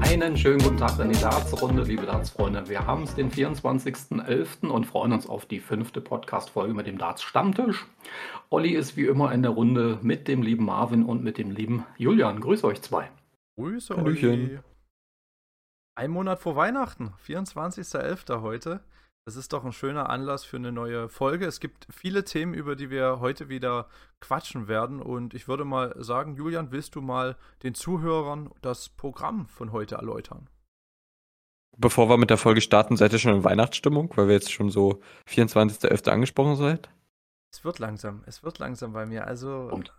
Einen 0.00 0.36
schönen 0.38 0.62
guten 0.62 0.78
Tag 0.78 0.98
in 1.00 1.10
die 1.10 1.20
Darts-Runde, 1.20 1.82
liebe 1.82 2.06
Darts-Freunde. 2.06 2.68
Wir 2.68 2.86
haben 2.86 3.02
es 3.02 3.14
den 3.14 3.30
24.11. 3.30 4.66
und 4.68 4.86
freuen 4.86 5.12
uns 5.12 5.28
auf 5.28 5.44
die 5.44 5.60
fünfte 5.60 6.00
Podcast-Folge 6.00 6.72
mit 6.72 6.86
dem 6.86 6.96
Darts-Stammtisch. 6.96 7.86
Olli 8.48 8.70
ist 8.70 8.96
wie 8.96 9.04
immer 9.04 9.32
in 9.32 9.42
der 9.42 9.50
Runde 9.50 9.98
mit 10.00 10.28
dem 10.28 10.40
lieben 10.42 10.64
Marvin 10.64 11.04
und 11.04 11.22
mit 11.22 11.36
dem 11.36 11.50
lieben 11.50 11.84
Julian. 11.98 12.40
Grüße 12.40 12.66
euch 12.66 12.80
zwei. 12.80 13.10
Grüße 13.56 13.98
Olli. 13.98 14.58
Ein 15.94 16.10
Monat 16.10 16.38
vor 16.38 16.56
Weihnachten, 16.56 17.12
24.11. 17.26 18.40
heute. 18.40 18.80
Das 19.26 19.36
ist 19.36 19.52
doch 19.52 19.64
ein 19.64 19.72
schöner 19.72 20.08
Anlass 20.08 20.44
für 20.44 20.56
eine 20.56 20.72
neue 20.72 21.08
Folge. 21.08 21.46
Es 21.46 21.60
gibt 21.60 21.86
viele 21.90 22.24
Themen, 22.24 22.54
über 22.54 22.74
die 22.74 22.90
wir 22.90 23.20
heute 23.20 23.48
wieder 23.48 23.88
quatschen 24.20 24.66
werden. 24.66 25.00
Und 25.00 25.34
ich 25.34 25.46
würde 25.46 25.64
mal 25.64 25.94
sagen, 26.02 26.34
Julian, 26.34 26.72
willst 26.72 26.94
du 26.94 27.00
mal 27.00 27.36
den 27.62 27.74
Zuhörern 27.74 28.50
das 28.62 28.88
Programm 28.88 29.46
von 29.48 29.72
heute 29.72 29.96
erläutern? 29.96 30.48
Bevor 31.76 32.08
wir 32.08 32.16
mit 32.16 32.30
der 32.30 32.38
Folge 32.38 32.60
starten, 32.60 32.96
seid 32.96 33.12
ihr 33.12 33.18
schon 33.18 33.34
in 33.34 33.44
Weihnachtsstimmung, 33.44 34.12
weil 34.16 34.26
wir 34.26 34.34
jetzt 34.34 34.52
schon 34.52 34.70
so 34.70 35.00
24.11. 35.28 36.10
angesprochen 36.10 36.56
seid? 36.56 36.90
Es 37.52 37.64
wird 37.64 37.78
langsam, 37.78 38.22
es 38.26 38.42
wird 38.42 38.58
langsam 38.58 38.92
bei 38.92 39.06
mir. 39.06 39.26
Also, 39.26 39.68
Und? 39.70 39.92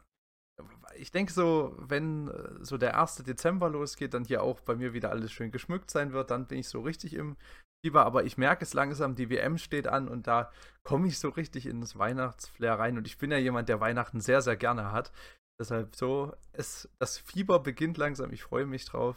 ich 0.96 1.12
denke 1.12 1.32
so, 1.32 1.76
wenn 1.78 2.28
äh, 2.28 2.64
so 2.64 2.78
der 2.78 3.00
1. 3.00 3.18
Dezember 3.18 3.70
losgeht, 3.70 4.14
dann 4.14 4.26
hier 4.26 4.44
auch 4.44 4.60
bei 4.62 4.76
mir 4.76 4.94
wieder 4.94 5.10
alles 5.10 5.32
schön 5.32 5.52
geschmückt 5.52 5.92
sein 5.92 6.12
wird, 6.12 6.32
dann 6.32 6.48
bin 6.48 6.60
ich 6.60 6.68
so 6.68 6.82
richtig 6.82 7.14
im 7.14 7.38
Fieber, 7.84 8.06
aber 8.06 8.24
ich 8.24 8.38
merke 8.38 8.64
es 8.64 8.74
langsam, 8.74 9.16
die 9.16 9.30
WM 9.30 9.58
steht 9.58 9.88
an 9.88 10.08
und 10.08 10.28
da 10.28 10.52
komme 10.84 11.08
ich 11.08 11.18
so 11.18 11.30
richtig 11.30 11.66
ins 11.66 11.98
Weihnachtsflair 11.98 12.78
rein. 12.78 12.98
Und 12.98 13.08
ich 13.08 13.18
bin 13.18 13.32
ja 13.32 13.38
jemand, 13.38 13.70
der 13.70 13.80
Weihnachten 13.80 14.22
sehr, 14.22 14.42
sehr 14.42 14.56
gerne 14.56 14.92
hat. 14.92 15.12
Deshalb 15.60 15.96
so, 15.96 16.34
es, 16.54 16.90
das 17.00 17.18
Fieber 17.18 17.60
beginnt 17.60 17.98
langsam, 17.98 18.32
ich 18.32 18.44
freue 18.44 18.66
mich 18.66 18.86
drauf. 18.86 19.16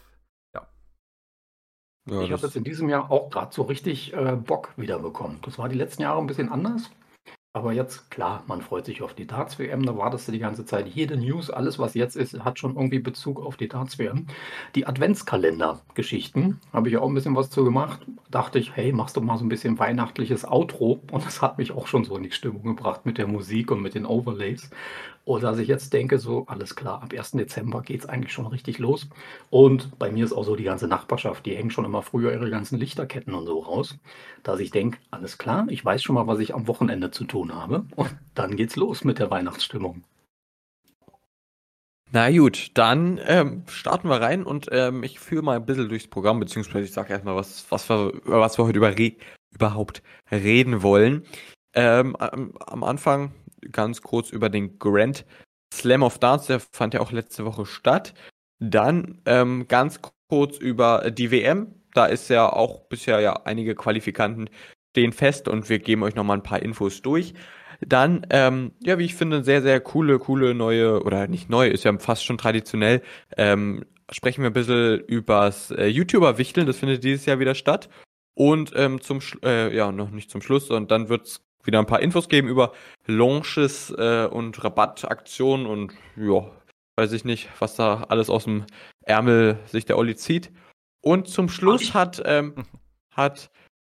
Ja. 0.55 0.67
ja 2.07 2.23
ich 2.23 2.33
habe 2.33 2.43
jetzt 2.43 2.57
in 2.57 2.65
diesem 2.65 2.89
Jahr 2.89 3.11
auch 3.11 3.31
gerade 3.31 3.55
so 3.55 3.63
richtig 3.63 4.15
äh, 4.15 4.37
Bock 4.37 4.73
wiederbekommen. 4.77 5.41
Das 5.43 5.59
war 5.59 5.69
die 5.69 5.77
letzten 5.77 6.03
Jahre 6.03 6.21
ein 6.21 6.27
bisschen 6.27 6.51
anders. 6.51 6.91
Aber 7.57 7.73
jetzt, 7.73 8.11
klar, 8.11 8.43
man 8.49 8.63
freut 8.63 8.85
sich 8.85 9.01
auf 9.01 9.15
die 9.15 9.29
Darts-WM, 9.29 9.87
da 9.87 9.97
wartest 9.97 10.27
du 10.27 10.33
die 10.33 10.41
ganze 10.41 10.65
Zeit. 10.65 10.89
Jede 10.89 11.17
News, 11.17 11.51
alles, 11.51 11.79
was 11.79 11.95
jetzt 11.95 12.17
ist, 12.17 12.45
hat 12.45 12.59
schon 12.59 12.75
irgendwie 12.75 12.99
Bezug 12.99 13.41
auf 13.41 13.57
die 13.57 13.69
Darts-WM. 13.69 14.27
Die 14.75 14.89
Adventskalender-Geschichten, 14.89 16.61
habe 16.73 16.89
ich 16.89 16.97
auch 16.97 17.07
ein 17.07 17.15
bisschen 17.15 17.37
was 17.37 17.51
zu 17.51 17.63
gemacht. 17.63 18.01
Dachte 18.29 18.59
ich, 18.59 18.75
hey, 18.75 18.91
machst 18.91 19.17
du 19.17 19.21
mal 19.21 19.39
so 19.39 19.45
ein 19.45 19.49
bisschen 19.49 19.79
weihnachtliches 19.79 20.45
Outro. 20.45 21.01
Und 21.13 21.25
das 21.25 21.43
hat 21.43 21.59
mich 21.59 21.71
auch 21.71 21.87
schon 21.87 22.03
so 22.03 22.17
in 22.17 22.25
die 22.25 22.33
Stimmung 22.33 22.65
gebracht 22.65 23.07
mit 23.07 23.19
der 23.19 23.29
Musik 23.29 23.71
und 23.71 23.83
mit 23.83 23.95
den 23.95 24.05
Overlays. 24.05 24.71
Oder 25.25 25.51
dass 25.51 25.59
ich 25.59 25.69
jetzt 25.69 25.93
denke, 25.93 26.19
so, 26.19 26.45
alles 26.47 26.77
klar, 26.77 27.03
ab 27.03 27.13
1. 27.13 27.33
Dezember 27.33 27.81
geht 27.81 28.01
es 28.01 28.07
eigentlich 28.07 28.33
schon 28.33 28.47
richtig 28.47 28.79
los. 28.79 29.09
Und 29.49 29.99
bei 29.99 30.11
mir 30.11 30.25
ist 30.25 30.33
auch 30.33 30.45
so 30.45 30.55
die 30.55 30.65
ganze 30.65 30.87
Nachbarschaft, 30.87 31.47
die 31.47 31.57
hängen 31.57 31.71
schon 31.71 31.87
immer 31.87 32.03
früher 32.03 32.33
ihre 32.33 32.51
ganzen 32.51 32.79
Lichterketten 32.79 33.33
und 33.35 33.47
so 33.47 33.61
raus. 33.61 33.97
Dass 34.43 34.61
ich 34.61 34.71
denke, 34.71 34.99
alles 35.11 35.39
klar, 35.39 35.67
ich 35.71 35.83
weiß 35.83 36.03
schon 36.03 36.15
mal, 36.15 36.27
was 36.27 36.41
ich 36.41 36.55
am 36.55 36.69
Wochenende 36.69 37.11
zu 37.11 37.25
tun 37.25 37.55
habe. 37.55 37.87
Und 37.97 38.15
dann 38.35 38.57
geht's 38.57 38.77
los 38.77 39.05
mit 39.05 39.19
der 39.19 39.31
Weihnachtsstimmung. 39.31 40.05
Na 42.13 42.31
gut, 42.31 42.71
dann 42.75 43.19
ähm, 43.27 43.65
starten 43.67 44.09
wir 44.09 44.21
rein 44.21 44.45
und 44.45 44.69
ähm, 44.71 45.03
ich 45.03 45.19
führe 45.19 45.43
mal 45.43 45.57
ein 45.57 45.67
bisschen 45.67 45.89
durchs 45.89 46.07
Programm, 46.07 46.39
beziehungsweise 46.39 46.85
ich 46.85 46.93
sage 46.93 47.13
erstmal, 47.13 47.35
was, 47.35 47.67
was 47.71 47.89
wir, 47.89 48.13
was 48.25 48.57
wir 48.57 48.67
heute 48.67 48.79
über 48.79 48.95
überhaupt 49.53 50.03
reden 50.31 50.83
wollen. 50.83 51.25
Ähm, 51.75 52.15
am, 52.17 52.53
am 52.59 52.85
Anfang 52.85 53.33
ganz 53.73 54.03
kurz 54.03 54.31
über 54.31 54.49
den 54.49 54.79
Grand 54.79 55.25
Slam 55.73 56.03
of 56.03 56.19
Darts, 56.19 56.47
der 56.47 56.61
fand 56.61 56.95
ja 56.95 57.01
auch 57.01 57.13
letzte 57.13 57.45
Woche 57.45 57.67
statt. 57.67 58.15
Dann 58.61 59.21
ähm, 59.27 59.67
ganz 59.69 60.01
kurz 60.29 60.59
über 60.59 61.11
die 61.11 61.31
WM. 61.31 61.75
Da 61.93 62.07
ist 62.07 62.29
ja 62.29 62.51
auch 62.51 62.89
bisher 62.89 63.21
ja 63.21 63.43
einige 63.45 63.75
Qualifikanten 63.75 64.49
stehen 64.91 65.13
fest 65.13 65.49
und 65.49 65.69
wir 65.69 65.81
geben 65.81 66.05
euch 66.05 66.15
nochmal 66.15 66.39
ein 66.39 66.43
paar 66.43 66.63
Infos 66.63 67.03
durch. 67.03 67.35
Dann, 67.81 68.27
ähm, 68.31 68.73
ja, 68.81 68.99
wie 68.99 69.05
ich 69.05 69.15
finde, 69.15 69.43
sehr, 69.43 69.63
sehr 69.63 69.81
coole, 69.81 70.19
coole 70.19 70.55
neue, 70.55 71.03
oder 71.03 71.27
nicht 71.27 71.51
neu, 71.51 71.69
ist 71.69 71.85
ja 71.85 71.99
fast 71.99 72.25
schon 72.25 72.39
traditionell, 72.39 73.03
ähm, 73.37 73.85
sprechen 74.11 74.43
wir 74.43 74.51
ein 74.51 74.55
bisschen 74.55 75.01
übers 75.01 75.71
äh, 75.73 75.87
YouTuber-Wichteln, 75.87 76.67
das 76.67 76.79
findet 76.79 77.03
dieses 77.03 77.27
Jahr 77.27 77.41
wieder 77.41 77.55
statt. 77.55 77.89
Und 78.37 78.73
ähm, 78.75 79.01
zum, 79.01 79.21
äh, 79.45 79.75
ja, 79.75 79.93
noch 79.93 80.11
nicht 80.11 80.31
zum 80.31 80.43
Schluss, 80.43 80.71
und 80.71 80.91
dann 80.91 81.09
wird's 81.09 81.44
wieder 81.67 81.79
ein 81.79 81.87
paar 81.87 82.01
Infos 82.01 82.29
geben 82.29 82.49
über 82.49 82.73
Launches 83.07 83.91
äh, 83.91 84.27
und 84.31 84.63
Rabattaktionen 84.63 85.67
und 85.67 85.93
ja, 86.17 86.51
weiß 86.97 87.13
ich 87.13 87.25
nicht, 87.25 87.49
was 87.59 87.77
da 87.77 88.05
alles 88.09 88.31
aus 88.31 88.45
dem 88.45 88.67
Ärmel 89.03 89.59
sich 89.67 89.85
der 89.85 89.99
Olli 89.99 90.17
zieht. 90.17 90.53
Und 91.01 91.29
zum 91.29 91.49
Schluss 91.49 91.95
hat, 91.95 92.23
ähm, 92.25 92.67
hat 93.11 93.51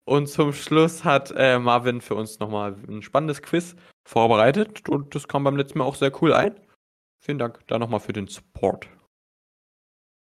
und 0.04 0.28
zum 0.28 0.52
Schluss 0.52 1.04
hat 1.04 1.32
äh, 1.36 1.58
Marvin 1.58 2.00
für 2.00 2.14
uns 2.14 2.38
nochmal 2.38 2.76
ein 2.88 3.02
spannendes 3.02 3.42
Quiz 3.42 3.74
vorbereitet 4.06 4.88
und 4.88 5.14
das 5.14 5.26
kam 5.26 5.44
beim 5.44 5.56
letzten 5.56 5.78
Mal 5.78 5.84
auch 5.84 5.96
sehr 5.96 6.12
cool 6.22 6.32
ein. 6.32 6.54
Vielen 7.18 7.38
Dank 7.38 7.66
da 7.66 7.78
nochmal 7.78 8.00
für 8.00 8.12
den 8.12 8.28
Support. 8.28 8.88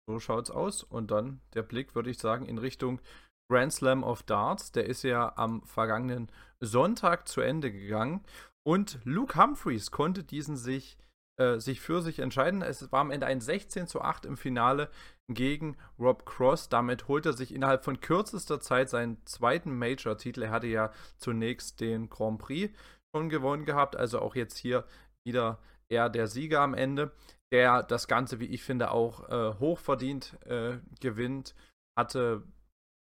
So 0.07 0.19
schaut's 0.19 0.51
aus. 0.51 0.83
Und 0.83 1.11
dann 1.11 1.41
der 1.55 1.63
Blick, 1.63 1.95
würde 1.95 2.11
ich 2.11 2.19
sagen, 2.19 2.45
in 2.47 2.59
Richtung 2.59 3.01
Grand 3.51 3.73
Slam 3.73 4.05
of 4.05 4.23
Darts. 4.23 4.71
Der 4.73 4.87
ist 4.87 5.03
ja 5.03 5.33
am 5.37 5.63
vergangenen 5.63 6.31
Sonntag 6.61 7.27
zu 7.29 7.41
Ende 7.41 7.73
gegangen. 7.73 8.25
Und 8.63 9.01
Luke 9.05 9.37
Humphreys 9.37 9.91
konnte 9.91 10.23
diesen 10.23 10.57
sich, 10.57 10.97
äh, 11.41 11.59
sich 11.59 11.81
für 11.81 12.01
sich 12.01 12.21
entscheiden. 12.21 12.63
Es 12.63 12.93
war 12.93 13.01
am 13.01 13.11
Ende 13.11 13.27
ein 13.27 13.41
16 13.41 13.89
zu 13.89 14.03
8 14.03 14.25
im 14.25 14.37
Finale 14.37 14.89
gegen 15.29 15.77
Rob 15.99 16.25
Cross. 16.27 16.69
Damit 16.69 17.09
holt 17.09 17.27
er 17.27 17.33
sich 17.33 17.53
innerhalb 17.53 17.85
von 17.85 18.01
kürzester 18.01 18.61
Zeit 18.61 18.89
seinen 18.89 19.25
zweiten 19.27 19.77
Major-Titel. 19.77 20.43
Er 20.43 20.51
hatte 20.51 20.69
ja 20.69 20.93
zunächst 21.19 21.81
den 21.81 22.09
Grand 22.09 22.39
Prix 22.39 22.73
schon 23.13 23.29
gewonnen 23.29 23.65
gehabt, 23.65 23.97
also 23.97 24.21
auch 24.21 24.37
jetzt 24.37 24.59
hier 24.59 24.85
wieder 25.27 25.59
er 25.89 26.09
der 26.09 26.29
Sieger 26.29 26.61
am 26.61 26.75
Ende, 26.75 27.11
der 27.53 27.83
das 27.83 28.07
Ganze, 28.07 28.39
wie 28.39 28.47
ich 28.47 28.63
finde, 28.63 28.93
auch 28.93 29.29
äh, 29.29 29.59
hochverdient 29.59 30.39
äh, 30.47 30.79
gewinnt. 31.01 31.57
Hatte 31.99 32.45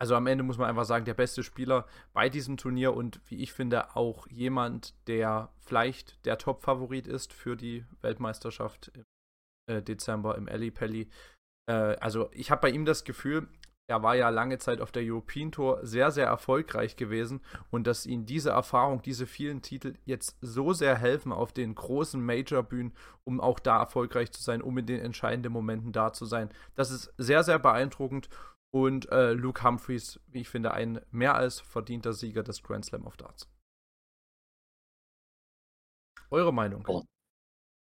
also 0.03 0.17
am 0.17 0.27
Ende 0.27 0.43
muss 0.43 0.59
man 0.59 0.69
einfach 0.69 0.85
sagen, 0.85 1.05
der 1.05 1.15
beste 1.15 1.45
Spieler 1.45 1.87
bei 2.13 2.29
diesem 2.29 2.57
Turnier 2.57 2.93
und 2.93 3.21
wie 3.27 3.41
ich 3.41 3.53
finde 3.53 3.95
auch 3.95 4.27
jemand, 4.27 4.97
der 5.07 5.53
vielleicht 5.61 6.27
der 6.27 6.39
Top-Favorit 6.39 7.07
ist 7.07 7.33
für 7.33 7.55
die 7.55 7.85
Weltmeisterschaft 8.01 8.91
im 8.97 9.05
äh, 9.73 9.81
Dezember 9.81 10.37
im 10.37 10.49
Ali 10.49 10.73
Pelli. 10.73 11.09
Äh, 11.71 11.95
also 12.01 12.31
ich 12.33 12.51
habe 12.51 12.63
bei 12.63 12.71
ihm 12.71 12.85
das 12.85 13.05
Gefühl, 13.05 13.47
er 13.89 14.03
war 14.03 14.17
ja 14.17 14.29
lange 14.31 14.59
Zeit 14.59 14.81
auf 14.81 14.91
der 14.91 15.05
European 15.05 15.53
Tour 15.53 15.79
sehr, 15.87 16.11
sehr 16.11 16.27
erfolgreich 16.27 16.97
gewesen 16.97 17.41
und 17.71 17.87
dass 17.87 18.05
ihm 18.05 18.27
diese 18.27 18.51
Erfahrung, 18.51 19.03
diese 19.03 19.29
vielen 19.29 19.63
Titel 19.63 19.95
jetzt 20.05 20.37
so 20.41 20.73
sehr 20.73 20.97
helfen 20.97 21.31
auf 21.31 21.53
den 21.53 21.77
großen 21.77 22.21
Major-Bühnen, 22.21 22.93
um 23.23 23.41
auch 23.41 23.61
da 23.61 23.79
erfolgreich 23.79 24.33
zu 24.33 24.43
sein, 24.43 24.63
um 24.63 24.77
in 24.79 24.87
den 24.87 25.01
entscheidenden 25.01 25.53
Momenten 25.53 25.93
da 25.93 26.13
zu 26.13 26.25
sein. 26.25 26.49
Das 26.75 26.91
ist 26.91 27.15
sehr, 27.19 27.45
sehr 27.45 27.61
beeindruckend 27.61 28.29
und 28.73 29.11
äh, 29.13 29.33
Luke 29.33 29.63
Humphreys, 29.63 30.19
wie 30.27 30.41
ich 30.41 30.49
finde, 30.49 30.73
ein 30.73 31.01
mehr 31.11 31.37
als 31.37 31.61
verdienter 31.61 32.13
Sieger 32.13 32.43
des 32.43 32.63
Grand 32.63 32.85
Slam 32.85 33.07
of 33.07 33.17
Darts. 33.17 33.49
Eure 36.31 36.53
Meinung? 36.53 36.83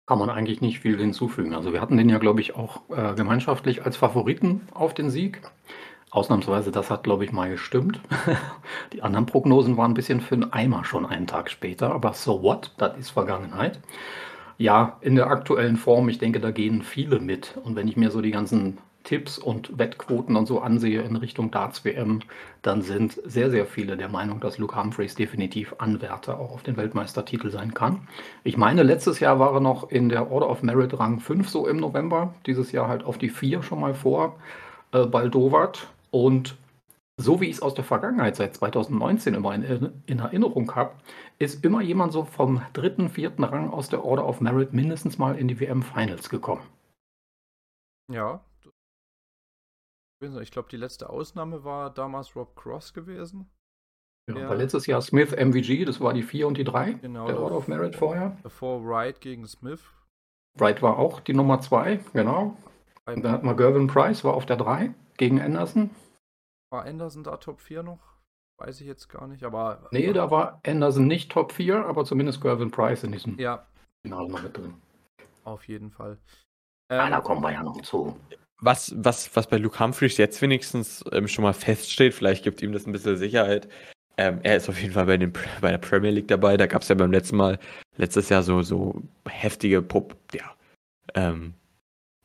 Kann 0.07 0.19
man 0.19 0.29
eigentlich 0.29 0.61
nicht 0.61 0.81
viel 0.81 0.99
hinzufügen. 0.99 1.55
Also 1.55 1.73
wir 1.73 1.81
hatten 1.81 1.97
den 1.97 2.11
ja, 2.11 2.19
glaube 2.19 2.41
ich, 2.41 2.57
auch 2.57 2.83
äh, 2.91 3.15
gemeinschaftlich 3.15 3.85
als 3.85 3.97
Favoriten 3.97 4.69
auf 4.75 4.93
den 4.93 5.09
Sieg. 5.09 5.41
Ausnahmsweise, 6.11 6.71
das 6.71 6.91
hat, 6.91 7.05
glaube 7.05 7.25
ich, 7.25 7.33
mal 7.33 7.49
gestimmt. 7.51 8.01
Die 8.93 9.03
anderen 9.03 9.27
Prognosen 9.27 9.77
waren 9.77 9.93
ein 9.93 9.95
bisschen 9.95 10.21
für 10.21 10.37
den 10.37 10.53
Eimer 10.53 10.85
schon 10.85 11.06
einen 11.06 11.27
Tag 11.27 11.50
später, 11.50 11.93
aber 11.93 12.12
so 12.12 12.43
what, 12.43 12.73
das 12.77 12.99
ist 12.99 13.11
Vergangenheit. 13.11 13.81
Ja, 14.59 14.99
in 15.00 15.15
der 15.15 15.29
aktuellen 15.29 15.77
Form, 15.77 16.09
ich 16.09 16.19
denke, 16.19 16.41
da 16.41 16.50
gehen 16.50 16.82
viele 16.82 17.20
mit. 17.20 17.56
Und 17.65 17.75
wenn 17.77 17.88
ich 17.88 17.97
mir 17.97 18.11
so 18.11 18.20
die 18.20 18.31
ganzen 18.31 18.79
Tipps 19.05 19.39
und 19.39 19.79
Wettquoten 19.79 20.35
und 20.35 20.47
so 20.47 20.61
ansehe 20.61 21.03
in 21.03 21.17
Richtung 21.17 21.51
Darts 21.51 21.85
WM, 21.85 22.21
dann 22.62 22.83
sind 22.83 23.21
sehr, 23.25 23.51
sehr 23.51 23.67
viele 23.67 23.97
der 23.97 24.09
Meinung, 24.09 24.41
dass 24.41 24.59
Luke 24.59 24.77
Humphreys 24.77 25.15
definitiv 25.15 25.75
Anwärter 25.79 26.41
auch 26.41 26.53
auf 26.53 26.62
den 26.62 26.77
Weltmeistertitel 26.77 27.51
sein 27.51 27.75
kann. 27.75 28.09
Ich 28.43 28.56
meine, 28.56 28.83
letztes 28.83 29.21
Jahr 29.21 29.39
war 29.39 29.55
er 29.55 29.61
noch 29.61 29.91
in 29.91 30.09
der 30.09 30.31
Order 30.31 30.51
of 30.51 30.62
Merit 30.62 30.99
Rang 30.99 31.21
5 31.21 31.49
so 31.49 31.69
im 31.69 31.77
November, 31.77 32.35
dieses 32.47 32.73
Jahr 32.73 32.89
halt 32.89 33.05
auf 33.05 33.19
die 33.19 33.29
4 33.29 33.62
schon 33.62 33.81
mal 33.81 33.95
vor 33.95 34.37
äh, 34.93 35.06
Baldowat 35.06 35.87
und 36.11 36.56
so 37.17 37.41
wie 37.41 37.47
ich 37.47 37.56
es 37.56 37.62
aus 37.62 37.75
der 37.75 37.85
Vergangenheit 37.85 38.35
seit 38.35 38.55
2019 38.55 39.35
immer 39.35 39.55
in, 39.55 39.93
in 40.06 40.19
Erinnerung 40.19 40.75
habe, 40.75 40.95
ist 41.39 41.65
immer 41.65 41.81
jemand 41.81 42.12
so 42.12 42.25
vom 42.25 42.62
dritten, 42.73 43.09
vierten 43.09 43.45
Rang 43.45 43.71
aus 43.71 43.89
der 43.89 44.05
Order 44.05 44.27
of 44.27 44.41
Merit 44.41 44.73
mindestens 44.73 45.17
mal 45.17 45.39
in 45.39 45.47
die 45.47 45.61
WM 45.61 45.83
Finals 45.83 46.29
gekommen. 46.29 46.62
Ja, 48.12 48.41
ich 50.20 50.50
glaube, 50.50 50.69
die 50.70 50.76
letzte 50.76 51.11
Ausnahme 51.11 51.64
war 51.64 51.90
damals 51.93 52.34
Rob 52.34 52.55
Cross 52.56 52.94
gewesen. 52.94 53.50
Ja, 54.28 54.37
Ja. 54.38 54.49
Weil 54.49 54.58
letztes 54.58 54.87
Jahr 54.87 55.02
Smith 55.02 55.32
MVG, 55.32 55.84
das 55.84 56.00
war 56.00 56.14
die 56.14 56.22
4 56.22 56.46
und 56.49 56.56
die 56.56 56.64
3 56.64 56.93
Genau. 56.94 57.26
der 57.26 57.38
Order 57.38 57.56
of 57.56 57.69
Merit 57.69 57.94
vorher. 57.96 58.37
Davor 58.43 58.82
Wright 58.84 59.20
gegen 59.20 59.46
Smith. 59.46 59.82
Wright 60.58 60.81
war 60.82 60.99
auch 60.99 61.20
die 61.20 61.34
Nummer 61.34 61.61
2, 61.61 62.00
genau. 62.14 62.56
Und 63.06 63.22
dann 63.22 63.32
hatten 63.32 63.46
wir 63.46 63.55
Gervin 63.55 63.87
Price, 63.87 64.25
war 64.25 64.34
auf 64.34 64.46
der 64.46 64.56
3 64.56 64.94
gegen 65.19 65.40
Anderson. 65.40 65.90
War 66.72 66.84
Anderson 66.87 67.22
da 67.22 67.37
Top 67.37 67.60
4 67.60 67.82
noch? 67.82 68.00
Weiß 68.58 68.81
ich 68.81 68.87
jetzt 68.87 69.08
gar 69.08 69.26
nicht, 69.26 69.43
aber. 69.44 69.88
Nee, 69.90 70.10
da 70.12 70.31
war 70.31 70.60
Anderson 70.64 71.06
nicht 71.06 71.31
Top 71.31 71.52
4, 71.52 71.84
aber 71.84 72.05
zumindest 72.05 72.40
Gervin 72.40 72.70
Price 72.70 73.02
in 73.05 73.12
diesem 73.12 73.38
Ja, 73.38 73.67
Finale 74.06 74.31
noch 74.31 74.43
mit 74.43 74.56
drin. 74.56 74.81
auf 75.44 75.67
jeden 75.69 75.90
Fall. 75.90 76.19
Ah, 76.88 77.05
Ähm, 77.06 77.10
da 77.10 77.20
kommen 77.20 77.43
wir 77.43 77.52
ja 77.52 77.62
noch 77.62 77.81
zu. 77.82 78.17
Was, 78.64 78.94
was, 78.96 79.28
was 79.37 79.46
bei 79.46 79.58
Luke 79.58 79.78
Humphreys 79.78 80.16
jetzt 80.16 80.40
wenigstens 80.40 81.05
ähm, 81.12 81.28
schon 81.28 81.43
mal 81.43 81.52
feststeht, 81.52 82.14
vielleicht 82.14 82.44
gibt 82.44 82.62
ihm 82.62 82.72
das 82.72 82.87
ein 82.87 82.93
bisschen 82.93 83.19
Sicherheit. 83.19 83.69
Ähm, 84.16 84.40
er 84.43 84.56
ist 84.56 84.70
auf 84.70 84.81
jeden 84.81 84.94
Fall 84.94 85.05
bei, 85.05 85.19
den, 85.19 85.34
bei 85.61 85.70
der 85.70 85.78
Premier 85.78 86.11
League 86.11 86.28
dabei. 86.28 86.56
Da 86.56 86.66
gab 86.66 86.81
es 86.81 86.88
ja 86.88 86.94
beim 86.94 87.12
letzten 87.12 87.37
Mal, 87.37 87.58
letztes 87.99 88.31
Jahr 88.31 88.43
so, 88.43 88.62
so 88.62 89.02
heftige 89.28 89.82
Pro 89.82 90.08
ja, 90.32 90.55
ähm, 91.14 91.52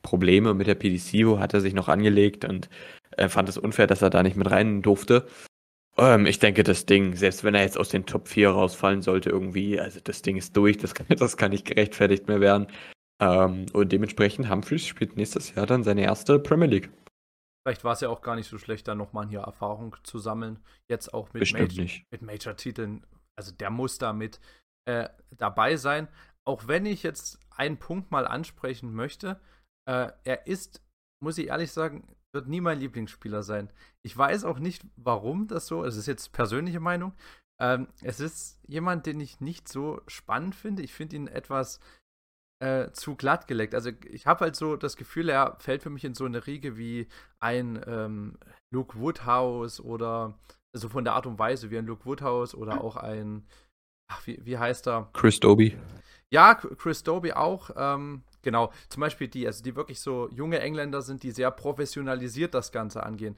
Probleme 0.01 0.53
mit 0.53 0.67
der 0.67 0.75
PDC, 0.75 1.25
wo 1.27 1.39
hat 1.39 1.53
er 1.53 1.59
sich 1.59 1.73
noch 1.73 1.89
angelegt 1.89 2.45
und 2.45 2.69
äh, 3.17 3.27
fand 3.27 3.49
es 3.49 3.57
unfair, 3.57 3.87
dass 3.87 4.01
er 4.01 4.09
da 4.09 4.23
nicht 4.23 4.37
mit 4.37 4.49
rein 4.49 4.81
durfte. 4.81 5.27
Ähm, 5.97 6.25
ich 6.25 6.39
denke, 6.39 6.63
das 6.63 6.85
Ding, 6.85 7.17
selbst 7.17 7.43
wenn 7.43 7.55
er 7.55 7.63
jetzt 7.63 7.77
aus 7.77 7.89
den 7.89 8.05
Top 8.05 8.29
4 8.29 8.51
rausfallen 8.51 9.01
sollte, 9.01 9.29
irgendwie, 9.29 9.77
also 9.77 9.99
das 10.01 10.21
Ding 10.21 10.37
ist 10.37 10.55
durch, 10.55 10.77
das 10.77 10.93
kann, 10.93 11.07
das 11.17 11.35
kann 11.35 11.51
nicht 11.51 11.65
gerechtfertigt 11.65 12.29
mehr 12.29 12.39
werden. 12.39 12.67
Ähm, 13.21 13.65
und 13.73 13.91
dementsprechend 13.91 14.49
Humphreys 14.49 14.85
spielt 14.85 15.17
nächstes 15.17 15.53
Jahr 15.53 15.65
dann 15.65 15.83
seine 15.83 16.03
erste 16.03 16.39
Premier 16.39 16.67
League. 16.67 16.89
Vielleicht 17.65 17.83
war 17.83 17.93
es 17.93 18.01
ja 18.01 18.09
auch 18.09 18.21
gar 18.21 18.35
nicht 18.35 18.47
so 18.47 18.57
schlecht, 18.57 18.87
da 18.87 18.95
nochmal 18.95 19.27
hier 19.27 19.41
Erfahrung 19.41 19.95
zu 20.03 20.17
sammeln. 20.17 20.59
Jetzt 20.89 21.13
auch 21.13 21.31
mit, 21.33 21.51
Major, 21.51 21.85
mit 22.09 22.21
Major-Titeln. 22.21 23.05
Also 23.37 23.51
der 23.51 23.69
muss 23.69 23.97
da 23.97 24.13
mit 24.13 24.39
äh, 24.85 25.09
dabei 25.31 25.75
sein. 25.75 26.07
Auch 26.45 26.67
wenn 26.67 26.85
ich 26.85 27.03
jetzt 27.03 27.39
einen 27.51 27.77
Punkt 27.77 28.11
mal 28.11 28.25
ansprechen 28.25 28.93
möchte. 28.93 29.39
Äh, 29.87 30.11
er 30.23 30.47
ist, 30.47 30.81
muss 31.21 31.37
ich 31.37 31.47
ehrlich 31.47 31.71
sagen, 31.71 32.15
wird 32.33 32.47
nie 32.47 32.61
mein 32.61 32.79
Lieblingsspieler 32.79 33.43
sein. 33.43 33.71
Ich 34.01 34.17
weiß 34.17 34.45
auch 34.45 34.59
nicht, 34.59 34.85
warum 34.95 35.47
das 35.47 35.67
so 35.67 35.83
ist. 35.83 35.95
Es 35.95 36.01
ist 36.01 36.07
jetzt 36.07 36.31
persönliche 36.31 36.79
Meinung. 36.79 37.13
Ähm, 37.61 37.87
es 38.01 38.19
ist 38.19 38.61
jemand, 38.65 39.05
den 39.05 39.19
ich 39.19 39.41
nicht 39.41 39.67
so 39.67 40.01
spannend 40.07 40.55
finde. 40.55 40.81
Ich 40.81 40.93
finde 40.93 41.17
ihn 41.17 41.27
etwas 41.27 41.79
äh, 42.59 42.91
zu 42.91 43.15
glatt 43.15 43.47
geleckt. 43.47 43.73
Also 43.73 43.91
ich 44.09 44.27
habe 44.27 44.41
halt 44.41 44.55
so 44.55 44.75
das 44.75 44.97
Gefühl, 44.97 45.29
er 45.29 45.55
fällt 45.59 45.81
für 45.81 45.89
mich 45.89 46.03
in 46.03 46.13
so 46.13 46.25
eine 46.25 46.45
Riege 46.45 46.77
wie 46.77 47.07
ein 47.39 47.81
ähm, 47.87 48.37
Luke 48.73 48.99
Woodhouse 48.99 49.79
oder 49.79 50.37
also 50.73 50.89
von 50.89 51.03
der 51.03 51.13
Art 51.13 51.25
und 51.25 51.39
Weise 51.39 51.71
wie 51.71 51.77
ein 51.77 51.85
Luke 51.85 52.05
Woodhouse 52.05 52.53
oder 52.53 52.83
auch 52.83 52.95
ein, 52.95 53.47
ach, 54.11 54.25
wie, 54.27 54.39
wie 54.45 54.57
heißt 54.57 54.87
er? 54.87 55.09
Chris 55.13 55.39
Doby. 55.39 55.77
Ja, 56.31 56.53
Chris 56.55 57.03
Doby 57.03 57.33
auch. 57.33 57.71
Ähm, 57.75 58.23
genau, 58.41 58.71
zum 58.89 59.01
Beispiel 59.01 59.27
die, 59.27 59.47
also 59.47 59.63
die 59.63 59.75
wirklich 59.75 59.99
so 59.99 60.29
junge 60.29 60.59
Engländer 60.59 61.01
sind, 61.01 61.23
die 61.23 61.31
sehr 61.31 61.49
professionalisiert 61.51 62.53
das 62.53 62.71
Ganze 62.71 63.03
angehen, 63.03 63.35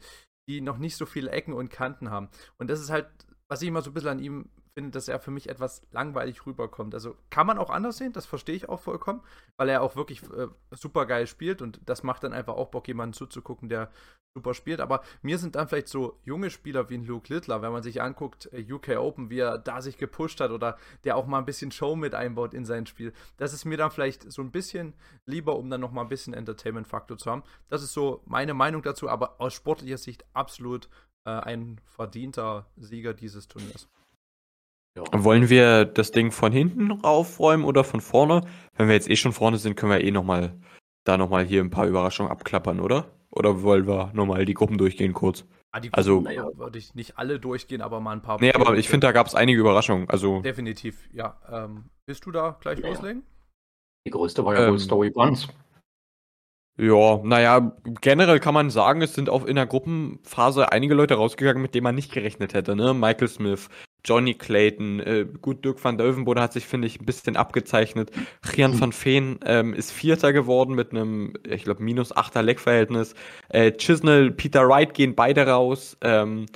die 0.49 0.61
noch 0.61 0.77
nicht 0.77 0.97
so 0.97 1.05
viele 1.05 1.31
Ecken 1.31 1.53
und 1.53 1.69
Kanten 1.69 2.09
haben. 2.09 2.29
Und 2.57 2.69
das 2.69 2.81
ist 2.81 2.89
halt, 2.89 3.07
was 3.47 3.61
ich 3.61 3.69
immer 3.69 3.81
so 3.81 3.91
ein 3.91 3.93
bisschen 3.93 4.09
an 4.09 4.19
ihm 4.19 4.49
finde, 4.73 4.91
dass 4.91 5.07
er 5.07 5.19
für 5.19 5.31
mich 5.31 5.49
etwas 5.49 5.81
langweilig 5.91 6.45
rüberkommt. 6.45 6.93
Also 6.93 7.15
kann 7.29 7.47
man 7.47 7.57
auch 7.57 7.69
anders 7.69 7.97
sehen, 7.97 8.13
das 8.13 8.25
verstehe 8.25 8.55
ich 8.55 8.69
auch 8.69 8.79
vollkommen, 8.79 9.21
weil 9.57 9.69
er 9.69 9.81
auch 9.81 9.95
wirklich 9.95 10.23
äh, 10.23 10.47
super 10.71 11.05
geil 11.05 11.27
spielt 11.27 11.61
und 11.61 11.81
das 11.85 12.03
macht 12.03 12.23
dann 12.23 12.33
einfach 12.33 12.55
auch 12.55 12.69
Bock, 12.69 12.87
jemanden 12.87 13.13
zuzugucken, 13.13 13.69
der 13.69 13.91
super 14.33 14.53
spielt. 14.53 14.79
Aber 14.79 15.01
mir 15.21 15.37
sind 15.37 15.55
dann 15.55 15.67
vielleicht 15.67 15.89
so 15.89 16.19
junge 16.23 16.49
Spieler 16.49 16.89
wie 16.89 16.95
ein 16.95 17.05
Luke 17.05 17.33
Littler, 17.33 17.61
wenn 17.61 17.71
man 17.71 17.83
sich 17.83 18.01
anguckt, 18.01 18.49
äh, 18.53 18.71
UK 18.71 18.97
Open, 18.97 19.29
wie 19.29 19.39
er 19.39 19.57
da 19.57 19.81
sich 19.81 19.97
gepusht 19.97 20.39
hat 20.39 20.51
oder 20.51 20.77
der 21.03 21.17
auch 21.17 21.27
mal 21.27 21.39
ein 21.39 21.45
bisschen 21.45 21.71
Show 21.71 21.95
mit 21.95 22.15
einbaut 22.15 22.53
in 22.53 22.65
sein 22.65 22.85
Spiel. 22.85 23.13
Das 23.37 23.53
ist 23.53 23.65
mir 23.65 23.77
dann 23.77 23.91
vielleicht 23.91 24.31
so 24.31 24.41
ein 24.41 24.51
bisschen 24.51 24.93
lieber, 25.25 25.57
um 25.57 25.69
dann 25.69 25.81
noch 25.81 25.91
mal 25.91 26.01
ein 26.01 26.09
bisschen 26.09 26.33
Entertainment-Faktor 26.33 27.17
zu 27.17 27.29
haben. 27.29 27.43
Das 27.67 27.83
ist 27.83 27.93
so 27.93 28.21
meine 28.25 28.53
Meinung 28.53 28.81
dazu, 28.81 29.09
aber 29.09 29.39
aus 29.39 29.53
sportlicher 29.53 29.97
Sicht 29.97 30.25
absolut 30.33 30.89
äh, 31.25 31.31
ein 31.31 31.79
verdienter 31.85 32.67
Sieger 32.77 33.13
dieses 33.13 33.47
Turniers. 33.47 33.87
Ja. 34.97 35.03
Wollen 35.13 35.49
wir 35.49 35.85
das 35.85 36.11
Ding 36.11 36.31
von 36.31 36.51
hinten 36.51 36.91
aufräumen 37.03 37.63
oder 37.63 37.83
von 37.83 38.01
vorne? 38.01 38.41
Wenn 38.75 38.87
wir 38.87 38.95
jetzt 38.95 39.09
eh 39.09 39.15
schon 39.15 39.31
vorne 39.31 39.57
sind, 39.57 39.75
können 39.75 39.91
wir 39.91 40.01
eh 40.03 40.11
nochmal 40.11 40.59
da 41.05 41.17
nochmal 41.17 41.45
hier 41.45 41.61
ein 41.61 41.69
paar 41.69 41.87
Überraschungen 41.87 42.31
abklappern, 42.31 42.79
oder? 42.79 43.05
Oder 43.31 43.61
wollen 43.63 43.87
wir 43.87 44.11
nochmal 44.13 44.45
die 44.45 44.53
Gruppen 44.53 44.77
durchgehen 44.77 45.13
kurz? 45.13 45.45
Ah, 45.71 45.79
die 45.79 45.91
Also- 45.93 46.15
Gruppen, 46.15 46.25
naja, 46.25 46.47
würde 46.55 46.77
ich 46.77 46.93
nicht 46.95 47.17
alle 47.17 47.39
durchgehen, 47.39 47.81
aber 47.81 48.01
mal 48.01 48.11
ein 48.11 48.21
paar. 48.21 48.37
Nee, 48.41 48.51
aber 48.51 48.77
ich 48.77 48.89
finde, 48.89 49.07
da 49.07 49.13
gab 49.13 49.25
es 49.27 49.33
einige 49.35 49.59
Überraschungen. 49.61 50.09
Also, 50.09 50.41
Definitiv, 50.41 51.07
ja. 51.13 51.39
Ähm, 51.49 51.85
willst 52.05 52.25
du 52.25 52.31
da 52.31 52.57
gleich 52.59 52.79
Ja, 52.79 52.87
ja. 52.87 52.91
loslegen? 52.93 53.23
Die 54.05 54.11
größte 54.11 54.43
war 54.43 54.53
ja 54.53 54.61
wohl 54.63 54.73
Ähm, 54.73 54.79
Story 54.79 55.09
Buns. 55.11 55.47
ja, 56.77 57.19
naja, 57.23 57.71
generell 58.01 58.39
kann 58.39 58.53
man 58.53 58.69
sagen, 58.69 59.01
es 59.01 59.13
sind 59.13 59.29
auch 59.29 59.45
in 59.45 59.55
der 59.55 59.67
Gruppenphase 59.67 60.71
einige 60.71 60.93
Leute 60.95 61.13
rausgegangen, 61.15 61.61
mit 61.61 61.73
denen 61.75 61.83
man 61.85 61.95
nicht 61.95 62.11
gerechnet 62.11 62.53
hätte, 62.53 62.75
ne? 62.75 62.93
Michael 62.93 63.27
Smith, 63.29 63.69
Johnny 64.03 64.33
Clayton, 64.33 64.99
äh, 64.99 65.25
gut, 65.41 65.63
Dirk 65.63 65.83
van 65.83 65.97
Deuvenbode 65.97 66.41
hat 66.41 66.53
sich, 66.53 66.65
finde 66.65 66.87
ich, 66.87 66.99
ein 66.99 67.05
bisschen 67.05 67.35
abgezeichnet. 67.35 68.11
Rian 68.55 68.79
van 68.79 68.91
Veen 68.91 69.39
ähm, 69.45 69.73
ist 69.73 69.91
Vierter 69.91 70.33
geworden 70.33 70.75
mit 70.75 70.91
einem, 70.91 71.33
ich 71.47 71.63
glaube, 71.63 71.83
minus 71.83 72.15
Achter 72.15 72.41
Leckverhältnis. 72.41 73.13
Äh, 73.49 73.71
Chisnell, 73.73 74.31
Peter 74.31 74.67
Wright 74.67 74.93
gehen 74.93 75.15
beide 75.15 75.47
raus. 75.47 75.97
Ähm, 76.01 76.47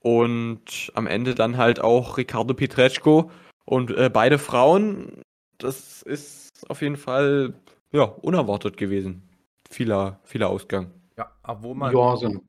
und 0.00 0.92
am 0.94 1.08
Ende 1.08 1.34
dann 1.34 1.56
halt 1.56 1.80
auch 1.80 2.16
Ricardo 2.16 2.54
Pietreczko 2.54 3.30
und 3.64 3.90
äh, 3.90 4.08
beide 4.08 4.38
Frauen. 4.38 5.22
Das 5.58 6.02
ist 6.02 6.70
auf 6.70 6.82
jeden 6.82 6.96
Fall, 6.96 7.54
ja, 7.90 8.04
unerwartet 8.04 8.76
gewesen. 8.76 9.22
Vieler, 9.68 10.20
vieler 10.22 10.48
Ausgang. 10.48 10.92
Ja, 11.18 11.32
aber 11.42 11.62
wo 11.64 11.74
man, 11.74 11.92
Ja, 11.96 12.16
sind 12.16 12.40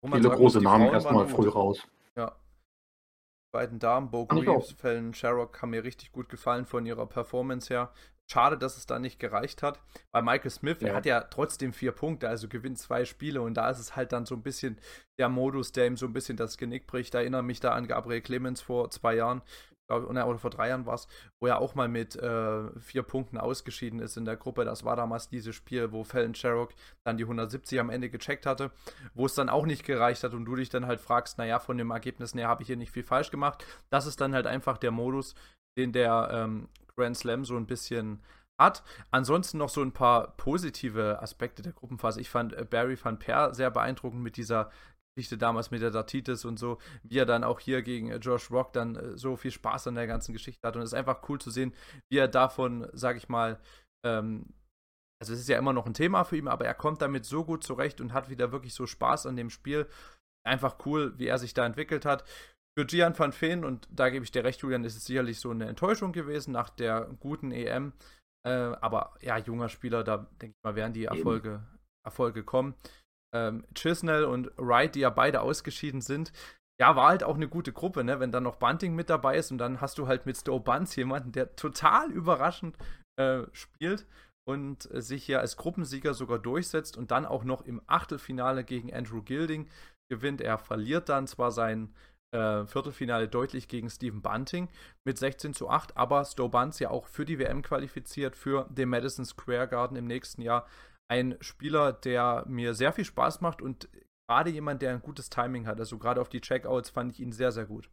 wo 0.00 0.08
man 0.08 0.20
viele 0.22 0.34
große 0.34 0.60
Namen 0.60 0.92
erstmal 0.92 1.26
früh 1.26 1.48
raus. 1.48 1.80
Beiden 3.52 3.78
Damen, 3.78 4.10
Bo 4.10 4.28
ich 4.32 4.44
Greaves, 4.44 4.72
Fallon 4.72 5.12
Sherrock, 5.14 5.60
haben 5.60 5.70
mir 5.70 5.84
richtig 5.84 6.12
gut 6.12 6.28
gefallen 6.28 6.66
von 6.66 6.86
ihrer 6.86 7.06
Performance 7.06 7.72
her. 7.72 7.92
Schade, 8.30 8.56
dass 8.56 8.76
es 8.76 8.86
da 8.86 9.00
nicht 9.00 9.18
gereicht 9.18 9.60
hat. 9.60 9.80
Bei 10.12 10.22
Michael 10.22 10.50
Smith, 10.50 10.76
Ja. 10.80 10.94
hat 10.94 11.04
ja 11.04 11.20
trotzdem 11.22 11.72
vier 11.72 11.90
Punkte, 11.90 12.28
also 12.28 12.46
gewinnt 12.46 12.78
zwei 12.78 13.04
Spiele 13.04 13.42
und 13.42 13.54
da 13.54 13.68
ist 13.70 13.80
es 13.80 13.96
halt 13.96 14.12
dann 14.12 14.24
so 14.24 14.36
ein 14.36 14.42
bisschen 14.42 14.78
der 15.18 15.28
Modus, 15.28 15.72
der 15.72 15.88
ihm 15.88 15.96
so 15.96 16.06
ein 16.06 16.12
bisschen 16.12 16.36
das 16.36 16.56
Genick 16.56 16.86
bricht. 16.86 17.12
Erinnere 17.14 17.42
mich 17.42 17.58
da 17.58 17.72
an 17.72 17.88
Gabriel 17.88 18.20
Clemens 18.20 18.60
vor 18.60 18.88
zwei 18.90 19.16
Jahren, 19.16 19.42
glaub, 19.90 20.08
oder 20.08 20.26
oder 20.26 20.38
vor 20.38 20.50
drei 20.50 20.68
Jahren 20.68 20.86
war 20.86 20.94
es, 20.94 21.08
wo 21.40 21.46
er 21.46 21.60
auch 21.60 21.74
mal 21.74 21.88
mit 21.88 22.16
äh, 22.16 22.80
vier 22.80 23.02
Punkten 23.02 23.38
ausgeschieden 23.38 24.00
ist 24.00 24.16
in 24.16 24.24
der 24.24 24.36
Gruppe. 24.36 24.64
Das 24.64 24.84
war 24.84 24.96
damals 24.96 25.28
dieses 25.28 25.54
Spiel, 25.54 25.92
wo 25.92 26.04
Fallon 26.04 26.34
Sherrock 26.34 26.70
dann 27.04 27.16
die 27.16 27.24
170 27.24 27.80
am 27.80 27.90
Ende 27.90 28.10
gecheckt 28.10 28.46
hatte, 28.46 28.70
wo 29.14 29.26
es 29.26 29.34
dann 29.34 29.48
auch 29.48 29.66
nicht 29.66 29.84
gereicht 29.84 30.22
hat 30.24 30.32
und 30.32 30.44
du 30.44 30.56
dich 30.56 30.68
dann 30.68 30.86
halt 30.86 31.00
fragst, 31.00 31.38
naja, 31.38 31.58
von 31.58 31.76
dem 31.76 31.90
Ergebnis 31.90 32.34
her 32.34 32.48
habe 32.48 32.62
ich 32.62 32.68
hier 32.68 32.76
nicht 32.76 32.92
viel 32.92 33.02
falsch 33.02 33.30
gemacht. 33.30 33.64
Das 33.90 34.06
ist 34.06 34.20
dann 34.20 34.34
halt 34.34 34.46
einfach 34.46 34.78
der 34.78 34.92
Modus, 34.92 35.34
den 35.76 35.92
der 35.92 36.30
ähm, 36.32 36.68
Grand 36.94 37.16
Slam 37.16 37.44
so 37.44 37.56
ein 37.56 37.66
bisschen 37.66 38.20
hat. 38.58 38.82
Ansonsten 39.10 39.58
noch 39.58 39.70
so 39.70 39.82
ein 39.82 39.92
paar 39.92 40.36
positive 40.36 41.20
Aspekte 41.20 41.62
der 41.62 41.72
Gruppenphase. 41.72 42.20
Ich 42.20 42.30
fand 42.30 42.52
äh, 42.52 42.64
Barry 42.64 42.96
van 43.02 43.18
Per 43.18 43.54
sehr 43.54 43.70
beeindruckend 43.70 44.22
mit 44.22 44.36
dieser 44.36 44.70
Geschichte 45.14 45.38
damals 45.38 45.70
mit 45.70 45.82
der 45.82 45.90
Datitis 45.90 46.44
und 46.44 46.58
so, 46.58 46.78
wie 47.02 47.18
er 47.18 47.26
dann 47.26 47.44
auch 47.44 47.60
hier 47.60 47.82
gegen 47.82 48.10
äh, 48.10 48.16
Josh 48.16 48.50
Rock 48.50 48.72
dann 48.72 48.96
äh, 48.96 49.16
so 49.16 49.36
viel 49.36 49.50
Spaß 49.50 49.88
an 49.88 49.96
der 49.96 50.06
ganzen 50.06 50.32
Geschichte 50.32 50.66
hat. 50.66 50.76
Und 50.76 50.82
es 50.82 50.90
ist 50.90 50.98
einfach 50.98 51.28
cool 51.28 51.40
zu 51.40 51.50
sehen, 51.50 51.74
wie 52.10 52.18
er 52.18 52.28
davon, 52.28 52.88
sag 52.92 53.16
ich 53.16 53.28
mal, 53.28 53.60
ähm, 54.06 54.46
also 55.20 55.34
es 55.34 55.40
ist 55.40 55.48
ja 55.48 55.58
immer 55.58 55.74
noch 55.74 55.86
ein 55.86 55.94
Thema 55.94 56.24
für 56.24 56.38
ihn, 56.38 56.48
aber 56.48 56.64
er 56.64 56.74
kommt 56.74 57.02
damit 57.02 57.26
so 57.26 57.44
gut 57.44 57.62
zurecht 57.62 58.00
und 58.00 58.14
hat 58.14 58.30
wieder 58.30 58.52
wirklich 58.52 58.72
so 58.72 58.86
Spaß 58.86 59.26
an 59.26 59.36
dem 59.36 59.50
Spiel. 59.50 59.86
Einfach 60.46 60.86
cool, 60.86 61.18
wie 61.18 61.26
er 61.26 61.38
sich 61.38 61.52
da 61.52 61.66
entwickelt 61.66 62.06
hat. 62.06 62.24
Für 62.78 62.86
Gian 62.86 63.18
van 63.18 63.32
Veen, 63.38 63.64
und 63.64 63.86
da 63.90 64.08
gebe 64.08 64.24
ich 64.24 64.30
dir 64.30 64.44
recht, 64.44 64.60
Julian, 64.62 64.84
ist 64.84 64.96
es 64.96 65.04
sicherlich 65.04 65.38
so 65.38 65.50
eine 65.50 65.66
Enttäuschung 65.66 66.12
gewesen 66.12 66.52
nach 66.52 66.70
der 66.70 67.10
guten 67.20 67.50
EM. 67.52 67.92
Äh, 68.46 68.50
aber 68.80 69.14
ja, 69.20 69.36
junger 69.36 69.68
Spieler, 69.68 70.02
da 70.04 70.28
denke 70.40 70.56
ich 70.56 70.64
mal, 70.64 70.76
werden 70.76 70.94
die 70.94 71.04
Erfolge, 71.04 71.62
Erfolge 72.06 72.42
kommen. 72.42 72.74
Ähm, 73.34 73.64
Chisnell 73.74 74.24
und 74.24 74.50
Wright, 74.56 74.94
die 74.94 75.00
ja 75.00 75.10
beide 75.10 75.40
ausgeschieden 75.40 76.00
sind, 76.00 76.32
ja, 76.80 76.96
war 76.96 77.08
halt 77.08 77.22
auch 77.22 77.34
eine 77.34 77.48
gute 77.48 77.72
Gruppe, 77.72 78.04
ne? 78.04 78.20
Wenn 78.20 78.32
dann 78.32 78.42
noch 78.42 78.56
Bunting 78.56 78.94
mit 78.94 79.10
dabei 79.10 79.36
ist 79.36 79.52
und 79.52 79.58
dann 79.58 79.82
hast 79.82 79.98
du 79.98 80.08
halt 80.08 80.24
mit 80.24 80.36
Stowe 80.38 80.60
Bunce 80.60 80.96
jemanden, 80.96 81.30
der 81.30 81.54
total 81.54 82.10
überraschend 82.10 82.76
äh, 83.18 83.42
spielt 83.52 84.06
und 84.48 84.88
sich 84.92 85.24
hier 85.24 85.40
als 85.40 85.58
Gruppensieger 85.58 86.14
sogar 86.14 86.38
durchsetzt 86.38 86.96
und 86.96 87.10
dann 87.10 87.26
auch 87.26 87.44
noch 87.44 87.66
im 87.66 87.82
Achtelfinale 87.86 88.64
gegen 88.64 88.92
Andrew 88.94 89.22
Gilding 89.22 89.68
gewinnt. 90.10 90.40
Er 90.40 90.56
verliert 90.56 91.10
dann 91.10 91.26
zwar 91.26 91.52
sein 91.52 91.94
äh, 92.34 92.64
Viertelfinale 92.64 93.28
deutlich 93.28 93.68
gegen 93.68 93.90
Stephen 93.90 94.22
Bunting 94.22 94.68
mit 95.04 95.18
16 95.18 95.52
zu 95.52 95.68
8, 95.68 95.96
aber 95.98 96.24
Stowe 96.24 96.48
Bunce 96.48 96.80
ja 96.80 96.90
auch 96.90 97.06
für 97.06 97.26
die 97.26 97.38
WM 97.38 97.60
qualifiziert, 97.60 98.36
für 98.36 98.66
den 98.70 98.88
Madison 98.88 99.26
Square 99.26 99.68
Garden 99.68 99.96
im 99.96 100.06
nächsten 100.06 100.40
Jahr 100.40 100.66
ein 101.10 101.36
Spieler, 101.40 101.92
der 101.92 102.44
mir 102.46 102.74
sehr 102.74 102.92
viel 102.92 103.04
Spaß 103.04 103.40
macht 103.40 103.60
und 103.60 103.88
gerade 104.28 104.50
jemand, 104.50 104.80
der 104.80 104.92
ein 104.92 105.02
gutes 105.02 105.28
Timing 105.28 105.66
hat. 105.66 105.80
Also 105.80 105.98
gerade 105.98 106.20
auf 106.20 106.28
die 106.28 106.40
Checkouts 106.40 106.90
fand 106.90 107.12
ich 107.12 107.20
ihn 107.20 107.32
sehr, 107.32 107.50
sehr 107.50 107.66
gut. 107.66 107.90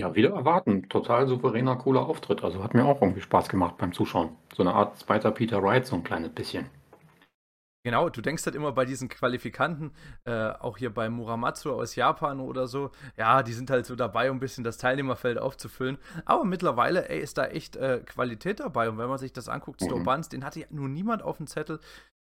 Ja, 0.00 0.16
wieder 0.16 0.30
erwarten. 0.30 0.88
Total 0.88 1.28
souveräner, 1.28 1.76
cooler 1.76 2.06
Auftritt. 2.06 2.42
Also 2.42 2.64
hat 2.64 2.74
mir 2.74 2.84
auch 2.84 3.00
irgendwie 3.00 3.20
Spaß 3.20 3.48
gemacht 3.48 3.76
beim 3.78 3.92
Zuschauen. 3.92 4.36
So 4.52 4.64
eine 4.64 4.74
Art 4.74 4.98
zweiter 4.98 5.30
Peter 5.30 5.62
Wright, 5.62 5.86
so 5.86 5.94
ein 5.94 6.02
kleines 6.02 6.30
bisschen. 6.30 6.68
Genau, 7.84 8.08
du 8.08 8.20
denkst 8.20 8.44
halt 8.46 8.54
immer 8.54 8.70
bei 8.70 8.84
diesen 8.84 9.08
Qualifikanten, 9.08 9.90
äh, 10.24 10.50
auch 10.50 10.78
hier 10.78 10.94
bei 10.94 11.08
Muramatsu 11.08 11.72
aus 11.72 11.96
Japan 11.96 12.38
oder 12.38 12.68
so, 12.68 12.92
ja, 13.16 13.42
die 13.42 13.52
sind 13.52 13.70
halt 13.70 13.86
so 13.86 13.96
dabei, 13.96 14.30
um 14.30 14.36
ein 14.36 14.40
bisschen 14.40 14.62
das 14.62 14.78
Teilnehmerfeld 14.78 15.36
aufzufüllen. 15.38 15.98
Aber 16.24 16.44
mittlerweile, 16.44 17.08
ey, 17.08 17.18
ist 17.20 17.38
da 17.38 17.46
echt 17.46 17.74
äh, 17.74 18.00
Qualität 18.06 18.60
dabei. 18.60 18.88
Und 18.88 18.98
wenn 18.98 19.08
man 19.08 19.18
sich 19.18 19.32
das 19.32 19.48
anguckt, 19.48 19.80
mhm. 19.80 19.86
Stobans, 19.86 20.28
den 20.28 20.44
hatte 20.44 20.60
ja 20.60 20.66
nur 20.70 20.88
niemand 20.88 21.22
auf 21.22 21.38
dem 21.38 21.48
Zettel. 21.48 21.80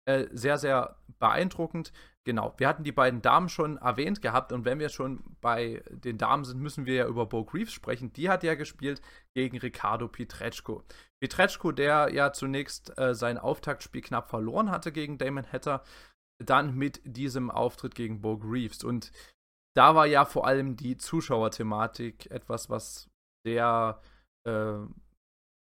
Äh, 0.05 0.27
sehr, 0.31 0.57
sehr 0.57 0.95
beeindruckend. 1.19 1.91
Genau, 2.23 2.53
wir 2.57 2.67
hatten 2.67 2.83
die 2.83 2.91
beiden 2.91 3.21
Damen 3.21 3.49
schon 3.49 3.77
erwähnt 3.77 4.21
gehabt 4.21 4.51
und 4.51 4.63
wenn 4.63 4.79
wir 4.79 4.89
schon 4.89 5.23
bei 5.41 5.83
den 5.89 6.17
Damen 6.17 6.43
sind, 6.43 6.59
müssen 6.59 6.85
wir 6.85 6.95
ja 6.95 7.07
über 7.07 7.25
Bo 7.25 7.43
Greaves 7.43 7.73
sprechen. 7.73 8.13
Die 8.13 8.29
hat 8.29 8.43
ja 8.43 8.55
gespielt 8.55 9.01
gegen 9.35 9.57
Ricardo 9.57 10.07
Pietreczko. 10.07 10.83
Pietreczko, 11.21 11.71
der 11.71 12.11
ja 12.13 12.33
zunächst 12.33 12.97
äh, 12.97 13.13
sein 13.13 13.37
Auftaktspiel 13.37 14.01
knapp 14.01 14.29
verloren 14.29 14.71
hatte 14.71 14.91
gegen 14.91 15.17
Damon 15.17 15.45
Hatter, 15.51 15.83
dann 16.43 16.75
mit 16.75 17.01
diesem 17.03 17.51
Auftritt 17.51 17.93
gegen 17.93 18.21
Bo 18.21 18.37
Greaves. 18.37 18.83
Und 18.83 19.11
da 19.75 19.95
war 19.95 20.07
ja 20.07 20.25
vor 20.25 20.47
allem 20.47 20.75
die 20.75 20.97
Zuschauerthematik 20.97 22.29
etwas, 22.31 22.69
was 22.69 23.09
sehr 23.45 24.01
äh, 24.47 24.79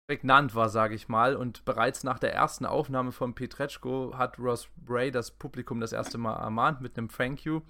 prägnant 0.08 0.54
war, 0.54 0.68
sage 0.68 0.94
ich 0.94 1.08
mal. 1.08 1.34
Und 1.34 1.64
bereits 1.64 2.04
nach 2.04 2.20
der 2.20 2.32
ersten 2.32 2.64
Aufnahme 2.64 3.10
von 3.10 3.34
Petretschko 3.34 4.14
hat 4.16 4.38
Ross 4.38 4.68
Bray 4.76 5.10
das 5.10 5.32
Publikum 5.32 5.80
das 5.80 5.92
erste 5.92 6.18
Mal 6.18 6.36
ermahnt 6.36 6.80
mit 6.80 6.96
einem 6.96 7.08
Thank 7.08 7.44
you. 7.44 7.62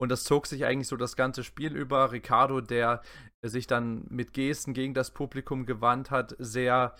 Und 0.00 0.10
das 0.10 0.24
zog 0.24 0.46
sich 0.46 0.64
eigentlich 0.64 0.88
so 0.88 0.96
das 0.96 1.16
ganze 1.16 1.44
Spiel 1.44 1.76
über. 1.76 2.12
Ricardo, 2.12 2.60
der 2.60 3.02
sich 3.42 3.66
dann 3.66 4.06
mit 4.08 4.32
Gesten 4.32 4.72
gegen 4.72 4.94
das 4.94 5.10
Publikum 5.10 5.66
gewandt 5.66 6.10
hat, 6.10 6.36
sehr 6.38 6.94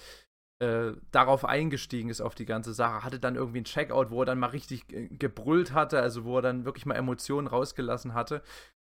äh, 0.60 0.92
darauf 1.12 1.44
eingestiegen 1.44 2.10
ist 2.10 2.20
auf 2.20 2.34
die 2.34 2.46
ganze 2.46 2.74
Sache. 2.74 3.04
Hatte 3.04 3.20
dann 3.20 3.36
irgendwie 3.36 3.58
einen 3.58 3.64
Checkout, 3.64 4.10
wo 4.10 4.22
er 4.22 4.26
dann 4.26 4.40
mal 4.40 4.48
richtig 4.48 4.92
äh, 4.92 5.08
gebrüllt 5.08 5.72
hatte, 5.72 6.00
also 6.00 6.24
wo 6.24 6.36
er 6.38 6.42
dann 6.42 6.64
wirklich 6.64 6.86
mal 6.86 6.96
Emotionen 6.96 7.46
rausgelassen 7.46 8.14
hatte. 8.14 8.42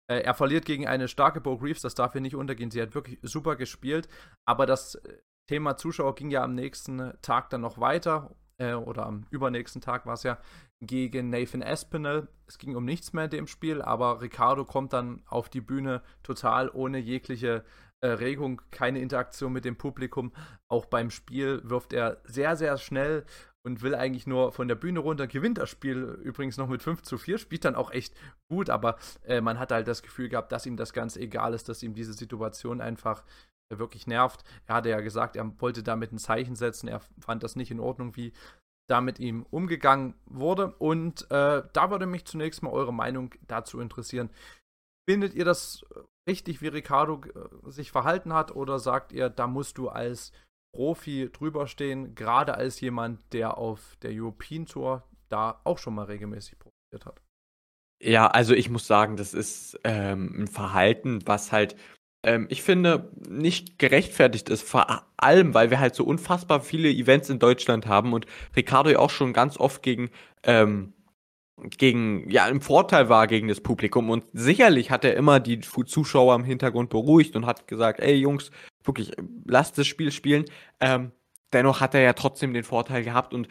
Äh, 0.09 0.19
er 0.19 0.33
verliert 0.33 0.65
gegen 0.65 0.87
eine 0.87 1.07
starke 1.07 1.39
Bo 1.39 1.57
Greaves, 1.57 1.81
das 1.81 1.95
darf 1.95 2.11
hier 2.11 2.21
nicht 2.21 2.35
untergehen. 2.35 2.71
Sie 2.71 2.81
hat 2.81 2.95
wirklich 2.95 3.19
super 3.21 3.55
gespielt, 3.55 4.09
aber 4.45 4.65
das 4.65 4.95
äh, 4.95 5.17
Thema 5.47 5.77
Zuschauer 5.77 6.15
ging 6.15 6.29
ja 6.29 6.43
am 6.43 6.55
nächsten 6.55 7.13
Tag 7.21 7.49
dann 7.49 7.61
noch 7.61 7.79
weiter, 7.79 8.35
äh, 8.57 8.73
oder 8.73 9.05
am 9.05 9.25
übernächsten 9.29 9.81
Tag 9.81 10.05
war 10.05 10.13
es 10.13 10.23
ja, 10.23 10.37
gegen 10.85 11.29
Nathan 11.29 11.61
Espinel. 11.61 12.27
Es 12.47 12.57
ging 12.57 12.75
um 12.75 12.85
nichts 12.85 13.13
mehr 13.13 13.25
in 13.25 13.29
dem 13.29 13.47
Spiel, 13.47 13.81
aber 13.81 14.21
Ricardo 14.21 14.65
kommt 14.65 14.93
dann 14.93 15.23
auf 15.25 15.49
die 15.49 15.61
Bühne 15.61 16.01
total 16.23 16.69
ohne 16.69 16.99
jegliche 16.99 17.63
äh, 18.01 18.07
Regung, 18.07 18.61
keine 18.71 18.99
Interaktion 18.99 19.53
mit 19.53 19.65
dem 19.65 19.77
Publikum. 19.77 20.33
Auch 20.67 20.85
beim 20.85 21.09
Spiel 21.09 21.61
wirft 21.63 21.93
er 21.93 22.21
sehr, 22.25 22.55
sehr 22.55 22.77
schnell 22.77 23.25
und 23.65 23.81
will 23.81 23.95
eigentlich 23.95 24.27
nur 24.27 24.51
von 24.51 24.67
der 24.67 24.75
Bühne 24.75 24.99
runter, 24.99 25.25
gewinnt 25.25 25.57
das 25.57 25.69
Spiel 25.69 26.19
übrigens 26.21 26.57
noch 26.57 26.67
mit 26.67 26.83
5 26.83 27.01
zu 27.01 27.17
4, 27.17 27.37
spielt 27.37 27.63
dann 27.63 27.75
auch 27.75 27.91
echt 27.91 28.13
gut, 28.49 28.69
aber 28.69 28.97
äh, 29.23 29.39
man 29.39 29.57
hat 29.57 29.71
halt 29.71 29.87
das 29.87 30.03
Gefühl 30.03 30.27
gehabt, 30.27 30.51
dass 30.51 30.65
ihm 30.65 30.75
das 30.75 30.91
ganz 30.91 31.15
egal 31.15 31.53
ist, 31.53 31.69
dass 31.69 31.81
ihm 31.81 31.93
diese 31.93 32.13
Situation 32.13 32.81
einfach 32.81 33.23
wirklich 33.69 34.07
nervt. 34.07 34.43
Er 34.67 34.75
hatte 34.75 34.89
ja 34.89 34.99
gesagt, 34.99 35.35
er 35.35 35.49
wollte 35.59 35.83
damit 35.83 36.11
ein 36.11 36.19
Zeichen 36.19 36.55
setzen. 36.55 36.87
Er 36.87 37.01
fand 37.19 37.41
das 37.41 37.55
nicht 37.55 37.71
in 37.71 37.79
Ordnung, 37.79 38.15
wie 38.15 38.33
da 38.89 39.01
mit 39.01 39.19
ihm 39.19 39.45
umgegangen 39.49 40.15
wurde. 40.25 40.75
Und 40.77 41.29
äh, 41.31 41.63
da 41.71 41.91
würde 41.91 42.05
mich 42.05 42.25
zunächst 42.25 42.63
mal 42.63 42.71
eure 42.71 42.93
Meinung 42.93 43.33
dazu 43.47 43.79
interessieren. 43.79 44.29
Findet 45.09 45.33
ihr 45.33 45.45
das 45.45 45.85
richtig, 46.29 46.61
wie 46.61 46.67
Ricardo 46.67 47.21
äh, 47.21 47.71
sich 47.71 47.91
verhalten 47.91 48.33
hat, 48.33 48.55
oder 48.55 48.79
sagt 48.79 49.11
ihr, 49.11 49.29
da 49.29 49.47
musst 49.47 49.77
du 49.77 49.89
als 49.89 50.31
Profi 50.75 51.29
drüberstehen, 51.31 52.15
gerade 52.15 52.55
als 52.55 52.79
jemand, 52.81 53.21
der 53.33 53.57
auf 53.57 53.95
der 54.01 54.11
European 54.13 54.65
Tour 54.65 55.03
da 55.29 55.61
auch 55.63 55.77
schon 55.77 55.95
mal 55.95 56.05
regelmäßig 56.05 56.57
profitiert 56.59 57.05
hat? 57.05 57.21
Ja, 58.01 58.27
also 58.27 58.53
ich 58.53 58.69
muss 58.69 58.87
sagen, 58.87 59.15
das 59.15 59.33
ist 59.33 59.79
ähm, 59.83 60.43
ein 60.43 60.47
Verhalten, 60.47 61.25
was 61.25 61.51
halt 61.51 61.75
ähm, 62.23 62.47
ich 62.49 62.63
finde, 62.63 63.11
nicht 63.29 63.77
gerechtfertigt 63.79 64.49
ist, 64.49 64.67
vor 64.67 65.03
allem, 65.17 65.53
weil 65.53 65.69
wir 65.69 65.79
halt 65.79 65.95
so 65.95 66.03
unfassbar 66.05 66.61
viele 66.61 66.89
Events 66.89 67.29
in 67.29 67.39
Deutschland 67.39 67.85
haben 67.85 68.13
und 68.13 68.25
Ricardo 68.55 68.89
ja 68.89 68.99
auch 68.99 69.09
schon 69.09 69.33
ganz 69.33 69.57
oft 69.57 69.83
gegen, 69.83 70.09
ähm, 70.43 70.93
gegen, 71.77 72.29
ja, 72.29 72.47
im 72.47 72.61
Vorteil 72.61 73.09
war 73.09 73.27
gegen 73.27 73.47
das 73.47 73.61
Publikum 73.61 74.09
und 74.09 74.25
sicherlich 74.33 74.89
hat 74.89 75.05
er 75.05 75.15
immer 75.15 75.39
die 75.39 75.59
Zuschauer 75.59 76.35
im 76.35 76.43
Hintergrund 76.43 76.89
beruhigt 76.89 77.35
und 77.35 77.45
hat 77.45 77.67
gesagt, 77.67 77.99
ey 77.99 78.15
Jungs, 78.15 78.51
wirklich, 78.83 79.11
lasst 79.45 79.77
das 79.77 79.87
Spiel 79.87 80.11
spielen. 80.11 80.45
Ähm, 80.79 81.11
dennoch 81.51 81.81
hat 81.81 81.93
er 81.93 82.01
ja 82.01 82.13
trotzdem 82.13 82.53
den 82.53 82.63
Vorteil 82.63 83.03
gehabt 83.03 83.33
und 83.33 83.47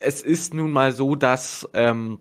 es 0.00 0.22
ist 0.22 0.54
nun 0.54 0.70
mal 0.70 0.92
so, 0.92 1.14
dass, 1.14 1.68
ähm, 1.74 2.20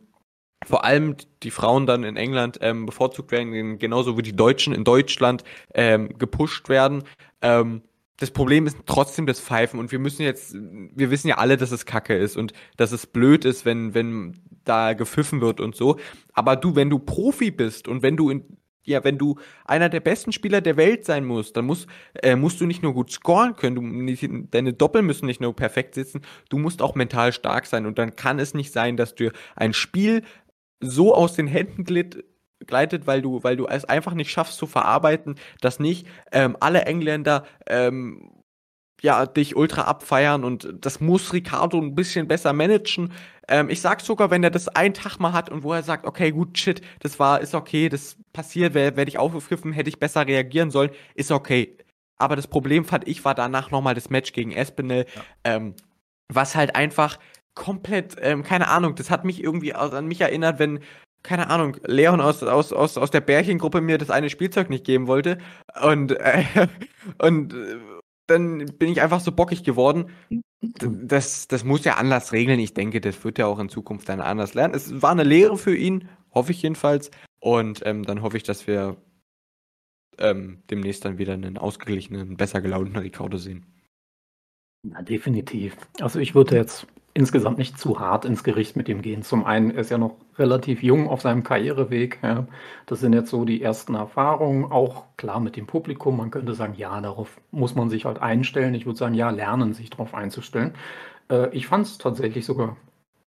vor 0.69 0.85
allem 0.85 1.15
die 1.41 1.49
Frauen 1.49 1.87
dann 1.87 2.03
in 2.03 2.15
England 2.15 2.59
ähm, 2.61 2.85
bevorzugt 2.85 3.31
werden, 3.31 3.79
genauso 3.79 4.19
wie 4.19 4.21
die 4.21 4.35
Deutschen 4.35 4.71
in 4.71 4.83
Deutschland 4.83 5.43
ähm, 5.73 6.15
gepusht 6.19 6.69
werden. 6.69 7.03
Ähm, 7.41 7.81
das 8.17 8.29
Problem 8.29 8.67
ist 8.67 8.77
trotzdem 8.85 9.25
das 9.25 9.39
Pfeifen 9.39 9.79
und 9.79 9.91
wir 9.91 9.97
müssen 9.97 10.21
jetzt, 10.21 10.53
wir 10.53 11.09
wissen 11.09 11.27
ja 11.27 11.39
alle, 11.39 11.57
dass 11.57 11.71
es 11.71 11.87
Kacke 11.87 12.15
ist 12.15 12.37
und 12.37 12.53
dass 12.77 12.91
es 12.91 13.07
blöd 13.07 13.45
ist, 13.45 13.65
wenn, 13.65 13.95
wenn 13.95 14.35
da 14.63 14.93
gepfiffen 14.93 15.41
wird 15.41 15.59
und 15.59 15.75
so. 15.75 15.97
Aber 16.33 16.55
du, 16.55 16.75
wenn 16.75 16.91
du 16.91 16.99
Profi 16.99 17.49
bist 17.49 17.87
und 17.87 18.03
wenn 18.03 18.15
du 18.15 18.29
in, 18.29 18.43
ja, 18.85 19.03
wenn 19.03 19.17
du 19.17 19.39
einer 19.65 19.89
der 19.89 20.01
besten 20.01 20.31
Spieler 20.31 20.61
der 20.61 20.77
Welt 20.77 21.03
sein 21.03 21.25
musst, 21.25 21.57
dann 21.57 21.65
musst, 21.65 21.87
äh, 22.21 22.35
musst 22.35 22.61
du 22.61 22.67
nicht 22.67 22.83
nur 22.83 22.93
gut 22.93 23.11
scoren 23.11 23.55
können, 23.55 23.75
du, 23.75 23.81
nicht, 23.81 24.23
deine 24.51 24.73
Doppel 24.73 25.01
müssen 25.01 25.25
nicht 25.25 25.41
nur 25.41 25.55
perfekt 25.55 25.95
sitzen, 25.95 26.21
du 26.49 26.59
musst 26.59 26.83
auch 26.83 26.93
mental 26.93 27.33
stark 27.33 27.65
sein 27.65 27.87
und 27.87 27.97
dann 27.97 28.15
kann 28.15 28.37
es 28.37 28.53
nicht 28.53 28.71
sein, 28.71 28.97
dass 28.97 29.15
du 29.15 29.31
ein 29.55 29.73
Spiel 29.73 30.21
so 30.79 31.13
aus 31.13 31.33
den 31.33 31.47
Händen 31.47 31.83
glitt, 31.83 32.23
gleitet, 32.65 33.07
weil 33.07 33.21
du, 33.21 33.43
weil 33.43 33.57
du 33.57 33.67
es 33.67 33.85
einfach 33.85 34.13
nicht 34.13 34.31
schaffst 34.31 34.57
zu 34.57 34.67
verarbeiten, 34.67 35.35
dass 35.61 35.79
nicht 35.79 36.07
ähm, 36.31 36.57
alle 36.59 36.83
Engländer 36.85 37.45
ähm, 37.67 38.31
ja 39.01 39.25
dich 39.25 39.55
ultra 39.55 39.83
abfeiern 39.83 40.43
und 40.43 40.73
das 40.81 40.99
muss 40.99 41.33
Ricardo 41.33 41.79
ein 41.79 41.95
bisschen 41.95 42.27
besser 42.27 42.53
managen. 42.53 43.13
Ähm, 43.47 43.69
ich 43.69 43.81
sag 43.81 44.01
sogar, 44.01 44.29
wenn 44.29 44.43
er 44.43 44.51
das 44.51 44.67
einen 44.67 44.93
Tag 44.93 45.19
mal 45.19 45.33
hat 45.33 45.49
und 45.49 45.63
wo 45.63 45.73
er 45.73 45.83
sagt, 45.83 46.05
okay, 46.05 46.31
gut, 46.31 46.57
shit, 46.57 46.81
das 46.99 47.17
war, 47.19 47.41
ist 47.41 47.55
okay, 47.55 47.89
das 47.89 48.17
passiert, 48.33 48.73
werde 48.73 49.03
ich 49.03 49.17
aufgegriffen, 49.17 49.71
hätte 49.71 49.89
ich 49.89 49.99
besser 49.99 50.27
reagieren 50.27 50.71
sollen, 50.71 50.91
ist 51.15 51.31
okay. 51.31 51.77
Aber 52.17 52.35
das 52.35 52.47
Problem 52.47 52.83
fand 52.83 53.07
ich 53.07 53.23
war 53.23 53.33
danach 53.33 53.71
nochmal 53.71 53.95
das 53.95 54.09
Match 54.09 54.33
gegen 54.33 54.51
Espinel, 54.51 55.05
ja. 55.15 55.21
ähm, 55.45 55.75
was 56.27 56.55
halt 56.55 56.75
einfach 56.75 57.17
komplett, 57.55 58.15
ähm, 58.21 58.43
keine 58.43 58.67
Ahnung, 58.69 58.95
das 58.95 59.09
hat 59.09 59.25
mich 59.25 59.43
irgendwie 59.43 59.73
an 59.73 60.07
mich 60.07 60.21
erinnert, 60.21 60.59
wenn, 60.59 60.79
keine 61.23 61.49
Ahnung, 61.49 61.77
Leon 61.83 62.21
aus, 62.21 62.43
aus, 62.43 62.71
aus, 62.71 62.97
aus 62.97 63.11
der 63.11 63.21
Bärchengruppe 63.21 63.81
mir 63.81 63.97
das 63.97 64.09
eine 64.09 64.29
Spielzeug 64.29 64.69
nicht 64.69 64.85
geben 64.85 65.07
wollte. 65.07 65.37
Und, 65.81 66.11
äh, 66.13 66.43
und 67.21 67.53
äh, 67.53 67.77
dann 68.27 68.65
bin 68.77 68.91
ich 68.91 69.01
einfach 69.01 69.19
so 69.19 69.31
bockig 69.31 69.63
geworden. 69.63 70.11
Das, 70.61 71.47
das 71.47 71.63
muss 71.63 71.85
ja 71.85 71.95
anders 71.95 72.31
regeln. 72.31 72.59
Ich 72.59 72.73
denke, 72.73 73.01
das 73.01 73.23
wird 73.23 73.37
ja 73.37 73.47
auch 73.47 73.59
in 73.59 73.69
Zukunft 73.69 74.07
dann 74.09 74.21
anders 74.21 74.53
lernen. 74.53 74.73
Es 74.73 75.01
war 75.01 75.11
eine 75.11 75.23
Lehre 75.23 75.57
für 75.57 75.75
ihn, 75.75 76.09
hoffe 76.33 76.51
ich 76.51 76.61
jedenfalls. 76.61 77.11
Und 77.39 77.81
ähm, 77.85 78.03
dann 78.03 78.21
hoffe 78.21 78.37
ich, 78.37 78.43
dass 78.43 78.67
wir 78.67 78.97
ähm, 80.17 80.61
demnächst 80.69 81.05
dann 81.05 81.17
wieder 81.17 81.33
einen 81.33 81.57
ausgeglichenen, 81.57 82.37
besser 82.37 82.61
gelaunten 82.61 82.97
Ricardo 82.97 83.37
sehen. 83.37 83.65
Ja, 84.87 85.01
definitiv. 85.01 85.75
Also 85.99 86.19
ich 86.19 86.35
würde 86.35 86.55
jetzt 86.55 86.87
insgesamt 87.13 87.57
nicht 87.57 87.79
zu 87.79 87.99
hart 87.99 88.25
ins 88.25 88.43
Gericht 88.43 88.75
mit 88.75 88.87
ihm 88.87 89.01
gehen. 89.01 89.23
Zum 89.23 89.45
einen 89.45 89.71
ist 89.71 89.91
er 89.91 89.97
noch 89.97 90.15
relativ 90.37 90.83
jung 90.83 91.09
auf 91.09 91.21
seinem 91.21 91.43
Karriereweg. 91.43 92.19
Ja. 92.23 92.47
Das 92.85 92.99
sind 92.99 93.13
jetzt 93.13 93.29
so 93.29 93.45
die 93.45 93.61
ersten 93.61 93.95
Erfahrungen, 93.95 94.71
auch 94.71 95.05
klar 95.17 95.39
mit 95.39 95.55
dem 95.55 95.67
Publikum. 95.67 96.17
Man 96.17 96.31
könnte 96.31 96.53
sagen, 96.53 96.75
ja, 96.77 97.01
darauf 97.01 97.39
muss 97.51 97.75
man 97.75 97.89
sich 97.89 98.05
halt 98.05 98.19
einstellen. 98.19 98.73
Ich 98.73 98.85
würde 98.85 98.99
sagen, 98.99 99.15
ja, 99.15 99.29
lernen, 99.29 99.73
sich 99.73 99.89
darauf 99.89 100.13
einzustellen. 100.13 100.73
Äh, 101.29 101.49
ich 101.55 101.67
fand 101.67 101.85
es 101.85 101.97
tatsächlich 101.97 102.45
sogar 102.45 102.77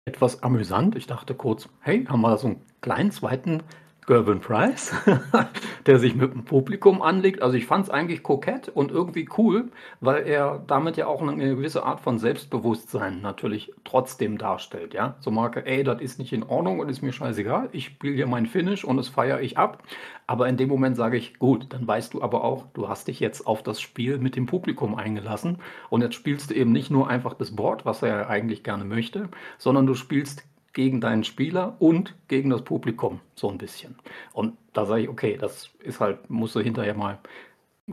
etwas 0.04 0.42
amüsant. 0.42 0.96
Ich 0.96 1.06
dachte 1.06 1.34
kurz, 1.34 1.68
hey, 1.80 2.04
haben 2.06 2.20
wir 2.22 2.36
so 2.38 2.48
einen 2.48 2.60
kleinen 2.80 3.10
zweiten 3.10 3.62
Gervin 4.04 4.40
Price, 4.40 4.92
der 5.86 6.00
sich 6.00 6.16
mit 6.16 6.32
dem 6.32 6.44
Publikum 6.44 7.02
anlegt. 7.02 7.40
Also 7.40 7.56
ich 7.56 7.66
fand 7.66 7.84
es 7.84 7.90
eigentlich 7.90 8.24
kokett 8.24 8.68
und 8.68 8.90
irgendwie 8.90 9.28
cool, 9.38 9.70
weil 10.00 10.26
er 10.26 10.60
damit 10.66 10.96
ja 10.96 11.06
auch 11.06 11.22
eine 11.22 11.36
gewisse 11.36 11.84
Art 11.84 12.00
von 12.00 12.18
Selbstbewusstsein 12.18 13.20
natürlich 13.20 13.72
trotzdem 13.84 14.38
darstellt. 14.38 14.92
Ja, 14.92 15.14
so 15.20 15.30
Marke, 15.30 15.64
ey, 15.66 15.84
das 15.84 16.00
ist 16.00 16.18
nicht 16.18 16.32
in 16.32 16.42
Ordnung 16.42 16.80
und 16.80 16.88
ist 16.88 17.02
mir 17.02 17.12
scheißegal. 17.12 17.68
Ich 17.70 17.86
spiele 17.86 18.14
hier 18.14 18.26
mein 18.26 18.46
Finish 18.46 18.84
und 18.84 18.96
das 18.96 19.08
feiere 19.08 19.40
ich 19.40 19.56
ab. 19.56 19.84
Aber 20.26 20.48
in 20.48 20.56
dem 20.56 20.68
Moment 20.68 20.96
sage 20.96 21.16
ich, 21.16 21.38
gut, 21.38 21.66
dann 21.72 21.86
weißt 21.86 22.14
du 22.14 22.22
aber 22.22 22.42
auch, 22.42 22.66
du 22.74 22.88
hast 22.88 23.06
dich 23.06 23.20
jetzt 23.20 23.46
auf 23.46 23.62
das 23.62 23.80
Spiel 23.80 24.18
mit 24.18 24.34
dem 24.34 24.46
Publikum 24.46 24.96
eingelassen 24.96 25.58
und 25.90 26.02
jetzt 26.02 26.14
spielst 26.14 26.50
du 26.50 26.54
eben 26.54 26.72
nicht 26.72 26.90
nur 26.90 27.08
einfach 27.08 27.34
das 27.34 27.54
Board, 27.54 27.84
was 27.84 28.02
er 28.02 28.28
eigentlich 28.28 28.64
gerne 28.64 28.84
möchte, 28.84 29.28
sondern 29.58 29.86
du 29.86 29.94
spielst 29.94 30.44
gegen 30.72 31.00
deinen 31.00 31.24
Spieler 31.24 31.76
und 31.78 32.14
gegen 32.28 32.50
das 32.50 32.62
Publikum 32.62 33.20
so 33.34 33.50
ein 33.50 33.58
bisschen. 33.58 33.96
Und 34.32 34.56
da 34.72 34.86
sage 34.86 35.02
ich, 35.02 35.08
okay, 35.08 35.36
das 35.38 35.70
ist 35.80 36.00
halt, 36.00 36.30
musst 36.30 36.54
du 36.54 36.60
hinterher 36.60 36.94
mal 36.94 37.18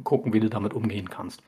gucken, 0.04 0.34
wie 0.34 0.40
du 0.40 0.50
damit 0.50 0.74
umgehen 0.74 1.10
kannst. 1.10 1.44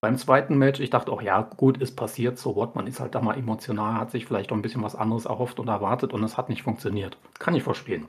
Beim 0.00 0.16
zweiten 0.16 0.56
Match, 0.58 0.78
ich 0.78 0.90
dachte 0.90 1.10
auch, 1.10 1.22
ja, 1.22 1.42
gut, 1.42 1.78
ist 1.78 1.96
passiert, 1.96 2.38
so 2.38 2.54
what, 2.54 2.76
man 2.76 2.86
ist 2.86 3.00
halt 3.00 3.14
da 3.14 3.20
mal 3.20 3.36
emotional, 3.36 3.94
hat 3.94 4.12
sich 4.12 4.26
vielleicht 4.26 4.52
auch 4.52 4.56
ein 4.56 4.62
bisschen 4.62 4.82
was 4.82 4.94
anderes 4.94 5.24
erhofft 5.24 5.58
und 5.58 5.68
erwartet 5.68 6.12
und 6.12 6.22
es 6.22 6.36
hat 6.36 6.48
nicht 6.48 6.62
funktioniert. 6.62 7.18
Kann 7.40 7.56
ich 7.56 7.64
verstehen. 7.64 8.06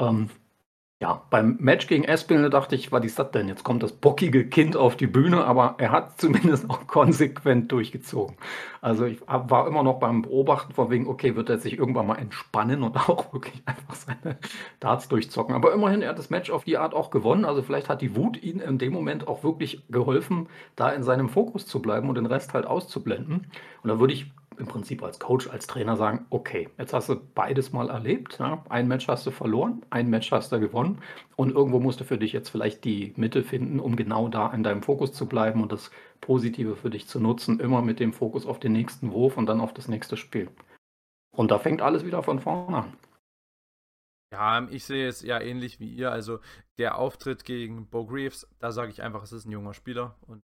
Ähm, 0.00 0.30
ja, 1.00 1.22
beim 1.30 1.56
Match 1.60 1.86
gegen 1.86 2.04
Espinel 2.04 2.50
dachte 2.50 2.74
ich, 2.74 2.92
was 2.92 3.02
ist 3.06 3.18
das 3.18 3.30
denn? 3.30 3.48
Jetzt 3.48 3.64
kommt 3.64 3.82
das 3.82 3.92
bockige 3.92 4.46
Kind 4.46 4.76
auf 4.76 4.96
die 4.96 5.06
Bühne, 5.06 5.44
aber 5.46 5.76
er 5.78 5.92
hat 5.92 6.20
zumindest 6.20 6.68
auch 6.68 6.86
konsequent 6.86 7.72
durchgezogen. 7.72 8.36
Also 8.82 9.06
ich 9.06 9.18
war 9.26 9.66
immer 9.66 9.82
noch 9.82 9.98
beim 9.98 10.20
Beobachten 10.20 10.74
von 10.74 10.90
wegen, 10.90 11.06
okay, 11.08 11.36
wird 11.36 11.48
er 11.48 11.56
sich 11.56 11.78
irgendwann 11.78 12.06
mal 12.06 12.16
entspannen 12.16 12.82
und 12.82 12.96
auch 13.08 13.32
wirklich 13.32 13.62
einfach 13.64 13.94
seine 13.94 14.36
Darts 14.78 15.08
durchzocken. 15.08 15.54
Aber 15.54 15.72
immerhin, 15.72 16.02
er 16.02 16.10
hat 16.10 16.18
das 16.18 16.28
Match 16.28 16.50
auf 16.50 16.64
die 16.64 16.76
Art 16.76 16.92
auch 16.92 17.10
gewonnen. 17.10 17.46
Also 17.46 17.62
vielleicht 17.62 17.88
hat 17.88 18.02
die 18.02 18.14
Wut 18.14 18.42
ihn 18.42 18.60
in 18.60 18.76
dem 18.76 18.92
Moment 18.92 19.26
auch 19.26 19.42
wirklich 19.42 19.82
geholfen, 19.88 20.48
da 20.76 20.90
in 20.90 21.02
seinem 21.02 21.30
Fokus 21.30 21.66
zu 21.66 21.80
bleiben 21.80 22.10
und 22.10 22.16
den 22.16 22.26
Rest 22.26 22.52
halt 22.52 22.66
auszublenden. 22.66 23.46
Und 23.82 23.88
da 23.88 24.00
würde 24.00 24.12
ich 24.12 24.30
im 24.60 24.66
Prinzip 24.66 25.02
als 25.02 25.18
Coach, 25.18 25.48
als 25.48 25.66
Trainer 25.66 25.96
sagen, 25.96 26.26
okay, 26.30 26.68
jetzt 26.78 26.92
hast 26.92 27.08
du 27.08 27.16
beides 27.34 27.72
mal 27.72 27.90
erlebt. 27.90 28.38
Ja? 28.38 28.64
Ein 28.68 28.88
Match 28.88 29.08
hast 29.08 29.26
du 29.26 29.30
verloren, 29.30 29.84
ein 29.90 30.08
Match 30.08 30.30
hast 30.30 30.52
du 30.52 30.60
gewonnen 30.60 30.98
und 31.36 31.50
irgendwo 31.50 31.80
musst 31.80 32.00
du 32.00 32.04
für 32.04 32.18
dich 32.18 32.32
jetzt 32.32 32.50
vielleicht 32.50 32.84
die 32.84 33.12
Mitte 33.16 33.42
finden, 33.42 33.80
um 33.80 33.96
genau 33.96 34.28
da 34.28 34.52
in 34.52 34.62
deinem 34.62 34.82
Fokus 34.82 35.12
zu 35.12 35.26
bleiben 35.26 35.62
und 35.62 35.72
das 35.72 35.90
Positive 36.20 36.76
für 36.76 36.90
dich 36.90 37.08
zu 37.08 37.18
nutzen, 37.18 37.60
immer 37.60 37.82
mit 37.82 37.98
dem 37.98 38.12
Fokus 38.12 38.46
auf 38.46 38.60
den 38.60 38.72
nächsten 38.72 39.12
Wurf 39.12 39.36
und 39.36 39.46
dann 39.46 39.60
auf 39.60 39.74
das 39.74 39.88
nächste 39.88 40.16
Spiel. 40.16 40.48
Und 41.36 41.50
da 41.50 41.58
fängt 41.58 41.82
alles 41.82 42.04
wieder 42.04 42.22
von 42.22 42.40
vorne 42.40 42.76
an. 42.76 42.96
Ja, 44.32 44.68
ich 44.70 44.84
sehe 44.84 45.08
es 45.08 45.22
ja 45.22 45.40
ähnlich 45.40 45.80
wie 45.80 45.92
ihr. 45.92 46.12
Also 46.12 46.38
der 46.78 46.98
Auftritt 46.98 47.44
gegen 47.44 47.88
Bo 47.88 48.06
Greaves, 48.06 48.48
da 48.58 48.70
sage 48.70 48.90
ich 48.92 49.02
einfach, 49.02 49.22
es 49.22 49.32
ist 49.32 49.46
ein 49.46 49.50
junger 49.50 49.74
Spieler 49.74 50.16
und 50.22 50.42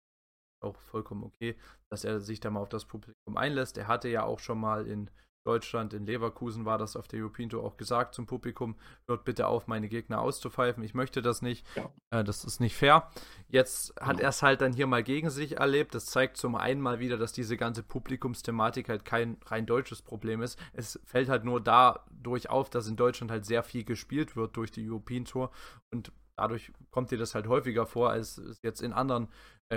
auch 0.61 0.79
vollkommen 0.81 1.23
okay, 1.23 1.55
dass 1.89 2.03
er 2.03 2.19
sich 2.19 2.39
da 2.39 2.49
mal 2.49 2.61
auf 2.61 2.69
das 2.69 2.85
Publikum 2.85 3.37
einlässt. 3.37 3.77
Er 3.77 3.87
hatte 3.87 4.09
ja 4.09 4.23
auch 4.23 4.39
schon 4.39 4.59
mal 4.59 4.87
in 4.87 5.09
Deutschland, 5.45 5.93
in 5.93 6.05
Leverkusen 6.05 6.65
war 6.65 6.77
das 6.77 6.95
auf 6.95 7.07
der 7.07 7.21
European 7.21 7.49
Tour 7.49 7.63
auch 7.63 7.77
gesagt 7.77 8.13
zum 8.13 8.25
Publikum, 8.25 8.75
hört 9.07 9.23
bitte 9.23 9.47
auf, 9.47 9.67
meine 9.67 9.87
Gegner 9.87 10.21
auszupfeifen. 10.21 10.83
Ich 10.83 10.93
möchte 10.93 11.21
das 11.21 11.41
nicht. 11.41 11.65
Ja. 11.75 11.89
Äh, 12.11 12.23
das 12.23 12.43
ist 12.43 12.59
nicht 12.59 12.75
fair. 12.75 13.09
Jetzt 13.47 13.95
hat 13.99 14.17
genau. 14.17 14.23
er 14.23 14.29
es 14.29 14.43
halt 14.43 14.61
dann 14.61 14.73
hier 14.73 14.85
mal 14.85 15.01
gegen 15.01 15.29
sich 15.29 15.57
erlebt. 15.57 15.95
Das 15.95 16.07
zeigt 16.07 16.37
zum 16.37 16.55
einen 16.55 16.81
mal 16.81 16.99
wieder, 16.99 17.17
dass 17.17 17.31
diese 17.31 17.57
ganze 17.57 17.83
Publikumsthematik 17.83 18.89
halt 18.89 19.05
kein 19.05 19.37
rein 19.45 19.65
deutsches 19.65 20.01
Problem 20.01 20.41
ist. 20.41 20.59
Es 20.73 20.99
fällt 21.05 21.29
halt 21.29 21.45
nur 21.45 21.61
dadurch 21.61 22.49
auf, 22.49 22.69
dass 22.69 22.87
in 22.87 22.97
Deutschland 22.97 23.31
halt 23.31 23.45
sehr 23.45 23.63
viel 23.63 23.85
gespielt 23.85 24.35
wird 24.35 24.57
durch 24.57 24.71
die 24.71 24.87
European 24.87 25.25
Tour 25.25 25.51
und 25.89 26.11
dadurch 26.35 26.71
kommt 26.91 27.11
dir 27.11 27.17
das 27.17 27.35
halt 27.35 27.47
häufiger 27.47 27.85
vor, 27.85 28.11
als 28.11 28.37
es 28.37 28.61
jetzt 28.61 28.81
in 28.81 28.93
anderen 28.93 29.29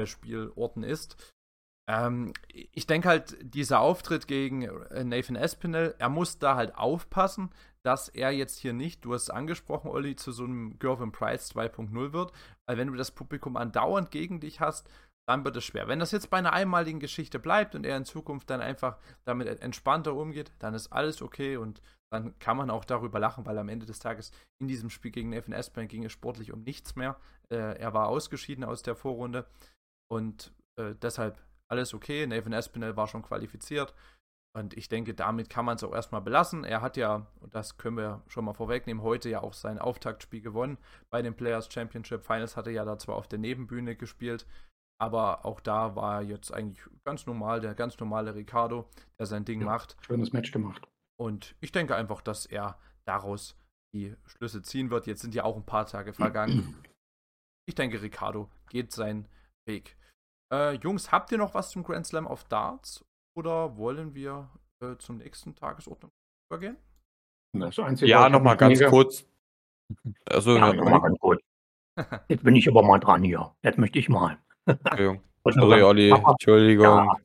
Spielorten 0.04 0.82
ist. 0.82 1.16
Ähm, 1.88 2.32
ich 2.48 2.86
denke 2.86 3.08
halt, 3.08 3.36
dieser 3.42 3.80
Auftritt 3.80 4.28
gegen 4.28 4.62
äh, 4.62 5.04
Nathan 5.04 5.36
Espinel, 5.36 5.94
er 5.98 6.08
muss 6.08 6.38
da 6.38 6.56
halt 6.56 6.76
aufpassen, 6.76 7.50
dass 7.84 8.08
er 8.08 8.30
jetzt 8.30 8.58
hier 8.58 8.72
nicht, 8.72 9.04
du 9.04 9.12
hast 9.12 9.24
es 9.24 9.30
angesprochen, 9.30 9.90
Olli, 9.90 10.14
zu 10.14 10.30
so 10.30 10.44
einem 10.44 10.78
Gervin 10.78 11.10
Price 11.10 11.52
2.0 11.54 12.12
wird, 12.12 12.32
weil 12.66 12.78
wenn 12.78 12.88
du 12.88 12.94
das 12.94 13.10
Publikum 13.10 13.56
andauernd 13.56 14.10
gegen 14.10 14.38
dich 14.38 14.60
hast, 14.60 14.88
dann 15.28 15.44
wird 15.44 15.56
es 15.56 15.64
schwer. 15.64 15.88
Wenn 15.88 15.98
das 15.98 16.12
jetzt 16.12 16.30
bei 16.30 16.38
einer 16.38 16.52
einmaligen 16.52 17.00
Geschichte 17.00 17.38
bleibt 17.38 17.74
und 17.74 17.84
er 17.84 17.96
in 17.96 18.04
Zukunft 18.04 18.50
dann 18.50 18.60
einfach 18.60 18.98
damit 19.24 19.60
entspannter 19.60 20.14
umgeht, 20.14 20.52
dann 20.58 20.74
ist 20.74 20.92
alles 20.92 21.22
okay 21.22 21.56
und 21.56 21.80
dann 22.12 22.38
kann 22.38 22.56
man 22.56 22.70
auch 22.70 22.84
darüber 22.84 23.18
lachen, 23.18 23.46
weil 23.46 23.56
am 23.58 23.68
Ende 23.68 23.86
des 23.86 23.98
Tages 23.98 24.32
in 24.60 24.68
diesem 24.68 24.90
Spiel 24.90 25.10
gegen 25.10 25.30
Nathan 25.30 25.54
Espinel 25.54 25.88
ging 25.88 26.04
es 26.04 26.12
sportlich 26.12 26.52
um 26.52 26.62
nichts 26.62 26.94
mehr. 26.94 27.18
Äh, 27.50 27.78
er 27.78 27.94
war 27.94 28.08
ausgeschieden 28.08 28.64
aus 28.64 28.82
der 28.82 28.96
Vorrunde 28.96 29.46
und 30.12 30.52
äh, 30.76 30.94
deshalb 31.00 31.40
alles 31.70 31.94
okay. 31.94 32.26
Nathan 32.26 32.52
Espinel 32.52 32.96
war 32.98 33.08
schon 33.08 33.22
qualifiziert. 33.22 33.94
Und 34.54 34.76
ich 34.76 34.90
denke, 34.90 35.14
damit 35.14 35.48
kann 35.48 35.64
man 35.64 35.76
es 35.76 35.84
auch 35.84 35.94
erstmal 35.94 36.20
belassen. 36.20 36.64
Er 36.64 36.82
hat 36.82 36.98
ja, 36.98 37.26
und 37.40 37.54
das 37.54 37.78
können 37.78 37.96
wir 37.96 38.22
schon 38.26 38.44
mal 38.44 38.52
vorwegnehmen, 38.52 39.02
heute 39.02 39.30
ja 39.30 39.42
auch 39.42 39.54
sein 39.54 39.78
Auftaktspiel 39.78 40.42
gewonnen. 40.42 40.76
Bei 41.08 41.22
den 41.22 41.34
Players 41.34 41.72
Championship 41.72 42.22
Finals 42.22 42.58
hat 42.58 42.66
er 42.66 42.74
ja 42.74 42.84
da 42.84 42.98
zwar 42.98 43.16
auf 43.16 43.26
der 43.26 43.38
Nebenbühne 43.38 43.96
gespielt, 43.96 44.46
aber 45.00 45.46
auch 45.46 45.60
da 45.60 45.96
war 45.96 46.20
er 46.20 46.28
jetzt 46.28 46.52
eigentlich 46.52 46.86
ganz 47.06 47.24
normal, 47.24 47.62
der 47.62 47.74
ganz 47.74 47.98
normale 47.98 48.34
Ricardo, 48.34 48.86
der 49.18 49.24
sein 49.24 49.46
Ding 49.46 49.60
ja, 49.60 49.66
macht. 49.66 49.96
Schönes 50.04 50.34
Match 50.34 50.52
gemacht. 50.52 50.86
Und 51.18 51.54
ich 51.60 51.72
denke 51.72 51.96
einfach, 51.96 52.20
dass 52.20 52.44
er 52.44 52.78
daraus 53.06 53.56
die 53.94 54.14
Schlüsse 54.26 54.60
ziehen 54.60 54.90
wird. 54.90 55.06
Jetzt 55.06 55.22
sind 55.22 55.34
ja 55.34 55.44
auch 55.44 55.56
ein 55.56 55.64
paar 55.64 55.86
Tage 55.86 56.12
vergangen. 56.12 56.76
Ich 57.64 57.76
denke, 57.76 58.02
Ricardo 58.02 58.50
geht 58.70 58.90
seinen 58.90 59.28
Weg. 59.68 59.96
Äh, 60.52 60.74
Jungs, 60.74 61.10
habt 61.10 61.32
ihr 61.32 61.38
noch 61.38 61.54
was 61.54 61.70
zum 61.70 61.82
Grand 61.82 62.06
Slam 62.06 62.26
of 62.26 62.44
Darts? 62.44 63.04
Oder 63.34 63.76
wollen 63.78 64.14
wir 64.14 64.50
äh, 64.82 64.96
zum 64.98 65.16
nächsten 65.16 65.54
Tagesordnung 65.54 66.10
übergehen? 66.50 66.76
ja, 67.54 68.28
nochmal 68.28 68.56
ganz 68.56 68.78
weniger. 68.78 68.90
kurz. 68.90 69.26
Also, 70.26 70.56
ja, 70.56 70.72
noch 70.72 70.88
mal 70.88 71.00
ganz 71.00 71.18
kurz. 71.18 71.40
Jetzt 72.28 72.44
bin 72.44 72.56
ich 72.56 72.68
aber 72.68 72.82
mal 72.82 72.98
dran 72.98 73.22
hier. 73.22 73.54
Jetzt 73.62 73.78
möchte 73.78 73.98
ich 73.98 74.08
mal. 74.08 74.38
Entschuldigung. 74.66 75.22
Sorry, 75.50 75.82
Olli. 75.82 76.10
Entschuldigung. 76.10 76.84
Ja. 76.84 77.16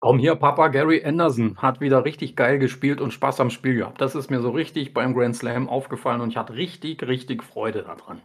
Komm 0.00 0.18
hier, 0.18 0.36
Papa 0.36 0.68
Gary 0.68 1.02
Anderson 1.02 1.56
hat 1.56 1.80
wieder 1.80 2.04
richtig 2.04 2.36
geil 2.36 2.58
gespielt 2.58 3.00
und 3.00 3.12
Spaß 3.12 3.40
am 3.40 3.48
Spiel 3.48 3.76
gehabt. 3.76 4.02
Das 4.02 4.14
ist 4.14 4.30
mir 4.30 4.40
so 4.40 4.50
richtig 4.50 4.92
beim 4.92 5.14
Grand 5.14 5.34
Slam 5.34 5.68
aufgefallen 5.68 6.20
und 6.20 6.30
ich 6.30 6.36
hatte 6.36 6.54
richtig, 6.54 7.02
richtig 7.06 7.42
Freude 7.42 7.82
daran. 7.82 8.20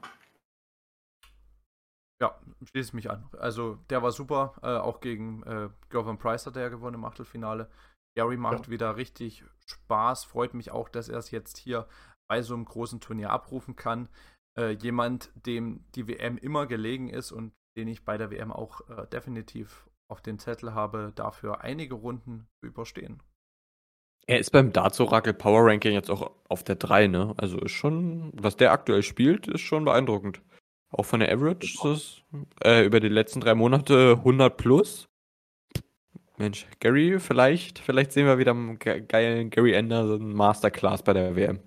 Ja, 2.21 2.37
schließe 2.63 2.89
ich 2.89 2.93
mich 2.93 3.09
an. 3.09 3.29
Also 3.37 3.75
der 3.89 4.03
war 4.03 4.11
super, 4.11 4.53
äh, 4.61 4.67
auch 4.67 4.99
gegen 4.99 5.43
äh, 5.43 5.69
Gervin 5.89 6.17
Price 6.17 6.45
hat 6.45 6.55
er 6.55 6.63
ja 6.63 6.69
gewonnen 6.69 6.95
im 6.95 7.05
Achtelfinale. 7.05 7.69
Gary 8.17 8.37
macht 8.37 8.65
ja. 8.65 8.71
wieder 8.71 8.97
richtig 8.97 9.45
Spaß, 9.65 10.25
freut 10.25 10.53
mich 10.53 10.71
auch, 10.71 10.89
dass 10.89 11.07
er 11.07 11.19
es 11.19 11.31
jetzt 11.31 11.57
hier 11.57 11.87
bei 12.29 12.41
so 12.41 12.53
einem 12.53 12.65
großen 12.65 12.99
Turnier 12.99 13.29
abrufen 13.29 13.75
kann. 13.75 14.09
Äh, 14.57 14.71
jemand, 14.71 15.31
dem 15.45 15.85
die 15.95 16.07
WM 16.07 16.37
immer 16.37 16.67
gelegen 16.67 17.09
ist 17.09 17.31
und 17.31 17.53
den 17.77 17.87
ich 17.87 18.03
bei 18.03 18.17
der 18.17 18.31
WM 18.31 18.51
auch 18.51 18.81
äh, 18.89 19.07
definitiv 19.07 19.87
auf 20.11 20.21
den 20.21 20.39
Zettel 20.39 20.73
habe, 20.73 21.13
dafür 21.15 21.61
einige 21.61 21.95
Runden 21.95 22.47
zu 22.59 22.67
überstehen. 22.67 23.21
Er 24.27 24.39
ist 24.39 24.51
beim 24.51 24.73
Darts-Orakel 24.73 25.33
Power 25.33 25.65
Ranking 25.65 25.93
jetzt 25.93 26.11
auch 26.11 26.31
auf 26.49 26.63
der 26.63 26.75
3, 26.75 27.07
ne? 27.07 27.33
Also 27.37 27.57
ist 27.59 27.71
schon, 27.71 28.31
was 28.33 28.57
der 28.57 28.71
aktuell 28.71 29.01
spielt, 29.01 29.47
ist 29.47 29.61
schon 29.61 29.85
beeindruckend. 29.85 30.41
Auch 30.91 31.03
von 31.05 31.19
der 31.19 31.31
Average 31.31 31.77
ist 31.93 32.23
äh, 32.63 32.85
über 32.85 32.99
die 32.99 33.09
letzten 33.09 33.41
drei 33.41 33.53
Monate 33.53 34.15
100 34.17 34.57
plus. 34.57 35.07
Mensch, 36.37 36.65
Gary, 36.79 37.19
vielleicht, 37.19 37.79
vielleicht 37.79 38.13
sehen 38.13 38.25
wir 38.25 38.37
wieder 38.37 38.51
einen 38.51 38.79
geilen 38.79 39.49
Gary 39.49 39.75
Anderson 39.75 40.33
Masterclass 40.33 41.03
bei 41.03 41.13
der 41.13 41.35
WM. 41.35 41.59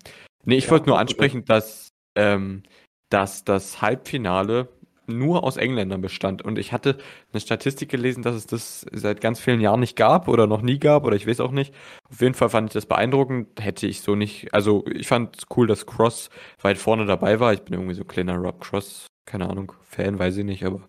Nee, 0.45 0.57
ich 0.57 0.65
ja, 0.65 0.71
wollte 0.71 0.87
nur 0.87 0.99
ansprechen, 0.99 1.45
dass, 1.45 1.89
ähm, 2.15 2.63
dass 3.09 3.43
das 3.43 3.81
Halbfinale 3.81 4.67
nur 5.07 5.43
aus 5.43 5.57
Engländern 5.57 6.01
bestand. 6.01 6.41
Und 6.41 6.57
ich 6.57 6.73
hatte 6.73 6.97
eine 7.31 7.39
Statistik 7.41 7.89
gelesen, 7.89 8.23
dass 8.23 8.35
es 8.35 8.45
das 8.47 8.85
seit 8.91 9.21
ganz 9.21 9.39
vielen 9.39 9.61
Jahren 9.61 9.79
nicht 9.79 9.95
gab 9.95 10.27
oder 10.27 10.47
noch 10.47 10.61
nie 10.61 10.79
gab 10.79 11.05
oder 11.05 11.15
ich 11.15 11.27
weiß 11.27 11.39
auch 11.39 11.51
nicht. 11.51 11.73
Auf 12.09 12.21
jeden 12.21 12.33
Fall 12.33 12.49
fand 12.49 12.69
ich 12.69 12.73
das 12.73 12.85
beeindruckend. 12.85 13.63
Hätte 13.63 13.87
ich 13.87 14.01
so 14.01 14.15
nicht, 14.15 14.53
also 14.53 14.85
ich 14.87 15.07
fand 15.07 15.37
es 15.37 15.43
cool, 15.55 15.67
dass 15.67 15.85
Cross 15.85 16.29
weit 16.61 16.77
vorne 16.77 17.05
dabei 17.05 17.39
war. 17.39 17.53
Ich 17.53 17.61
bin 17.61 17.73
irgendwie 17.73 17.95
so 17.95 18.03
ein 18.03 18.07
kleiner 18.07 18.35
Rob 18.35 18.61
Cross 18.61 19.07
keine 19.25 19.49
Ahnung, 19.49 19.73
Fan, 19.81 20.19
weiß 20.19 20.37
ich 20.37 20.45
nicht, 20.45 20.65
aber 20.65 20.81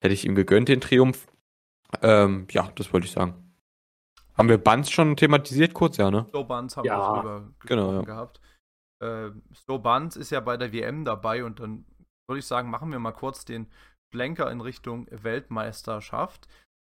hätte 0.00 0.14
ich 0.14 0.24
ihm 0.24 0.34
gegönnt, 0.34 0.68
den 0.68 0.80
Triumph. 0.80 1.26
Ähm, 2.02 2.46
ja, 2.50 2.70
das 2.74 2.92
wollte 2.92 3.06
ich 3.06 3.12
sagen. 3.12 3.54
Haben 4.36 4.48
wir 4.48 4.58
Buns 4.58 4.90
schon 4.90 5.16
thematisiert 5.16 5.74
kurz, 5.74 5.96
ja, 5.96 6.10
ne? 6.10 6.26
Slow 6.28 6.44
Buns 6.44 6.76
haben 6.76 6.84
ja. 6.84 6.98
wir 6.98 7.20
drüber 7.20 7.50
genau, 7.66 7.92
ja. 7.92 8.02
gehabt. 8.02 8.40
Äh, 9.00 9.30
Slow 9.54 9.78
Buns 9.78 10.16
ist 10.16 10.30
ja 10.30 10.40
bei 10.40 10.56
der 10.56 10.72
WM 10.72 11.04
dabei 11.04 11.44
und 11.44 11.60
dann 11.60 11.86
würde 12.28 12.40
ich 12.40 12.46
sagen, 12.46 12.70
machen 12.70 12.92
wir 12.92 12.98
mal 12.98 13.12
kurz 13.12 13.44
den 13.44 13.66
Schlenker 14.12 14.50
in 14.50 14.60
Richtung 14.60 15.06
Weltmeisterschaft. 15.10 16.48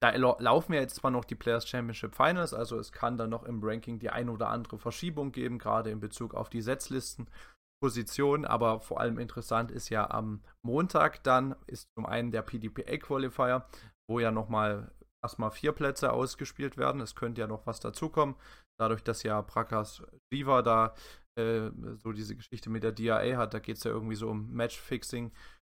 Da 0.03 0.15
laufen 0.17 0.73
ja 0.73 0.81
jetzt 0.81 0.97
zwar 0.97 1.11
noch 1.11 1.25
die 1.25 1.35
Players 1.35 1.69
Championship 1.69 2.15
Finals, 2.15 2.55
also 2.55 2.79
es 2.79 2.91
kann 2.91 3.19
dann 3.19 3.31
noch 3.31 3.45
im 3.45 3.63
Ranking 3.63 3.99
die 3.99 4.09
ein 4.09 4.31
oder 4.31 4.49
andere 4.49 4.79
Verschiebung 4.79 5.31
geben, 5.31 5.59
gerade 5.59 5.91
in 5.91 6.01
Bezug 6.01 6.35
auf 6.35 6.49
die 6.49 6.63
Setzlisten. 6.63 7.29
Position, 7.83 8.45
aber 8.45 8.81
vor 8.81 9.01
allem 9.01 9.19
interessant 9.19 9.71
ist 9.71 9.89
ja 9.89 10.11
am 10.11 10.43
Montag 10.63 11.23
dann, 11.25 11.57
ist 11.67 11.89
zum 11.97 12.05
einen 12.05 12.31
der 12.31 12.43
PDPA 12.43 12.99
Qualifier, 12.99 13.67
wo 14.09 14.21
ja 14.21 14.31
nochmal 14.31 14.93
erstmal 15.25 15.51
vier 15.51 15.73
Plätze 15.73 16.13
ausgespielt 16.13 16.77
werden. 16.77 17.01
Es 17.01 17.15
könnte 17.15 17.41
ja 17.41 17.47
noch 17.47 17.67
was 17.67 17.81
dazukommen, 17.81 18.37
dadurch, 18.79 19.03
dass 19.03 19.23
ja 19.23 19.41
Prakas 19.41 20.03
Riva 20.33 20.63
da 20.63 20.95
äh, 21.41 21.97
so 21.97 22.13
diese 22.13 22.37
Geschichte 22.37 22.71
mit 22.71 22.83
der 22.83 22.93
DIA 22.93 23.37
hat, 23.37 23.55
da 23.55 23.59
geht 23.59 23.77
es 23.77 23.85
ja 23.85 23.91
irgendwie 23.91 24.17
so 24.17 24.29
um 24.29 24.53
Matchfixing, 24.53 25.33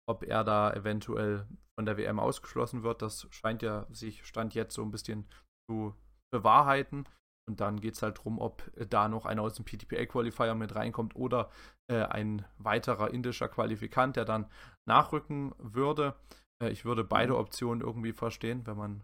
ob 0.09 0.23
er 0.23 0.43
da 0.43 0.73
eventuell 0.73 1.47
von 1.77 1.85
der 1.85 1.97
WM 1.97 2.19
ausgeschlossen 2.19 2.83
wird. 2.83 3.01
Das 3.01 3.27
scheint 3.31 3.61
ja 3.61 3.87
sich 3.91 4.25
Stand 4.25 4.53
jetzt 4.53 4.75
so 4.75 4.83
ein 4.83 4.91
bisschen 4.91 5.25
zu 5.69 5.95
bewahrheiten. 6.33 7.05
Und 7.49 7.59
dann 7.59 7.81
geht 7.81 7.95
es 7.95 8.01
halt 8.01 8.19
darum, 8.19 8.39
ob 8.39 8.71
da 8.89 9.09
noch 9.09 9.25
einer 9.25 9.41
aus 9.41 9.55
dem 9.55 9.65
PTPA-Qualifier 9.65 10.55
mit 10.55 10.75
reinkommt 10.75 11.15
oder 11.15 11.49
äh, 11.91 12.03
ein 12.03 12.45
weiterer 12.57 13.11
indischer 13.11 13.49
Qualifikant, 13.49 14.15
der 14.15 14.23
dann 14.23 14.49
nachrücken 14.87 15.53
würde. 15.57 16.15
Äh, 16.61 16.69
ich 16.69 16.85
würde 16.85 17.03
beide 17.03 17.33
mhm. 17.33 17.39
Optionen 17.39 17.81
irgendwie 17.81 18.13
verstehen, 18.13 18.65
wenn 18.65 18.77
man 18.77 19.03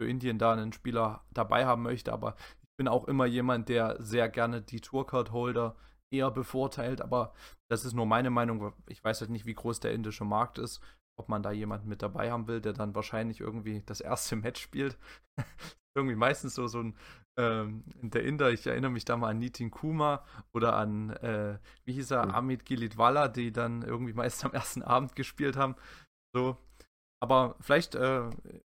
für 0.00 0.08
Indien 0.08 0.38
da 0.38 0.52
einen 0.52 0.72
Spieler 0.72 1.24
dabei 1.30 1.66
haben 1.66 1.82
möchte, 1.82 2.12
aber 2.12 2.34
bin 2.78 2.88
auch 2.88 3.06
immer 3.06 3.26
jemand, 3.26 3.68
der 3.68 4.00
sehr 4.02 4.28
gerne 4.28 4.62
die 4.62 4.80
Tourcard-Holder 4.80 5.76
eher 6.10 6.30
bevorteilt, 6.30 7.00
aber 7.00 7.32
das 7.70 7.84
ist 7.84 7.94
nur 7.94 8.06
meine 8.06 8.30
Meinung. 8.30 8.72
Ich 8.88 9.02
weiß 9.02 9.20
halt 9.20 9.30
nicht, 9.30 9.46
wie 9.46 9.54
groß 9.54 9.80
der 9.80 9.92
indische 9.92 10.24
Markt 10.24 10.58
ist, 10.58 10.80
ob 11.18 11.28
man 11.28 11.42
da 11.42 11.52
jemanden 11.52 11.88
mit 11.88 12.02
dabei 12.02 12.30
haben 12.30 12.46
will, 12.46 12.60
der 12.60 12.72
dann 12.72 12.94
wahrscheinlich 12.94 13.40
irgendwie 13.40 13.82
das 13.86 14.00
erste 14.00 14.36
Match 14.36 14.60
spielt. 14.60 14.98
irgendwie 15.94 16.16
meistens 16.16 16.54
so, 16.54 16.66
so 16.66 16.80
ein, 16.80 16.96
ähm, 17.38 17.84
der 18.00 18.24
Inder, 18.24 18.50
ich 18.50 18.66
erinnere 18.66 18.90
mich 18.90 19.04
da 19.04 19.16
mal 19.16 19.28
an 19.28 19.38
Nitin 19.38 19.70
Kuma 19.70 20.24
oder 20.54 20.74
an, 20.76 21.10
äh, 21.10 21.58
wie 21.84 21.92
hieß 21.92 22.12
er, 22.12 22.34
Amit 22.34 22.64
Gilitwala, 22.64 23.28
die 23.28 23.52
dann 23.52 23.82
irgendwie 23.82 24.14
meist 24.14 24.44
am 24.44 24.52
ersten 24.52 24.82
Abend 24.82 25.16
gespielt 25.16 25.56
haben. 25.56 25.76
So. 26.34 26.56
Aber 27.22 27.56
vielleicht, 27.60 27.94
äh, 27.94 28.30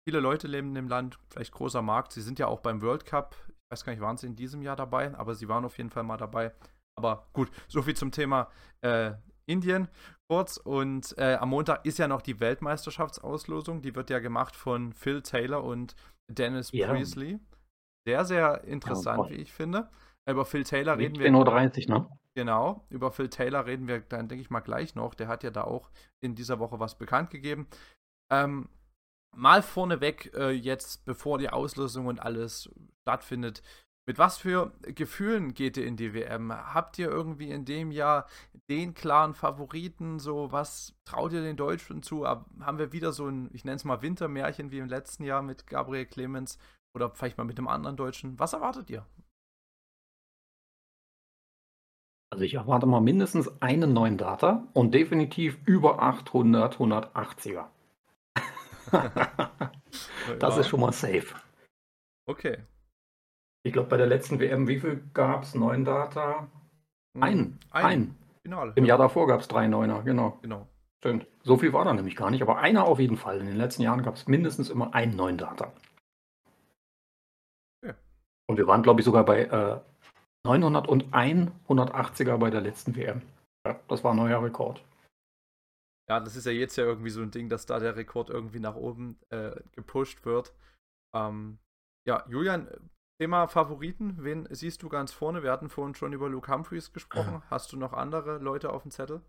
viele 0.07 0.19
Leute 0.19 0.47
leben 0.47 0.69
in 0.69 0.75
dem 0.75 0.87
Land, 0.87 1.19
vielleicht 1.29 1.51
großer 1.51 1.81
Markt. 1.81 2.13
Sie 2.13 2.21
sind 2.21 2.39
ja 2.39 2.47
auch 2.47 2.61
beim 2.61 2.81
World 2.81 3.05
Cup, 3.05 3.35
weiß 3.71 3.83
gar 3.83 3.91
nicht, 3.91 4.01
waren 4.01 4.17
sie 4.17 4.27
in 4.27 4.35
diesem 4.35 4.61
Jahr 4.61 4.75
dabei, 4.75 5.13
aber 5.17 5.35
sie 5.35 5.47
waren 5.47 5.65
auf 5.65 5.77
jeden 5.77 5.89
Fall 5.89 6.03
mal 6.03 6.17
dabei. 6.17 6.53
Aber 6.95 7.27
gut, 7.33 7.51
so 7.67 7.81
viel 7.81 7.95
zum 7.95 8.11
Thema 8.11 8.49
äh, 8.81 9.13
Indien 9.45 9.87
kurz. 10.29 10.57
Und 10.57 11.17
äh, 11.17 11.35
am 11.35 11.49
Montag 11.49 11.85
ist 11.85 11.99
ja 11.99 12.07
noch 12.07 12.21
die 12.21 12.39
Weltmeisterschaftsauslosung. 12.39 13.81
Die 13.81 13.95
wird 13.95 14.09
ja 14.09 14.19
gemacht 14.19 14.55
von 14.55 14.93
Phil 14.93 15.21
Taylor 15.21 15.63
und 15.63 15.95
Dennis 16.29 16.71
ja. 16.71 16.89
Priestley. 16.89 17.39
Sehr, 18.07 18.25
sehr 18.25 18.63
interessant, 18.63 19.25
ja, 19.25 19.31
wie 19.31 19.41
ich 19.41 19.51
finde. 19.51 19.89
Über 20.29 20.45
Phil 20.45 20.63
Taylor 20.63 20.97
reden 20.97 21.19
wir. 21.19 21.29
10.30 21.29 21.89
Uhr, 21.89 21.99
ne? 21.99 22.09
Genau, 22.35 22.85
über 22.89 23.11
Phil 23.11 23.29
Taylor 23.29 23.65
reden 23.65 23.87
wir 23.87 24.01
dann, 24.01 24.27
denke 24.27 24.41
ich 24.41 24.49
mal, 24.49 24.59
gleich 24.59 24.93
noch. 24.93 25.15
Der 25.15 25.27
hat 25.27 25.43
ja 25.43 25.49
da 25.49 25.63
auch 25.63 25.89
in 26.21 26.35
dieser 26.35 26.59
Woche 26.59 26.79
was 26.79 26.97
bekannt 26.97 27.31
gegeben. 27.31 27.67
Ähm, 28.31 28.69
mal 29.35 29.61
vorneweg, 29.61 30.33
äh, 30.33 30.51
jetzt, 30.51 31.05
bevor 31.05 31.37
die 31.37 31.49
Auslösung 31.49 32.07
und 32.07 32.19
alles 32.19 32.69
stattfindet, 33.03 33.61
mit 34.07 34.17
was 34.17 34.37
für 34.37 34.71
Gefühlen 34.83 35.53
geht 35.53 35.75
ihr 35.75 35.85
in 35.85 35.97
die 35.97 36.13
WM? 36.13 36.53
Habt 36.53 36.97
ihr 36.97 37.09
irgendwie 37.09 37.51
in 37.51 37.65
dem 37.65 37.91
Jahr 37.91 38.25
den 38.69 38.93
klaren 38.93 39.33
Favoriten? 39.33 40.19
So, 40.19 40.49
was 40.53 40.95
traut 41.03 41.33
ihr 41.33 41.41
den 41.41 41.57
Deutschen 41.57 42.01
zu? 42.01 42.25
Haben 42.25 42.77
wir 42.77 42.93
wieder 42.93 43.11
so 43.11 43.27
ein, 43.27 43.49
ich 43.51 43.65
nenne 43.65 43.75
es 43.75 43.83
mal 43.83 44.01
Wintermärchen 44.01 44.71
wie 44.71 44.79
im 44.79 44.87
letzten 44.87 45.25
Jahr 45.25 45.41
mit 45.41 45.67
Gabriel 45.67 46.05
Clemens 46.05 46.57
oder 46.95 47.09
vielleicht 47.09 47.37
mal 47.37 47.43
mit 47.43 47.57
dem 47.57 47.67
anderen 47.67 47.97
Deutschen? 47.97 48.39
Was 48.39 48.53
erwartet 48.53 48.89
ihr? 48.89 49.05
Also 52.29 52.45
ich 52.45 52.53
erwarte 52.53 52.85
mal 52.85 53.01
mindestens 53.01 53.61
einen 53.61 53.91
neuen 53.91 54.17
Data 54.17 54.67
und 54.73 54.93
definitiv 54.93 55.57
über 55.65 56.01
800, 56.01 56.77
180er. 56.77 57.65
das 60.39 60.55
ja. 60.55 60.61
ist 60.61 60.67
schon 60.67 60.79
mal 60.79 60.91
safe. 60.91 61.35
Okay, 62.25 62.57
ich 63.67 63.73
glaube, 63.73 63.89
bei 63.89 63.97
der 63.97 64.07
letzten 64.07 64.39
WM, 64.39 64.67
wie 64.69 64.79
viel 64.79 65.03
gab 65.13 65.43
es? 65.43 65.53
Neun 65.53 65.83
Data? 65.83 66.47
Hm, 67.15 67.23
ein. 67.23 67.59
Ein. 67.71 67.85
ein. 67.85 68.15
Finale. 68.43 68.71
Im 68.75 68.85
Jahr 68.85 68.97
davor 68.97 69.27
gab 69.27 69.41
es 69.41 69.49
drei 69.49 69.67
Neuner, 69.67 70.03
genau. 70.03 70.39
Genau. 70.41 70.67
Stimmt. 70.99 71.27
So 71.43 71.57
viel 71.57 71.73
war 71.73 71.83
da 71.83 71.93
nämlich 71.93 72.15
gar 72.15 72.31
nicht, 72.31 72.41
aber 72.41 72.59
einer 72.59 72.85
auf 72.85 72.99
jeden 72.99 73.17
Fall. 73.17 73.39
In 73.39 73.47
den 73.47 73.57
letzten 73.57 73.81
Jahren 73.81 74.03
gab 74.03 74.15
es 74.15 74.25
mindestens 74.27 74.69
immer 74.69 74.95
einen 74.95 75.17
neuen 75.17 75.37
Data. 75.37 75.73
Ja. 77.85 77.93
Und 78.47 78.57
wir 78.57 78.67
waren, 78.67 78.83
glaube 78.83 79.01
ich, 79.01 79.05
sogar 79.05 79.25
bei 79.25 79.43
äh, 79.43 79.79
901 80.45 81.51
180er 81.67 82.37
bei 82.37 82.49
der 82.49 82.61
letzten 82.61 82.95
WM. 82.95 83.21
Ja, 83.65 83.77
das 83.89 84.01
war 84.05 84.13
ein 84.13 84.17
neuer 84.17 84.41
Rekord. 84.41 84.81
Ja, 86.09 86.19
das 86.19 86.35
ist 86.35 86.45
ja 86.45 86.51
jetzt 86.51 86.77
ja 86.77 86.85
irgendwie 86.85 87.09
so 87.09 87.21
ein 87.21 87.31
Ding, 87.31 87.49
dass 87.49 87.65
da 87.65 87.79
der 87.79 87.95
Rekord 87.95 88.29
irgendwie 88.29 88.59
nach 88.59 88.75
oben 88.75 89.19
äh, 89.29 89.51
gepusht 89.73 90.25
wird. 90.25 90.53
Ähm, 91.13 91.59
ja, 92.07 92.25
Julian, 92.29 92.69
Thema 93.19 93.47
Favoriten, 93.47 94.15
wen 94.19 94.47
siehst 94.51 94.83
du 94.83 94.89
ganz 94.89 95.11
vorne? 95.11 95.43
Wir 95.43 95.51
hatten 95.51 95.69
vorhin 95.69 95.95
schon 95.95 96.13
über 96.13 96.29
Luke 96.29 96.51
Humphreys 96.51 96.93
gesprochen. 96.93 97.41
Hast 97.49 97.71
du 97.73 97.77
noch 97.77 97.93
andere 97.93 98.37
Leute 98.37 98.71
auf 98.71 98.83
dem 98.83 98.91
Zettel? 98.91 99.21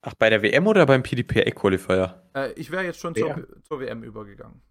Ach, 0.00 0.14
bei 0.14 0.30
der 0.30 0.42
WM 0.42 0.66
oder 0.66 0.86
beim 0.86 1.02
PDPA 1.02 1.50
Qualifier? 1.50 2.22
Äh, 2.34 2.52
ich 2.52 2.70
wäre 2.70 2.84
jetzt 2.84 3.00
schon 3.00 3.14
zur, 3.14 3.46
zur, 3.62 3.80
WM 3.80 4.02
übergegangen. 4.02 4.62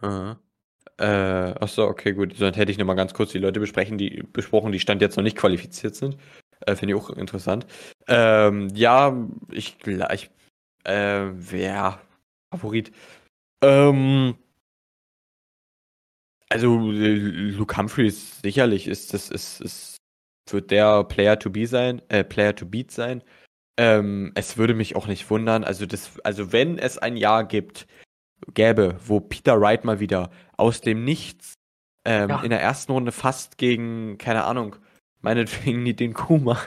Aha. 0.00 0.40
Äh, 0.96 1.04
achso, 1.60 1.86
okay, 1.86 2.12
gut. 2.12 2.36
Sonst 2.36 2.56
hätte 2.56 2.70
ich 2.70 2.78
nochmal 2.78 2.96
ganz 2.96 3.14
kurz 3.14 3.32
die 3.32 3.38
Leute 3.38 3.58
besprechen, 3.58 3.98
die 3.98 4.22
besprochen, 4.22 4.70
die 4.70 4.80
Stand 4.80 5.02
jetzt 5.02 5.16
noch 5.16 5.24
nicht 5.24 5.36
qualifiziert 5.36 5.96
sind. 5.96 6.16
Äh, 6.66 6.76
Finde 6.76 6.94
ich 6.94 7.00
auch 7.00 7.10
interessant. 7.10 7.66
Ähm, 8.08 8.68
ja, 8.74 9.16
ich 9.50 9.78
gleich. 9.78 10.30
Äh, 10.84 11.26
wer? 11.32 12.00
Favorit. 12.50 12.92
Ähm, 13.62 14.36
also 16.48 16.76
Luke 16.78 17.76
Humphreys 17.76 18.40
sicherlich 18.40 18.86
ist 18.86 19.14
das 19.14 19.30
ist, 19.30 19.60
ist 19.60 19.96
wird 20.50 20.70
der 20.70 21.04
Player 21.04 21.38
to 21.38 21.50
be 21.50 21.66
sein, 21.66 22.02
äh, 22.08 22.22
Player 22.22 22.54
to 22.54 22.66
beat 22.66 22.90
sein. 22.90 23.22
Ähm, 23.78 24.32
es 24.34 24.56
würde 24.56 24.74
mich 24.74 24.94
auch 24.94 25.06
nicht 25.06 25.28
wundern. 25.30 25.64
Also 25.64 25.86
das, 25.86 26.20
also 26.22 26.52
wenn 26.52 26.78
es 26.78 26.98
ein 26.98 27.16
Jahr 27.16 27.44
gibt, 27.44 27.86
gäbe, 28.52 28.96
wo 29.04 29.20
Peter 29.20 29.60
Wright 29.60 29.84
mal 29.84 30.00
wieder 30.00 30.30
aus 30.56 30.80
dem 30.80 31.04
Nichts 31.04 31.54
ähm, 32.04 32.28
ja. 32.28 32.42
in 32.42 32.50
der 32.50 32.60
ersten 32.60 32.92
Runde 32.92 33.10
fast 33.10 33.58
gegen, 33.58 34.18
keine 34.18 34.44
Ahnung, 34.44 34.76
meinetwegen 35.24 35.82
nicht 35.82 35.98
den 35.98 36.14
Kuma, 36.14 36.58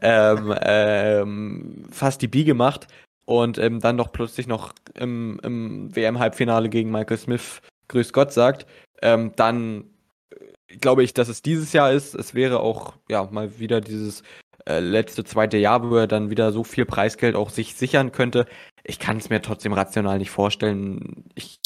ähm, 0.00 0.54
ähm, 0.60 1.84
fast 1.90 2.22
die 2.22 2.28
Biege 2.28 2.54
macht 2.54 2.86
und 3.24 3.58
ähm, 3.58 3.80
dann 3.80 3.96
doch 3.96 4.12
plötzlich 4.12 4.46
noch 4.46 4.72
im, 4.94 5.40
im 5.42 5.94
WM-Halbfinale 5.94 6.68
gegen 6.68 6.90
Michael 6.92 7.18
Smith 7.18 7.60
Grüß 7.88 8.12
Gott 8.12 8.32
sagt, 8.32 8.66
ähm, 9.02 9.32
dann 9.36 9.84
äh, 10.30 10.76
glaube 10.76 11.02
ich, 11.02 11.14
dass 11.14 11.28
es 11.28 11.42
dieses 11.42 11.72
Jahr 11.72 11.92
ist. 11.92 12.14
Es 12.14 12.34
wäre 12.34 12.60
auch 12.60 12.94
ja 13.08 13.28
mal 13.30 13.58
wieder 13.58 13.80
dieses 13.80 14.22
äh, 14.66 14.80
letzte 14.80 15.24
zweite 15.24 15.58
Jahr, 15.58 15.88
wo 15.88 15.96
er 15.96 16.06
dann 16.06 16.30
wieder 16.30 16.52
so 16.52 16.64
viel 16.64 16.86
Preisgeld 16.86 17.34
auch 17.34 17.50
sich 17.50 17.74
sichern 17.74 18.12
könnte. 18.12 18.46
Ich 18.84 18.98
kann 18.98 19.16
es 19.16 19.30
mir 19.30 19.42
trotzdem 19.42 19.72
rational 19.72 20.18
nicht 20.18 20.30
vorstellen. 20.30 21.24
Ich 21.34 21.58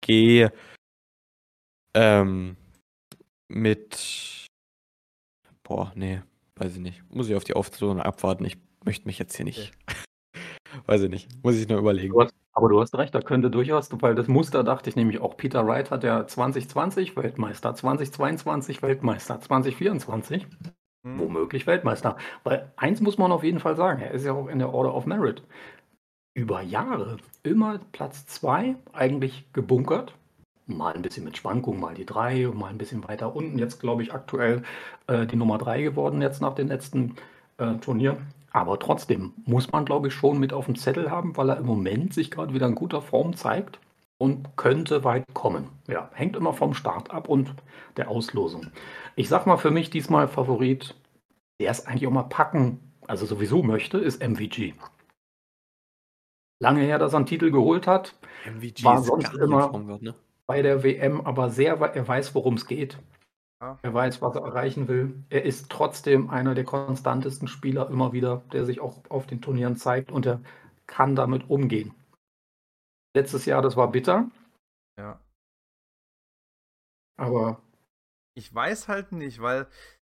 gehe 0.00 0.52
ähm, 1.94 2.56
mit 3.48 4.33
boah, 5.64 5.92
nee, 5.96 6.22
weiß 6.56 6.74
ich 6.74 6.80
nicht. 6.80 7.02
Muss 7.12 7.28
ich 7.28 7.34
auf 7.34 7.44
die 7.44 7.54
Aufzählung 7.54 8.00
abwarten. 8.00 8.44
Ich 8.44 8.56
möchte 8.84 9.06
mich 9.06 9.18
jetzt 9.18 9.36
hier 9.36 9.44
nicht. 9.44 9.72
weiß 10.86 11.02
ich 11.02 11.10
nicht. 11.10 11.28
Muss 11.42 11.56
ich 11.56 11.68
nur 11.68 11.78
überlegen. 11.78 12.12
Du 12.12 12.22
hast, 12.22 12.34
aber 12.52 12.68
du 12.68 12.80
hast 12.80 12.96
recht, 12.96 13.14
da 13.14 13.20
könnte 13.20 13.50
durchaus, 13.50 13.90
weil 14.00 14.14
das 14.14 14.28
Muster 14.28 14.62
dachte 14.62 14.88
ich 14.88 14.96
nämlich 14.96 15.20
auch, 15.20 15.36
Peter 15.36 15.66
Wright 15.66 15.90
hat 15.90 16.04
ja 16.04 16.26
2020 16.26 17.16
Weltmeister, 17.16 17.74
2022 17.74 18.82
Weltmeister, 18.82 19.40
2024 19.40 20.46
mhm. 21.02 21.18
womöglich 21.18 21.66
Weltmeister. 21.66 22.16
Weil 22.44 22.72
eins 22.76 23.00
muss 23.00 23.18
man 23.18 23.32
auf 23.32 23.42
jeden 23.42 23.60
Fall 23.60 23.76
sagen, 23.76 24.00
er 24.00 24.12
ist 24.12 24.24
ja 24.24 24.32
auch 24.32 24.48
in 24.48 24.58
der 24.58 24.72
Order 24.72 24.94
of 24.94 25.06
Merit. 25.06 25.42
Über 26.36 26.62
Jahre 26.62 27.18
immer 27.42 27.78
Platz 27.92 28.26
2 28.26 28.76
eigentlich 28.92 29.52
gebunkert. 29.52 30.14
Mal 30.66 30.94
ein 30.94 31.02
bisschen 31.02 31.24
mit 31.24 31.36
Schwankungen, 31.36 31.80
mal 31.80 31.94
die 31.94 32.06
3, 32.06 32.48
mal 32.54 32.68
ein 32.68 32.78
bisschen 32.78 33.06
weiter 33.06 33.34
unten. 33.36 33.58
Jetzt 33.58 33.80
glaube 33.80 34.02
ich 34.02 34.14
aktuell 34.14 34.62
äh, 35.06 35.26
die 35.26 35.36
Nummer 35.36 35.58
3 35.58 35.82
geworden, 35.82 36.22
jetzt 36.22 36.40
nach 36.40 36.54
den 36.54 36.68
letzten 36.68 37.16
äh, 37.58 37.74
Turnieren. 37.74 38.28
Aber 38.50 38.78
trotzdem 38.78 39.32
muss 39.44 39.72
man, 39.72 39.84
glaube 39.84 40.08
ich, 40.08 40.14
schon 40.14 40.38
mit 40.38 40.52
auf 40.52 40.66
dem 40.66 40.76
Zettel 40.76 41.10
haben, 41.10 41.36
weil 41.36 41.50
er 41.50 41.56
im 41.58 41.66
Moment 41.66 42.14
sich 42.14 42.30
gerade 42.30 42.54
wieder 42.54 42.66
in 42.66 42.76
guter 42.76 43.02
Form 43.02 43.34
zeigt 43.36 43.80
und 44.16 44.56
könnte 44.56 45.04
weit 45.04 45.24
kommen. 45.34 45.68
Ja, 45.88 46.08
hängt 46.14 46.36
immer 46.36 46.52
vom 46.52 46.72
Start 46.72 47.10
ab 47.10 47.28
und 47.28 47.52
der 47.96 48.08
Auslosung. 48.08 48.68
Ich 49.16 49.28
sag 49.28 49.46
mal 49.46 49.56
für 49.56 49.70
mich 49.70 49.90
diesmal 49.90 50.28
Favorit, 50.28 50.94
der 51.60 51.70
es 51.70 51.86
eigentlich 51.86 52.06
auch 52.06 52.12
mal 52.12 52.22
packen, 52.22 52.78
also 53.06 53.26
sowieso 53.26 53.62
möchte, 53.62 53.98
ist 53.98 54.22
MVG. 54.22 54.74
Lange 56.60 56.82
her, 56.82 56.98
dass 56.98 57.12
er 57.12 57.18
einen 57.18 57.26
Titel 57.26 57.50
geholt 57.50 57.86
hat. 57.86 58.14
MVG 58.46 58.84
war 58.84 59.02
sonst 59.02 59.34
immer 59.34 59.68
Form, 59.68 59.98
ne? 60.00 60.14
Bei 60.46 60.62
der 60.62 60.82
WM, 60.82 61.20
aber 61.20 61.50
sehr, 61.50 61.74
er 61.74 62.08
weiß, 62.08 62.34
worum 62.34 62.54
es 62.54 62.66
geht. 62.66 62.98
Ja. 63.60 63.78
Er 63.82 63.94
weiß, 63.94 64.20
was 64.20 64.36
er 64.36 64.42
erreichen 64.42 64.88
will. 64.88 65.24
Er 65.30 65.44
ist 65.44 65.70
trotzdem 65.70 66.28
einer 66.28 66.54
der 66.54 66.64
konstantesten 66.64 67.48
Spieler 67.48 67.88
immer 67.88 68.12
wieder, 68.12 68.42
der 68.52 68.64
sich 68.64 68.80
auch 68.80 68.98
auf 69.08 69.26
den 69.26 69.40
Turnieren 69.40 69.76
zeigt 69.76 70.12
und 70.12 70.26
er 70.26 70.40
kann 70.86 71.16
damit 71.16 71.48
umgehen. 71.48 71.94
Letztes 73.16 73.46
Jahr, 73.46 73.62
das 73.62 73.76
war 73.76 73.90
bitter. 73.90 74.30
Ja. 74.98 75.20
Aber. 77.16 77.62
Ich 78.36 78.52
weiß 78.52 78.88
halt 78.88 79.12
nicht, 79.12 79.40
weil 79.40 79.68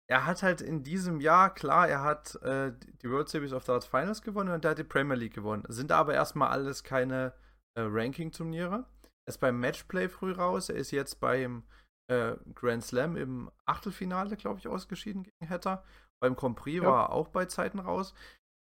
er 0.08 0.24
hat 0.24 0.42
halt 0.42 0.60
in 0.60 0.82
diesem 0.82 1.20
Jahr, 1.20 1.52
klar, 1.52 1.88
er 1.88 2.02
hat 2.02 2.36
äh, 2.42 2.72
die 3.02 3.10
World 3.10 3.28
Series 3.28 3.52
of 3.52 3.64
Darts 3.64 3.86
Finals 3.86 4.22
gewonnen 4.22 4.54
und 4.54 4.64
er 4.64 4.70
hat 4.72 4.78
die 4.78 4.84
Premier 4.84 5.16
League 5.16 5.34
gewonnen. 5.34 5.64
Sind 5.68 5.92
aber 5.92 6.14
erstmal 6.14 6.48
alles 6.48 6.84
keine 6.84 7.34
äh, 7.74 7.82
Ranking-Turniere. 7.82 8.86
Er 9.26 9.30
ist 9.30 9.38
beim 9.38 9.60
Matchplay 9.60 10.08
früh 10.08 10.32
raus. 10.32 10.68
Er 10.68 10.76
ist 10.76 10.92
jetzt 10.92 11.20
beim 11.20 11.64
äh, 12.08 12.36
Grand 12.54 12.84
Slam 12.84 13.16
im 13.16 13.50
Achtelfinale, 13.64 14.36
glaube 14.36 14.60
ich, 14.60 14.68
ausgeschieden 14.68 15.24
gegen 15.24 15.50
Hatter. 15.50 15.84
Beim 16.20 16.36
Prix 16.36 16.82
ja. 16.82 16.88
war 16.88 17.04
er 17.06 17.12
auch 17.12 17.28
bei 17.28 17.46
Zeiten 17.46 17.78
raus. 17.78 18.14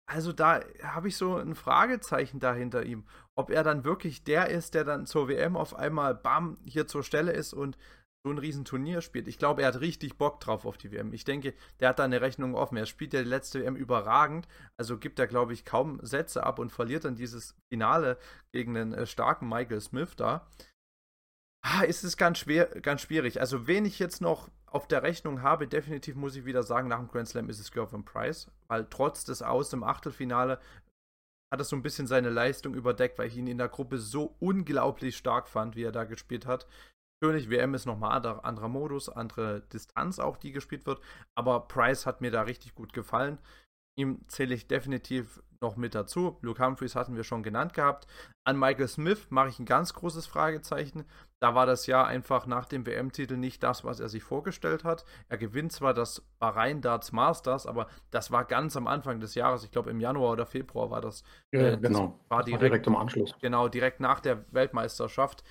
also 0.08 0.32
da 0.32 0.62
habe 0.84 1.08
ich 1.08 1.18
so 1.18 1.36
ein 1.36 1.56
Fragezeichen 1.56 2.40
dahinter 2.40 2.84
ihm. 2.84 3.06
Ob 3.36 3.50
er 3.50 3.64
dann 3.64 3.84
wirklich 3.84 4.24
der 4.24 4.50
ist, 4.50 4.74
der 4.74 4.84
dann 4.84 5.06
zur 5.06 5.28
WM 5.28 5.58
auf 5.58 5.76
einmal 5.76 6.16
bam 6.16 6.58
hier 6.64 6.88
zur 6.88 7.04
Stelle 7.04 7.34
ist 7.34 7.54
und 7.54 7.78
so 8.26 8.32
ein 8.32 8.40
Riesenturnier 8.40 9.02
spielt. 9.02 9.28
Ich 9.28 9.38
glaube, 9.38 9.62
er 9.62 9.68
hat 9.68 9.82
richtig 9.82 10.18
Bock 10.18 10.40
drauf 10.40 10.66
auf 10.66 10.78
die 10.78 10.92
WM. 10.92 11.14
Ich 11.14 11.26
denke, 11.26 11.54
der 11.80 11.90
hat 11.90 12.00
da 12.00 12.06
eine 12.06 12.22
Rechnung 12.22 12.56
offen. 12.56 12.76
Er 12.76 12.88
spielt 12.88 13.14
ja 13.14 13.22
die 13.22 13.30
letzte 13.30 13.62
WM 13.62 13.76
überragend, 13.76 14.48
also 14.78 14.98
gibt 14.98 15.20
er, 15.20 15.28
glaube 15.28 15.54
ich, 15.54 15.64
kaum 15.64 16.00
Sätze 16.02 16.44
ab 16.44 16.58
und 16.58 16.72
verliert 16.72 17.06
dann 17.06 17.16
dieses 17.16 17.56
Finale 17.72 18.18
gegen 18.52 18.74
den 18.74 18.94
äh, 18.94 19.06
starken 19.06 19.48
Michael 19.48 19.80
Smith 19.80 20.16
da. 20.16 20.48
Ah, 21.62 21.84
ist 21.84 22.04
es 22.04 22.18
ganz 22.18 22.40
schwer, 22.40 22.66
ganz 22.82 23.02
schwierig. 23.02 23.40
Also, 23.42 23.68
wen 23.68 23.86
ich 23.86 24.00
jetzt 24.00 24.22
noch 24.22 24.50
auf 24.66 24.88
der 24.88 25.04
Rechnung 25.04 25.44
habe, 25.44 25.68
definitiv 25.68 26.16
muss 26.16 26.36
ich 26.36 26.46
wieder 26.46 26.64
sagen, 26.64 26.88
nach 26.88 26.98
dem 26.98 27.08
Grand 27.08 27.28
Slam 27.28 27.48
ist 27.48 27.60
es 27.60 27.72
Gervin 27.72 28.06
Price, 28.06 28.50
weil 28.68 28.88
trotz 28.90 29.24
des 29.24 29.44
Aus 29.44 29.72
im 29.72 29.84
Achtelfinale 29.84 30.60
hat 31.52 31.62
er 31.62 31.64
so 31.64 31.76
ein 31.76 31.84
bisschen 31.84 32.08
seine 32.08 32.32
Leistung 32.32 32.74
überdeckt, 32.74 33.20
weil 33.20 33.28
ich 33.28 33.38
ihn 33.38 33.48
in 33.48 33.60
der 33.60 33.70
Gruppe 33.70 34.00
so 34.00 34.36
unglaublich 34.40 35.16
stark 35.16 35.48
fand, 35.48 35.76
wie 35.76 35.84
er 35.84 35.92
da 35.92 36.04
gespielt 36.06 36.48
hat. 36.48 36.68
Natürlich, 37.26 37.50
WM 37.50 37.74
ist 37.74 37.86
nochmal 37.86 38.16
anderer, 38.16 38.46
anderer 38.46 38.68
Modus, 38.68 39.10
andere 39.10 39.62
Distanz 39.74 40.20
auch, 40.20 40.38
die 40.38 40.52
gespielt 40.52 40.86
wird. 40.86 41.02
Aber 41.36 41.68
Price 41.68 42.06
hat 42.06 42.22
mir 42.22 42.32
da 42.32 42.44
richtig 42.44 42.76
gut 42.76 42.94
gefallen. 42.94 43.40
Ihm 43.98 44.28
zähle 44.28 44.54
ich 44.54 44.68
definitiv 44.68 45.42
noch 45.62 45.78
mit 45.78 45.96
dazu. 45.96 46.38
Luke 46.42 46.64
Humphreys 46.64 46.96
hatten 46.96 47.16
wir 47.16 47.24
schon 47.24 47.42
genannt 47.42 47.74
gehabt. 47.74 48.08
An 48.44 48.60
Michael 48.60 48.88
Smith 48.88 49.28
mache 49.30 49.50
ich 49.50 49.60
ein 49.60 49.66
ganz 49.66 49.94
großes 49.94 50.28
Fragezeichen. 50.28 51.06
Da 51.42 51.56
war 51.56 51.66
das 51.66 51.88
Jahr 51.88 52.06
einfach 52.06 52.46
nach 52.46 52.66
dem 52.66 52.86
WM-Titel 52.86 53.38
nicht 53.38 53.64
das, 53.64 53.84
was 53.84 54.00
er 54.00 54.10
sich 54.10 54.22
vorgestellt 54.22 54.84
hat. 54.84 55.06
Er 55.30 55.38
gewinnt 55.38 55.72
zwar 55.72 55.94
das 55.94 56.22
Bahrain 56.40 56.82
Darts 56.82 57.12
Masters, 57.12 57.66
aber 57.66 57.88
das 58.12 58.32
war 58.32 58.46
ganz 58.46 58.76
am 58.78 58.88
Anfang 58.88 59.20
des 59.20 59.34
Jahres. 59.34 59.64
Ich 59.64 59.72
glaube, 59.72 59.90
im 59.90 60.00
Januar 60.00 60.34
oder 60.34 60.46
Februar 60.46 60.92
war 60.92 61.02
das. 61.02 61.24
Ja, 61.54 61.74
äh, 61.74 61.78
genau. 61.78 62.20
Das 62.20 62.30
war 62.30 62.44
direkt, 62.44 62.64
direkt 62.64 62.88
im 62.88 62.96
Anschluss. 62.96 63.34
Genau, 63.42 63.68
direkt 63.68 64.00
nach 64.00 64.20
der 64.20 64.46
Weltmeisterschaft. 64.54 65.44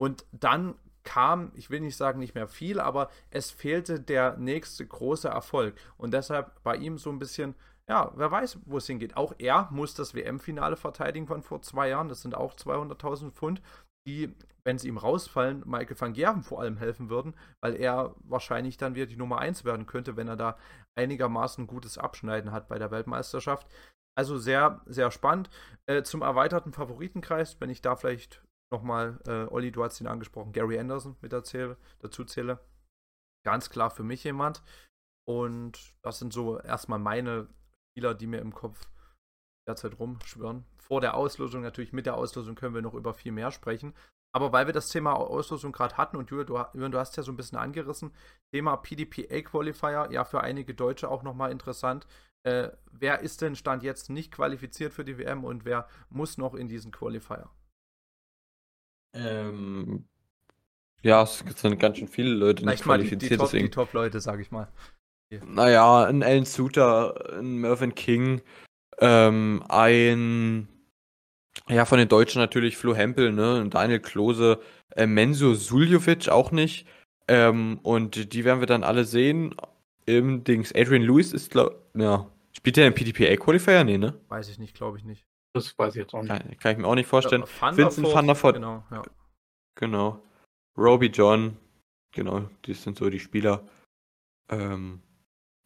Und 0.00 0.24
dann 0.32 0.74
kam, 1.04 1.52
ich 1.54 1.70
will 1.70 1.80
nicht 1.80 1.96
sagen 1.96 2.18
nicht 2.18 2.34
mehr 2.34 2.48
viel, 2.48 2.80
aber 2.80 3.10
es 3.30 3.50
fehlte 3.50 4.00
der 4.00 4.36
nächste 4.36 4.86
große 4.86 5.28
Erfolg. 5.28 5.74
Und 5.96 6.12
deshalb 6.14 6.62
bei 6.62 6.76
ihm 6.76 6.98
so 6.98 7.10
ein 7.10 7.18
bisschen, 7.18 7.54
ja, 7.88 8.12
wer 8.14 8.30
weiß, 8.30 8.58
wo 8.66 8.78
es 8.78 8.86
hingeht. 8.86 9.16
Auch 9.16 9.34
er 9.38 9.68
muss 9.70 9.94
das 9.94 10.14
WM-Finale 10.14 10.76
verteidigen 10.76 11.26
von 11.26 11.42
vor 11.42 11.62
zwei 11.62 11.88
Jahren. 11.88 12.08
Das 12.08 12.22
sind 12.22 12.34
auch 12.34 12.54
200.000 12.54 13.32
Pfund, 13.32 13.60
die, 14.06 14.34
wenn 14.64 14.78
sie 14.78 14.88
ihm 14.88 14.98
rausfallen, 14.98 15.62
Michael 15.66 16.00
van 16.00 16.12
Gerven 16.12 16.42
vor 16.42 16.60
allem 16.60 16.76
helfen 16.76 17.10
würden, 17.10 17.34
weil 17.60 17.74
er 17.76 18.14
wahrscheinlich 18.20 18.76
dann 18.76 18.94
wieder 18.94 19.06
die 19.06 19.16
Nummer 19.16 19.38
1 19.38 19.64
werden 19.64 19.86
könnte, 19.86 20.16
wenn 20.16 20.28
er 20.28 20.36
da 20.36 20.56
einigermaßen 20.94 21.66
gutes 21.66 21.98
Abschneiden 21.98 22.52
hat 22.52 22.68
bei 22.68 22.78
der 22.78 22.90
Weltmeisterschaft. 22.90 23.66
Also 24.14 24.36
sehr, 24.36 24.82
sehr 24.86 25.10
spannend. 25.10 25.48
Äh, 25.86 26.02
zum 26.02 26.22
erweiterten 26.22 26.72
Favoritenkreis, 26.72 27.60
wenn 27.60 27.70
ich 27.70 27.80
da 27.80 27.96
vielleicht 27.96 28.42
nochmal, 28.72 29.20
äh, 29.26 29.52
Olli, 29.52 29.70
du 29.70 29.84
hast 29.84 30.00
ihn 30.00 30.06
angesprochen, 30.06 30.52
Gary 30.52 30.78
Anderson 30.78 31.16
mit 31.20 31.32
erzähle, 31.32 31.76
dazu 32.00 32.24
zähle. 32.24 32.58
Ganz 33.44 33.70
klar 33.70 33.90
für 33.90 34.02
mich 34.02 34.24
jemand. 34.24 34.62
Und 35.28 35.94
das 36.02 36.18
sind 36.18 36.32
so 36.32 36.58
erstmal 36.58 36.98
meine 36.98 37.48
Spieler, 37.90 38.14
die 38.14 38.26
mir 38.26 38.40
im 38.40 38.54
Kopf 38.54 38.88
derzeit 39.68 39.98
rumschwirren. 39.98 40.64
Vor 40.78 41.00
der 41.00 41.14
Auslosung, 41.14 41.62
natürlich 41.62 41.92
mit 41.92 42.06
der 42.06 42.16
Auslosung 42.16 42.56
können 42.56 42.74
wir 42.74 42.82
noch 42.82 42.94
über 42.94 43.14
viel 43.14 43.32
mehr 43.32 43.52
sprechen. 43.52 43.94
Aber 44.34 44.52
weil 44.52 44.66
wir 44.66 44.72
das 44.72 44.88
Thema 44.88 45.12
Auslosung 45.12 45.72
gerade 45.72 45.96
hatten 45.98 46.16
und 46.16 46.30
Julian, 46.30 46.46
du, 46.90 46.98
hast 46.98 47.16
ja 47.16 47.22
so 47.22 47.30
ein 47.30 47.36
bisschen 47.36 47.58
angerissen, 47.58 48.12
Thema 48.52 48.76
PDPA 48.76 49.42
Qualifier, 49.42 50.08
ja 50.10 50.24
für 50.24 50.40
einige 50.40 50.74
Deutsche 50.74 51.10
auch 51.10 51.22
nochmal 51.22 51.52
interessant. 51.52 52.06
Äh, 52.44 52.70
wer 52.90 53.20
ist 53.20 53.42
denn 53.42 53.54
Stand 53.54 53.82
jetzt 53.82 54.10
nicht 54.10 54.32
qualifiziert 54.32 54.94
für 54.94 55.04
die 55.04 55.18
WM 55.18 55.44
und 55.44 55.64
wer 55.64 55.86
muss 56.08 56.38
noch 56.38 56.54
in 56.54 56.68
diesen 56.68 56.90
Qualifier? 56.90 57.50
Ähm, 59.14 60.04
ja, 61.02 61.22
es 61.22 61.44
sind 61.56 61.78
ganz 61.78 61.98
schön 61.98 62.08
viele 62.08 62.30
Leute 62.30 62.64
nicht 62.64 62.82
qualifiziert. 62.82 63.52
Die, 63.52 63.58
die 63.58 63.70
Top-Leute, 63.70 64.18
Top 64.18 64.22
sag 64.22 64.40
ich 64.40 64.50
mal. 64.50 64.68
Hier. 65.28 65.42
Naja, 65.44 66.04
ein 66.04 66.22
Alan 66.22 66.44
Suter, 66.44 67.38
ein 67.38 67.56
Mervyn 67.56 67.94
King, 67.94 68.42
ähm, 69.00 69.64
ein, 69.68 70.68
ja, 71.68 71.84
von 71.84 71.98
den 71.98 72.08
Deutschen 72.08 72.40
natürlich 72.40 72.76
Flo 72.76 72.94
Hempel, 72.94 73.32
ne, 73.32 73.66
Daniel 73.68 74.00
Klose, 74.00 74.60
äh, 74.94 75.06
Menzo 75.06 75.54
Suljovic 75.54 76.28
auch 76.28 76.52
nicht. 76.52 76.86
Ähm, 77.28 77.80
und 77.82 78.32
die 78.32 78.44
werden 78.44 78.60
wir 78.60 78.66
dann 78.66 78.84
alle 78.84 79.04
sehen. 79.04 79.54
Im 80.04 80.44
Dings, 80.44 80.74
Adrian 80.74 81.02
Lewis 81.02 81.32
ist, 81.32 81.52
glaub, 81.52 81.80
ja, 81.94 82.28
spielt 82.52 82.76
der 82.76 82.88
im 82.88 82.94
PDPA-Qualifier? 82.94 83.84
Nee, 83.84 83.98
ne? 83.98 84.14
Weiß 84.28 84.48
ich 84.48 84.58
nicht, 84.58 84.74
glaube 84.74 84.98
ich 84.98 85.04
nicht. 85.04 85.24
Das 85.54 85.78
weiß 85.78 85.94
ich 85.94 86.00
jetzt 86.00 86.14
auch 86.14 86.22
nicht. 86.22 86.28
Kann, 86.28 86.56
kann 86.58 86.72
ich 86.72 86.78
mir 86.78 86.86
auch 86.86 86.94
nicht 86.94 87.06
vorstellen. 87.08 87.44
Ja, 87.60 87.76
Vincent 87.76 88.12
van 88.12 88.26
der 88.26 88.42
Voort. 88.42 88.54
Genau, 88.54 88.84
ja. 88.90 89.02
genau. 89.74 90.22
Roby 90.76 91.06
John. 91.06 91.58
Genau, 92.14 92.48
das 92.62 92.82
sind 92.82 92.98
so 92.98 93.10
die 93.10 93.20
Spieler. 93.20 93.66
Ähm, 94.48 95.02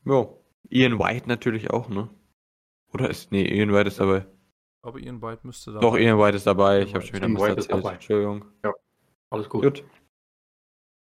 ja. 0.04 0.28
Ian 0.70 0.98
White 0.98 1.28
natürlich 1.28 1.70
auch, 1.70 1.88
ne? 1.88 2.08
Oder 2.92 3.10
ist. 3.10 3.30
Nee, 3.30 3.44
Ian 3.44 3.72
White 3.72 3.88
ist 3.88 4.00
dabei. 4.00 4.26
Aber 4.82 4.98
Ian 4.98 5.20
White 5.20 5.40
müsste 5.44 5.72
dabei 5.72 5.86
Doch, 5.86 5.96
Ian 5.96 6.18
White 6.18 6.36
ist 6.36 6.46
dabei. 6.46 6.78
Ian 6.78 6.86
ich 6.88 6.94
habe 6.94 7.04
schon 7.04 7.16
wieder 7.16 7.40
was 7.40 7.66
erzählt. 7.66 7.84
Entschuldigung. 7.84 8.44
Ja. 8.64 8.72
Alles 9.30 9.48
gut. 9.48 9.62
gut. 9.62 9.84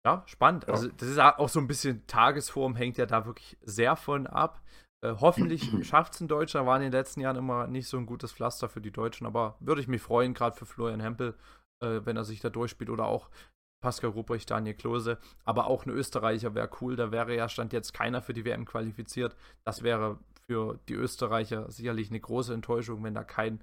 Ja, 0.06 0.24
spannend. 0.26 0.66
Ja. 0.68 0.74
Also, 0.74 0.90
das 0.90 1.08
ist 1.08 1.20
auch 1.20 1.50
so 1.50 1.60
ein 1.60 1.68
bisschen 1.68 2.06
Tagesform, 2.08 2.76
hängt 2.76 2.98
ja 2.98 3.06
da 3.06 3.26
wirklich 3.26 3.58
sehr 3.62 3.96
von 3.96 4.28
ab. 4.28 4.62
Äh, 5.04 5.16
hoffentlich 5.20 5.70
schafft 5.86 6.14
es 6.14 6.22
ein 6.22 6.28
Deutscher, 6.28 6.66
war 6.66 6.78
in 6.78 6.84
den 6.84 6.92
letzten 6.92 7.20
Jahren 7.20 7.36
immer 7.36 7.68
nicht 7.68 7.88
so 7.88 7.98
ein 7.98 8.06
gutes 8.06 8.32
Pflaster 8.32 8.70
für 8.70 8.82
die 8.82 8.92
Deutschen, 8.92 9.28
aber 9.28 9.58
würde 9.60 9.82
ich 9.82 9.88
mich 9.88 10.02
freuen, 10.02 10.34
gerade 10.34 10.56
für 10.56 10.66
Florian 10.66 11.02
Hempel, 11.02 11.36
äh, 11.84 12.02
wenn 12.06 12.16
er 12.16 12.24
sich 12.24 12.40
da 12.40 12.50
durchspielt 12.50 12.90
oder 12.90 13.06
auch 13.06 13.30
Pascal 13.82 14.12
Ruprecht, 14.12 14.50
Daniel 14.50 14.76
Klose, 14.76 15.18
aber 15.44 15.68
auch 15.68 15.86
ein 15.86 15.90
Österreicher 15.90 16.56
wäre 16.56 16.70
cool, 16.80 16.96
da 16.96 17.12
wäre 17.12 17.36
ja 17.36 17.50
Stand 17.50 17.74
jetzt 17.74 17.94
keiner 17.94 18.22
für 18.22 18.34
die 18.34 18.46
WM 18.46 18.64
qualifiziert. 18.64 19.36
Das 19.66 19.84
wäre 19.84 20.20
für 20.48 20.80
die 20.88 20.94
Österreicher 20.94 21.70
sicherlich 21.70 22.10
eine 22.10 22.22
große 22.22 22.54
Enttäuschung, 22.54 23.04
wenn 23.04 23.14
da 23.14 23.26
kein 23.26 23.62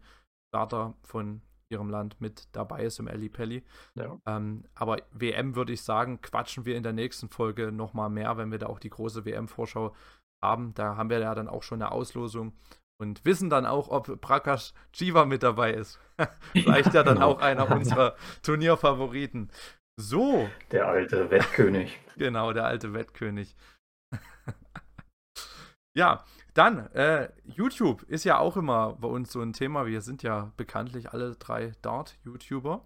Starter 0.50 0.94
von 1.02 1.40
ihrem 1.70 1.88
Land 1.88 2.20
mit 2.20 2.48
dabei 2.52 2.84
ist 2.84 2.98
im 2.98 3.08
Ali 3.08 3.28
Pelli. 3.28 3.62
Ja. 3.94 4.18
Ähm, 4.26 4.64
aber 4.74 4.98
WM 5.12 5.54
würde 5.54 5.72
ich 5.72 5.82
sagen, 5.82 6.20
quatschen 6.20 6.66
wir 6.66 6.76
in 6.76 6.82
der 6.82 6.92
nächsten 6.92 7.28
Folge 7.28 7.72
nochmal 7.72 8.10
mehr, 8.10 8.36
wenn 8.36 8.50
wir 8.50 8.58
da 8.58 8.66
auch 8.66 8.80
die 8.80 8.90
große 8.90 9.24
WM-Vorschau 9.24 9.94
haben. 10.42 10.74
Da 10.74 10.96
haben 10.96 11.10
wir 11.10 11.18
ja 11.18 11.34
dann 11.34 11.48
auch 11.48 11.62
schon 11.62 11.82
eine 11.82 11.92
Auslosung 11.92 12.52
und 13.00 13.24
wissen 13.24 13.48
dann 13.48 13.66
auch, 13.66 13.88
ob 13.88 14.20
Prakash 14.20 14.74
Jiva 14.94 15.24
mit 15.24 15.42
dabei 15.42 15.72
ist. 15.72 15.98
Vielleicht 16.52 16.92
ja 16.92 17.02
dann 17.02 17.14
genau. 17.14 17.32
auch 17.32 17.40
einer 17.40 17.70
unserer 17.70 18.14
Turnierfavoriten. 18.42 19.50
So. 19.98 20.48
Der 20.70 20.88
alte 20.88 21.30
Wettkönig. 21.30 21.98
genau, 22.16 22.52
der 22.52 22.66
alte 22.66 22.92
Wettkönig. 22.92 23.56
ja, 25.96 26.24
dann, 26.54 26.86
äh, 26.92 27.30
YouTube 27.44 28.02
ist 28.02 28.24
ja 28.24 28.38
auch 28.38 28.56
immer 28.56 28.94
bei 28.94 29.08
uns 29.08 29.32
so 29.32 29.40
ein 29.40 29.52
Thema. 29.52 29.86
Wir 29.86 30.02
sind 30.02 30.22
ja 30.22 30.52
bekanntlich 30.56 31.12
alle 31.12 31.36
drei 31.36 31.72
Dart-YouTuber. 31.82 32.84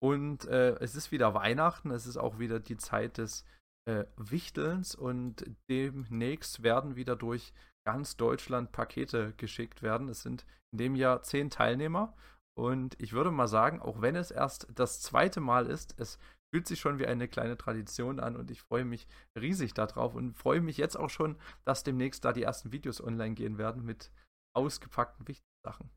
Und 0.00 0.46
äh, 0.46 0.76
es 0.80 0.94
ist 0.94 1.10
wieder 1.10 1.34
Weihnachten, 1.34 1.90
es 1.90 2.06
ist 2.06 2.18
auch 2.18 2.38
wieder 2.38 2.60
die 2.60 2.76
Zeit 2.76 3.18
des 3.18 3.44
äh, 3.88 4.04
Wichtelns 4.16 4.94
und 4.94 5.44
demnächst 5.70 6.62
werden 6.62 6.94
wieder 6.94 7.16
durch 7.16 7.52
ganz 7.86 8.16
Deutschland 8.16 8.70
Pakete 8.70 9.32
geschickt 9.38 9.82
werden. 9.82 10.08
Es 10.08 10.22
sind 10.22 10.44
in 10.72 10.78
dem 10.78 10.94
Jahr 10.94 11.22
zehn 11.22 11.48
Teilnehmer 11.48 12.14
und 12.54 13.00
ich 13.00 13.14
würde 13.14 13.30
mal 13.30 13.48
sagen, 13.48 13.80
auch 13.80 14.02
wenn 14.02 14.14
es 14.14 14.30
erst 14.30 14.66
das 14.74 15.00
zweite 15.00 15.40
Mal 15.40 15.66
ist, 15.66 15.94
es 15.98 16.18
fühlt 16.52 16.66
sich 16.66 16.80
schon 16.80 16.98
wie 16.98 17.06
eine 17.06 17.28
kleine 17.28 17.56
Tradition 17.56 18.20
an 18.20 18.36
und 18.36 18.50
ich 18.50 18.60
freue 18.60 18.84
mich 18.84 19.06
riesig 19.38 19.72
darauf 19.72 20.14
und 20.14 20.36
freue 20.36 20.60
mich 20.60 20.76
jetzt 20.76 20.96
auch 20.96 21.10
schon, 21.10 21.36
dass 21.64 21.82
demnächst 21.82 22.24
da 22.24 22.32
die 22.32 22.42
ersten 22.42 22.72
Videos 22.72 23.02
online 23.02 23.34
gehen 23.34 23.56
werden 23.56 23.84
mit 23.84 24.10
ausgepackten 24.54 25.26
Wichtelsachen. 25.28 25.90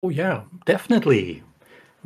Oh 0.00 0.10
ja, 0.10 0.28
yeah, 0.28 0.50
definitely. 0.66 1.42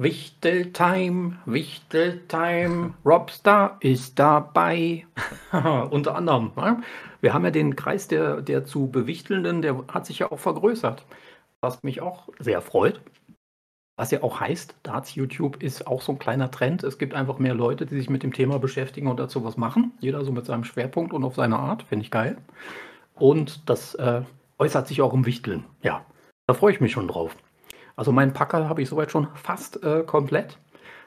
Wichteltime, 0.02 1.38
Wichteltime, 1.46 2.94
Robstar 3.04 3.76
ist 3.80 4.18
dabei. 4.18 5.06
Unter 5.90 6.16
anderem. 6.16 6.50
Ne? 6.56 6.82
Wir 7.20 7.32
haben 7.32 7.44
ja 7.44 7.52
den 7.52 7.76
Kreis 7.76 8.08
der, 8.08 8.42
der 8.42 8.64
zu 8.64 8.88
Bewichtelnden, 8.88 9.62
der 9.62 9.84
hat 9.92 10.06
sich 10.06 10.18
ja 10.18 10.32
auch 10.32 10.40
vergrößert. 10.40 11.04
Was 11.60 11.82
mich 11.84 12.00
auch 12.00 12.28
sehr 12.40 12.60
freut. 12.60 13.00
Was 13.96 14.10
ja 14.10 14.24
auch 14.24 14.40
heißt, 14.40 14.74
Darts 14.82 15.14
YouTube 15.14 15.62
ist 15.62 15.86
auch 15.86 16.02
so 16.02 16.12
ein 16.12 16.18
kleiner 16.18 16.50
Trend. 16.50 16.82
Es 16.82 16.98
gibt 16.98 17.14
einfach 17.14 17.38
mehr 17.38 17.54
Leute, 17.54 17.86
die 17.86 17.94
sich 17.94 18.10
mit 18.10 18.24
dem 18.24 18.32
Thema 18.32 18.58
beschäftigen 18.58 19.06
und 19.06 19.20
dazu 19.20 19.44
was 19.44 19.56
machen. 19.56 19.92
Jeder 20.00 20.24
so 20.24 20.32
mit 20.32 20.46
seinem 20.46 20.64
Schwerpunkt 20.64 21.12
und 21.12 21.22
auf 21.22 21.36
seine 21.36 21.58
Art. 21.58 21.84
Finde 21.84 22.04
ich 22.04 22.10
geil. 22.10 22.38
Und 23.14 23.68
das 23.70 23.94
äh, 23.94 24.22
äußert 24.58 24.88
sich 24.88 25.00
auch 25.00 25.14
im 25.14 25.26
Wichteln. 25.26 25.62
Ja, 25.82 26.04
da 26.48 26.54
freue 26.54 26.72
ich 26.72 26.80
mich 26.80 26.90
schon 26.90 27.06
drauf. 27.06 27.36
Also 27.96 28.12
meinen 28.12 28.32
Packer 28.32 28.68
habe 28.68 28.82
ich 28.82 28.88
soweit 28.88 29.10
schon 29.10 29.28
fast 29.34 29.82
äh, 29.82 30.02
komplett 30.04 30.58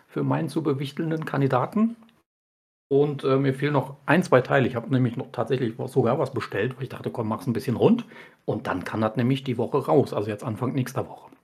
für 0.07 0.23
meinen 0.23 0.49
zu 0.49 0.63
bewichtelnden 0.63 1.25
Kandidaten. 1.25 1.95
Und 2.87 3.23
äh, 3.23 3.37
mir 3.37 3.53
fehlen 3.53 3.73
noch 3.73 3.97
ein, 4.05 4.23
zwei 4.23 4.41
Teile. 4.41 4.67
Ich 4.67 4.75
habe 4.75 4.91
nämlich 4.91 5.17
noch 5.17 5.31
tatsächlich 5.31 5.73
sogar 5.87 6.19
was 6.19 6.33
bestellt, 6.33 6.75
weil 6.77 6.83
ich 6.83 6.89
dachte, 6.89 7.09
komm, 7.09 7.27
mach's 7.27 7.47
ein 7.47 7.53
bisschen 7.53 7.75
rund. 7.75 8.05
Und 8.45 8.67
dann 8.67 8.83
kann 8.83 9.01
das 9.01 9.15
nämlich 9.15 9.43
die 9.43 9.57
Woche 9.57 9.85
raus. 9.85 10.13
Also 10.13 10.29
jetzt 10.29 10.43
Anfang 10.43 10.73
nächster 10.73 11.07
Woche. 11.07 11.34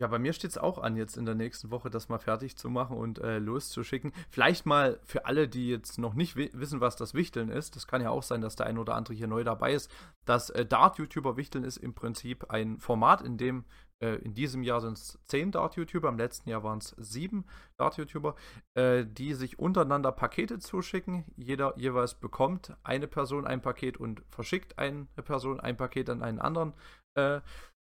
Ja, 0.00 0.06
bei 0.06 0.20
mir 0.20 0.32
steht 0.32 0.52
es 0.52 0.58
auch 0.58 0.78
an, 0.78 0.96
jetzt 0.96 1.16
in 1.16 1.26
der 1.26 1.34
nächsten 1.34 1.72
Woche 1.72 1.90
das 1.90 2.08
mal 2.08 2.18
fertig 2.18 2.56
zu 2.56 2.70
machen 2.70 2.96
und 2.96 3.18
äh, 3.18 3.40
loszuschicken. 3.40 4.12
Vielleicht 4.30 4.64
mal 4.64 5.00
für 5.02 5.26
alle, 5.26 5.48
die 5.48 5.68
jetzt 5.68 5.98
noch 5.98 6.14
nicht 6.14 6.36
wissen, 6.36 6.80
was 6.80 6.94
das 6.94 7.14
Wichteln 7.14 7.48
ist. 7.48 7.74
Das 7.74 7.88
kann 7.88 8.00
ja 8.00 8.10
auch 8.10 8.22
sein, 8.22 8.40
dass 8.40 8.54
der 8.54 8.66
ein 8.66 8.78
oder 8.78 8.94
andere 8.94 9.14
hier 9.14 9.26
neu 9.26 9.42
dabei 9.42 9.72
ist. 9.72 9.90
Das 10.24 10.50
äh, 10.50 10.64
Dart-YouTuber 10.64 11.36
Wichteln 11.36 11.64
ist 11.64 11.78
im 11.78 11.94
Prinzip 11.94 12.48
ein 12.48 12.78
Format, 12.78 13.22
in 13.22 13.38
dem 13.38 13.64
äh, 14.00 14.14
in 14.16 14.34
diesem 14.34 14.62
Jahr 14.62 14.80
sind 14.80 14.98
es 14.98 15.18
zehn 15.24 15.50
Dart-YouTuber, 15.50 16.08
im 16.08 16.18
letzten 16.18 16.48
Jahr 16.48 16.62
waren 16.62 16.78
es 16.78 16.94
sieben 16.96 17.44
Dart-YouTuber, 17.76 18.36
äh, 18.74 19.04
die 19.04 19.34
sich 19.34 19.58
untereinander 19.58 20.12
Pakete 20.12 20.60
zuschicken. 20.60 21.24
Jeder 21.36 21.76
jeweils 21.76 22.14
bekommt 22.14 22.76
eine 22.84 23.08
Person 23.08 23.48
ein 23.48 23.62
Paket 23.62 23.96
und 23.96 24.22
verschickt 24.28 24.78
eine 24.78 25.06
Person 25.24 25.58
ein 25.58 25.76
Paket 25.76 26.08
an 26.08 26.22
einen 26.22 26.38
anderen. 26.38 26.74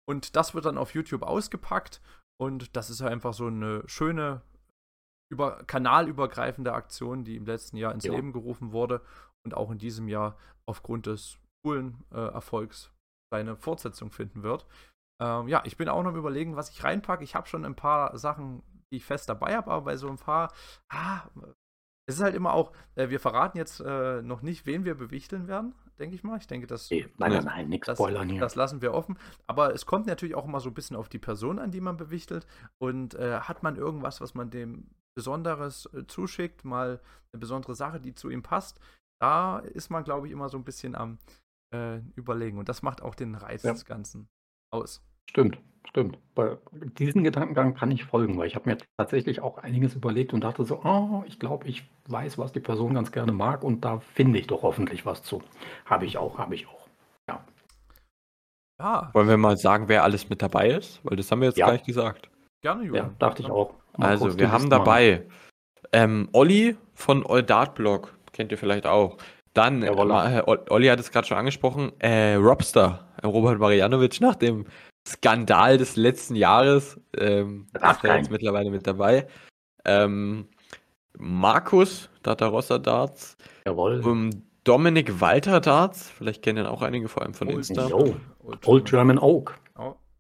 Und 0.08 0.36
das 0.36 0.54
wird 0.54 0.66
dann 0.66 0.78
auf 0.78 0.94
YouTube 0.94 1.24
ausgepackt. 1.24 2.02
Und 2.40 2.76
das 2.76 2.90
ist 2.90 3.02
einfach 3.02 3.34
so 3.34 3.48
eine 3.48 3.84
schöne, 3.88 4.42
über, 5.32 5.64
kanalübergreifende 5.64 6.74
Aktion, 6.74 7.24
die 7.24 7.38
im 7.38 7.46
letzten 7.46 7.78
Jahr 7.78 7.94
ins 7.94 8.04
ja. 8.04 8.14
Leben 8.14 8.34
gerufen 8.34 8.72
wurde 8.72 9.02
und 9.46 9.56
auch 9.56 9.72
in 9.72 9.78
diesem 9.78 10.08
Jahr 10.08 10.38
aufgrund 10.68 11.06
des 11.06 11.40
coolen 11.64 12.04
äh, 12.12 12.20
Erfolgs 12.20 12.92
seine 13.34 13.56
Fortsetzung 13.56 14.12
finden 14.12 14.44
wird. 14.44 14.68
Ähm, 15.22 15.48
ja, 15.48 15.64
ich 15.66 15.78
bin 15.78 15.90
auch 15.90 16.04
noch 16.04 16.12
am 16.12 16.18
überlegen, 16.18 16.56
was 16.56 16.70
ich 16.70 16.84
reinpacke. 16.84 17.24
Ich 17.24 17.36
habe 17.36 17.48
schon 17.48 17.66
ein 17.66 17.76
paar 17.76 18.18
Sachen, 18.18 18.62
die 18.92 18.98
ich 18.98 19.06
fest 19.06 19.30
dabei 19.30 19.56
habe, 19.56 19.72
aber 19.72 19.86
bei 19.86 19.98
so 19.98 20.10
ein 20.10 20.18
paar, 20.18 20.54
ah, 20.90 21.24
es 22.08 22.16
ist 22.16 22.22
halt 22.22 22.36
immer 22.36 22.54
auch, 22.54 22.74
äh, 22.96 23.10
wir 23.10 23.20
verraten 23.20 23.58
jetzt 23.58 23.80
äh, 23.80 24.22
noch 24.22 24.42
nicht, 24.42 24.66
wen 24.66 24.86
wir 24.86 24.96
bewichteln 24.96 25.48
werden 25.48 25.74
denke 26.00 26.16
ich 26.16 26.24
mal. 26.24 26.38
Ich 26.38 26.48
denke, 26.48 26.68
das, 26.68 26.90
nee, 26.90 27.08
nein, 27.18 27.32
nein, 27.32 27.46
nein, 27.46 27.70
nichts 27.70 27.92
spoilern 27.92 28.30
hier. 28.30 28.40
Das 28.40 28.56
lassen 28.56 28.82
wir 28.82 28.94
offen. 28.94 29.18
Aber 29.48 29.74
es 29.74 29.86
kommt 29.86 30.08
natürlich 30.08 30.36
auch 30.36 30.46
immer 30.46 30.60
so 30.60 30.70
ein 30.70 30.74
bisschen 30.74 30.96
auf 30.96 31.10
die 31.10 31.20
Person 31.20 31.60
an, 31.60 31.72
die 31.72 31.82
man 31.82 31.98
bewichtelt. 31.98 32.46
Und 32.78 33.16
äh, 33.16 33.40
hat 33.40 33.64
man 33.64 33.76
irgendwas, 33.76 34.22
was 34.22 34.34
man 34.34 34.50
dem 34.50 34.90
Besonderes 35.16 35.88
äh, 35.94 36.06
zuschickt, 36.08 36.66
mal 36.66 37.00
eine 37.32 37.40
besondere 37.40 37.76
Sache, 37.76 38.00
die 38.00 38.14
zu 38.14 38.30
ihm 38.30 38.44
passt, 38.44 38.80
da 39.22 39.60
ist 39.60 39.90
man, 39.90 40.04
glaube 40.04 40.28
ich, 40.28 40.34
immer 40.34 40.50
so 40.50 40.58
ein 40.58 40.64
bisschen 40.64 40.96
am 40.96 41.20
äh, 41.74 42.00
Überlegen. 42.16 42.58
Und 42.58 42.70
das 42.70 42.82
macht 42.82 43.02
auch 43.02 43.16
den 43.16 43.36
Reiz 43.36 43.64
ja. 43.64 43.72
des 43.72 43.86
Ganzen 43.86 44.28
aus. 44.72 45.02
Stimmt, 45.30 45.58
stimmt. 45.88 46.18
Bei 46.36 46.58
diesem 46.98 47.24
Gedankengang 47.24 47.76
kann 47.76 47.92
ich 47.92 48.04
folgen, 48.04 48.38
weil 48.38 48.48
ich 48.48 48.56
habe 48.56 48.70
mir 48.70 48.78
tatsächlich 48.98 49.42
auch 49.42 49.58
einiges 49.58 49.96
überlegt 49.96 50.34
und 50.34 50.44
dachte 50.44 50.64
so, 50.66 50.82
oh, 50.84 51.24
ich 51.28 51.40
glaube, 51.40 51.68
ich 51.68 51.90
weiß, 52.08 52.38
was 52.38 52.52
die 52.52 52.60
Person 52.60 52.94
ganz 52.94 53.12
gerne 53.12 53.32
mag 53.32 53.64
und 53.64 53.86
da 53.86 54.00
finde 54.00 54.40
ich 54.40 54.48
doch 54.48 54.64
hoffentlich 54.64 55.06
was 55.06 55.24
zu. 55.24 55.42
Habe 55.86 56.06
ich 56.06 56.18
auch, 56.18 56.38
habe 56.38 56.56
ich 56.56 56.68
auch. 56.68 56.88
Ja. 57.30 57.44
ja. 58.80 59.10
Wollen 59.14 59.30
wir 59.30 59.38
mal 59.38 59.58
sagen, 59.58 59.88
wer 59.88 60.04
alles 60.04 60.30
mit 60.30 60.42
dabei 60.42 60.70
ist? 60.70 61.00
Weil 61.04 61.18
das 61.18 61.32
haben 61.32 61.42
wir 61.42 61.48
jetzt 61.48 61.58
ja. 61.58 61.68
gar 61.68 61.74
nicht 61.74 61.86
gesagt. 61.86 62.30
Gerne, 62.62 62.84
Julian. 62.84 63.08
Ja, 63.08 63.16
dachte 63.20 63.44
ich 63.44 63.50
auch. 63.50 63.76
Mal 63.98 64.10
also, 64.10 64.38
wir 64.38 64.52
haben 64.52 64.70
dabei 64.70 65.26
ähm, 65.94 66.30
Olli 66.34 66.76
von 66.94 67.26
Oldartblog, 67.26 68.14
kennt 68.34 68.52
ihr 68.52 68.58
vielleicht 68.58 68.86
auch. 68.86 69.18
Dann, 69.54 69.84
äh, 69.84 69.92
Olli 69.92 70.88
hat 70.88 71.00
es 71.00 71.12
gerade 71.12 71.28
schon 71.28 71.38
angesprochen, 71.38 71.94
äh, 72.00 72.34
Robster, 72.34 73.08
Robert 73.24 73.60
Marianovic 73.60 74.20
nach 74.20 74.36
dem 74.36 74.66
Skandal 75.08 75.78
des 75.78 75.96
letzten 75.96 76.36
Jahres. 76.36 77.00
Ähm, 77.18 77.68
ist 77.74 78.04
er 78.04 78.18
jetzt 78.18 78.32
mittlerweile 78.32 78.72
mit 78.72 78.88
dabei. 78.88 79.28
Ähm, 79.86 80.48
Markus, 81.18 82.10
Data 82.24 82.48
Rossa 82.48 82.78
Darts. 82.78 83.38
Jawohl. 83.66 84.02
Um, 84.02 84.30
Dominik 84.64 85.22
Walter 85.22 85.62
Darts, 85.62 86.10
vielleicht 86.10 86.42
kennen 86.42 86.66
ihn 86.66 86.66
auch 86.66 86.82
einige 86.82 87.08
vor 87.08 87.22
allem 87.22 87.36
von 87.36 87.48
Old, 87.48 87.58
Insta. 87.58 87.88
Yo. 87.88 88.16
Old 88.66 88.86
German 88.86 89.20
Oak. 89.20 89.60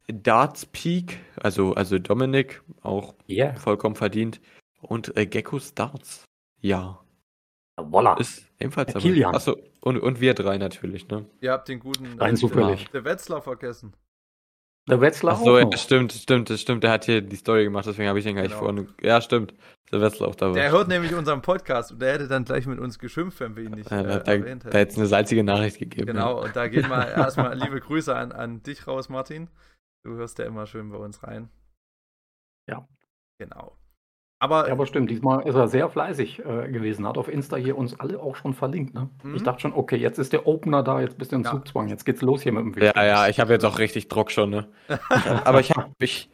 Darts 0.08 0.68
Peak, 0.68 1.20
also, 1.42 1.74
also 1.74 1.98
Dominik, 1.98 2.62
auch 2.84 3.16
yeah. 3.28 3.56
vollkommen 3.56 3.96
verdient. 3.96 4.40
Und 4.82 5.18
äh, 5.18 5.26
Geckos 5.26 5.74
Darts. 5.74 6.26
Ja. 6.62 7.00
Voila. 7.76 8.14
Ist 8.18 8.46
ebenfalls 8.60 8.94
dabei. 8.94 9.26
Achso, 9.26 9.58
und, 9.82 9.98
und 9.98 10.22
wir 10.22 10.36
drei 10.36 10.60
natürlich, 10.60 11.08
ne? 11.08 11.26
Ihr 11.42 11.52
habt 11.52 11.68
den 11.68 11.80
guten 11.80 12.20
Rein 12.20 12.38
zufällig. 12.38 12.88
Der 12.92 13.04
Wetzlar 13.04 13.42
vergessen. 13.42 13.94
Der 14.88 15.02
Wetzlar 15.02 15.34
Ach 15.34 15.44
so, 15.44 15.58
ja, 15.58 15.78
stimmt, 15.78 16.14
stimmt, 16.14 16.50
das 16.50 16.62
stimmt. 16.62 16.84
Der 16.84 16.92
hat 16.92 17.06
hier 17.06 17.22
die 17.22 17.36
Story 17.36 17.64
gemacht, 17.64 17.88
deswegen 17.88 18.08
habe 18.08 18.20
ich 18.20 18.26
gar 18.26 18.34
nicht 18.34 18.50
genau. 18.50 18.60
vorne. 18.60 18.88
Ja, 19.02 19.20
stimmt. 19.20 19.54
Der 19.92 20.02
Wetzlar 20.02 20.30
auch 20.30 20.36
dabei. 20.36 20.54
Der 20.54 20.72
hört 20.72 20.88
nämlich 20.88 21.14
unseren 21.16 21.42
Podcast 21.42 21.92
und 21.92 22.02
der 22.02 22.14
hätte 22.14 22.28
dann 22.28 22.46
gleich 22.46 22.68
mit 22.68 22.80
uns 22.80 23.00
geschimpft, 23.00 23.40
wenn 23.40 23.56
wir 23.56 23.64
ihn 23.64 23.72
nicht 23.72 23.92
äh, 23.92 24.00
äh, 24.00 24.04
da, 24.04 24.32
erwähnt 24.32 24.64
hätten. 24.64 24.72
Da 24.72 24.78
hätte 24.78 24.92
es 24.92 24.98
eine 24.98 25.08
salzige 25.08 25.44
Nachricht 25.44 25.80
gegeben. 25.80 26.06
Genau, 26.06 26.38
ja. 26.38 26.46
und 26.46 26.56
da 26.56 26.68
geht 26.68 26.88
mal 26.88 27.04
erstmal 27.16 27.58
liebe 27.58 27.80
Grüße 27.80 28.16
an, 28.16 28.32
an 28.32 28.62
dich 28.62 28.88
raus, 28.88 29.10
Martin. 29.10 29.50
Du 30.04 30.16
hörst 30.16 30.38
ja 30.38 30.46
immer 30.46 30.68
schön 30.68 30.92
bei 30.92 30.98
uns 30.98 31.24
rein. 31.24 31.50
Ja. 32.70 32.88
Genau. 33.40 33.78
Aber, 34.46 34.68
ja, 34.68 34.74
aber 34.74 34.86
stimmt, 34.86 35.10
diesmal 35.10 35.42
ist 35.48 35.56
er 35.56 35.68
sehr 35.68 35.90
fleißig 35.90 36.38
äh, 36.46 36.70
gewesen, 36.70 37.08
hat 37.08 37.18
auf 37.18 37.30
Insta 37.30 37.56
hier 37.56 37.76
uns 37.76 38.00
alle 38.00 38.20
auch 38.22 38.36
schon 38.36 38.54
verlinkt. 38.54 38.94
Ne? 38.94 39.10
Mhm. 39.24 39.34
Ich 39.34 39.42
dachte 39.42 39.62
schon, 39.62 39.74
okay, 39.74 39.96
jetzt 39.96 40.20
ist 40.20 40.34
der 40.34 40.46
Opener 40.46 40.84
da, 40.84 41.02
jetzt 41.02 41.18
bist 41.18 41.32
du 41.32 41.38
in 41.38 41.44
ja. 41.44 41.50
Zugzwang, 41.50 41.88
jetzt 41.88 42.06
geht's 42.06 42.22
los 42.22 42.44
hier 42.44 42.52
mit 42.52 42.62
dem 42.62 42.76
Video. 42.76 42.92
Ja, 42.96 43.04
ja, 43.04 43.28
ich 43.28 43.40
habe 43.40 43.54
jetzt 43.54 43.66
auch 43.66 43.80
richtig 43.80 44.08
Druck 44.08 44.30
schon, 44.30 44.52
ne? 44.52 44.68
aber 45.46 45.62
ich 45.62 45.72
habe 45.72 45.90
ich, 45.98 46.30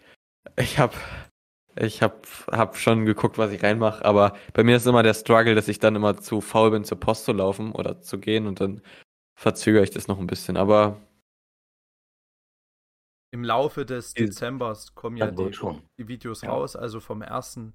ich 0.58 0.78
habe 0.78 0.94
ich 1.78 2.04
habe 2.04 2.20
hab 2.52 2.76
schon 2.76 3.06
geguckt, 3.06 3.38
was 3.38 3.54
ich 3.54 3.64
reinmache, 3.64 4.04
aber 4.04 4.34
bei 4.52 4.66
mir 4.66 4.76
ist 4.76 4.88
immer 4.88 5.04
der 5.04 5.14
Struggle, 5.14 5.56
dass 5.56 5.70
ich 5.70 5.80
dann 5.80 5.96
immer 5.96 6.18
zu 6.18 6.42
faul 6.42 6.72
bin, 6.72 6.84
zur 6.84 7.00
Post 7.00 7.24
zu 7.24 7.32
laufen 7.32 7.72
oder 7.72 8.02
zu 8.02 8.20
gehen 8.20 8.46
und 8.46 8.60
dann 8.60 8.82
verzögere 9.40 9.84
ich 9.84 9.92
das 9.92 10.10
noch 10.10 10.20
ein 10.20 10.28
bisschen, 10.28 10.58
aber 10.58 10.98
im 13.34 13.46
Laufe 13.46 13.86
des 13.86 14.14
Dezembers 14.14 14.94
kommen 14.94 15.16
ja 15.16 15.32
die, 15.32 15.52
die, 15.98 16.08
Videos 16.10 16.42
ja. 16.42 16.50
raus, 16.50 16.76
also 16.76 17.00
vom 17.00 17.22
1. 17.22 17.72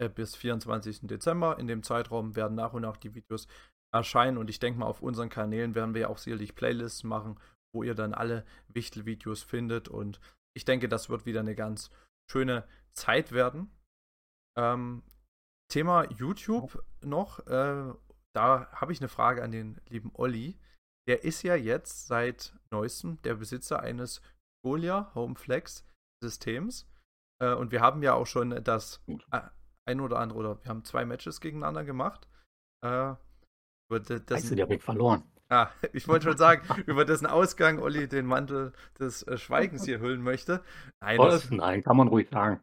Äh, 0.00 0.08
bis 0.08 0.34
24. 0.34 1.00
Dezember. 1.02 1.58
In 1.58 1.66
dem 1.66 1.82
Zeitraum 1.82 2.34
werden 2.34 2.54
nach 2.54 2.72
und 2.72 2.82
nach 2.82 2.96
die 2.96 3.14
Videos 3.14 3.46
erscheinen 3.94 4.38
und 4.38 4.48
ich 4.48 4.58
denke 4.58 4.78
mal, 4.80 4.86
auf 4.86 5.02
unseren 5.02 5.28
Kanälen 5.28 5.74
werden 5.74 5.94
wir 5.94 6.10
auch 6.10 6.18
sicherlich 6.18 6.54
Playlists 6.54 7.04
machen, 7.04 7.38
wo 7.74 7.82
ihr 7.82 7.94
dann 7.94 8.14
alle 8.14 8.46
Wichtel-Videos 8.68 9.42
findet 9.42 9.88
und 9.88 10.20
ich 10.56 10.64
denke, 10.64 10.88
das 10.88 11.10
wird 11.10 11.26
wieder 11.26 11.40
eine 11.40 11.54
ganz 11.54 11.90
schöne 12.30 12.66
Zeit 12.94 13.32
werden. 13.32 13.70
Ähm, 14.56 15.02
Thema 15.70 16.10
YouTube 16.12 16.82
noch, 17.02 17.40
äh, 17.46 17.92
da 18.34 18.72
habe 18.72 18.92
ich 18.92 19.00
eine 19.00 19.08
Frage 19.08 19.42
an 19.42 19.50
den 19.50 19.80
lieben 19.88 20.12
Olli. 20.14 20.56
Der 21.08 21.24
ist 21.24 21.42
ja 21.42 21.56
jetzt 21.56 22.06
seit 22.06 22.54
neuestem 22.70 23.20
der 23.22 23.34
Besitzer 23.34 23.80
eines 23.80 24.22
Golia 24.64 25.12
Homeflex 25.14 25.84
Systems. 26.22 26.88
Äh, 27.42 27.54
und 27.54 27.72
wir 27.72 27.80
haben 27.80 28.02
ja 28.02 28.14
auch 28.14 28.26
schon 28.26 28.62
das 28.62 29.00
ein 29.90 30.00
oder 30.00 30.18
andere, 30.18 30.38
oder 30.38 30.62
wir 30.62 30.68
haben 30.68 30.84
zwei 30.84 31.04
Matches 31.04 31.40
gegeneinander 31.40 31.84
gemacht. 31.84 32.28
Äh, 32.84 33.14
das, 33.88 34.22
Scheiße, 34.28 34.56
die 34.56 34.62
habe 34.62 34.76
ich 34.76 34.82
verloren. 34.82 35.24
Ah, 35.50 35.68
ich 35.92 36.06
wollte 36.06 36.28
schon 36.28 36.38
sagen, 36.38 36.62
über 36.86 37.04
dessen 37.04 37.26
Ausgang 37.26 37.80
Olli 37.80 38.08
den 38.08 38.24
Mantel 38.24 38.72
des 38.98 39.24
äh, 39.24 39.36
Schweigens 39.36 39.84
hier 39.84 39.98
hüllen 39.98 40.22
möchte. 40.22 40.62
Nein, 41.00 41.18
das, 41.18 41.50
nein, 41.50 41.82
kann 41.82 41.96
man 41.96 42.08
ruhig 42.08 42.28
sagen. 42.30 42.60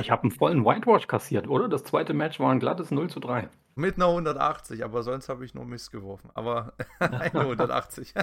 Ich 0.00 0.10
habe 0.10 0.22
einen 0.22 0.30
vollen 0.30 0.64
Whitewash 0.64 1.06
kassiert, 1.06 1.46
oder? 1.46 1.68
Das 1.68 1.84
zweite 1.84 2.14
Match 2.14 2.40
war 2.40 2.50
ein 2.50 2.58
glattes 2.58 2.90
0 2.90 3.10
zu 3.10 3.20
3. 3.20 3.50
Mit 3.74 3.96
einer 3.96 4.08
180, 4.08 4.82
aber 4.82 5.02
sonst 5.02 5.28
habe 5.28 5.44
ich 5.44 5.54
nur 5.54 5.66
Mist 5.66 5.92
geworfen. 5.92 6.30
Aber 6.34 6.72
eine 6.98 7.40
180. 7.40 8.14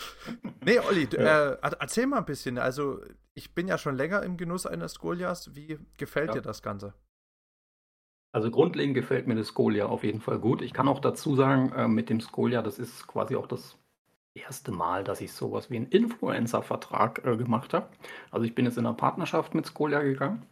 nee, 0.64 0.78
Olli, 0.78 1.04
äh, 1.04 1.56
erzähl 1.60 2.06
mal 2.06 2.18
ein 2.18 2.24
bisschen. 2.26 2.58
Also, 2.58 3.00
ich 3.34 3.54
bin 3.54 3.68
ja 3.68 3.78
schon 3.78 3.96
länger 3.96 4.22
im 4.22 4.36
Genuss 4.36 4.66
eines 4.66 4.98
Golias. 4.98 5.54
Wie 5.54 5.78
gefällt 5.96 6.28
ja. 6.28 6.34
dir 6.34 6.42
das 6.42 6.62
Ganze? 6.62 6.92
Also 8.36 8.50
grundlegend 8.50 8.94
gefällt 8.94 9.26
mir 9.26 9.34
das 9.34 9.46
Skolia 9.46 9.86
auf 9.86 10.04
jeden 10.04 10.20
Fall 10.20 10.38
gut. 10.38 10.60
Ich 10.60 10.74
kann 10.74 10.88
auch 10.88 11.00
dazu 11.00 11.34
sagen, 11.36 11.72
äh, 11.72 11.88
mit 11.88 12.10
dem 12.10 12.20
Skolia, 12.20 12.60
das 12.60 12.78
ist 12.78 13.06
quasi 13.06 13.34
auch 13.34 13.46
das 13.46 13.78
erste 14.34 14.72
Mal, 14.72 15.04
dass 15.04 15.22
ich 15.22 15.32
sowas 15.32 15.70
wie 15.70 15.76
einen 15.76 15.86
Influencer-Vertrag 15.86 17.24
äh, 17.24 17.38
gemacht 17.38 17.72
habe. 17.72 17.86
Also 18.30 18.44
ich 18.44 18.54
bin 18.54 18.66
jetzt 18.66 18.76
in 18.76 18.84
einer 18.84 18.94
Partnerschaft 18.94 19.54
mit 19.54 19.64
Skolia 19.64 20.02
gegangen, 20.02 20.42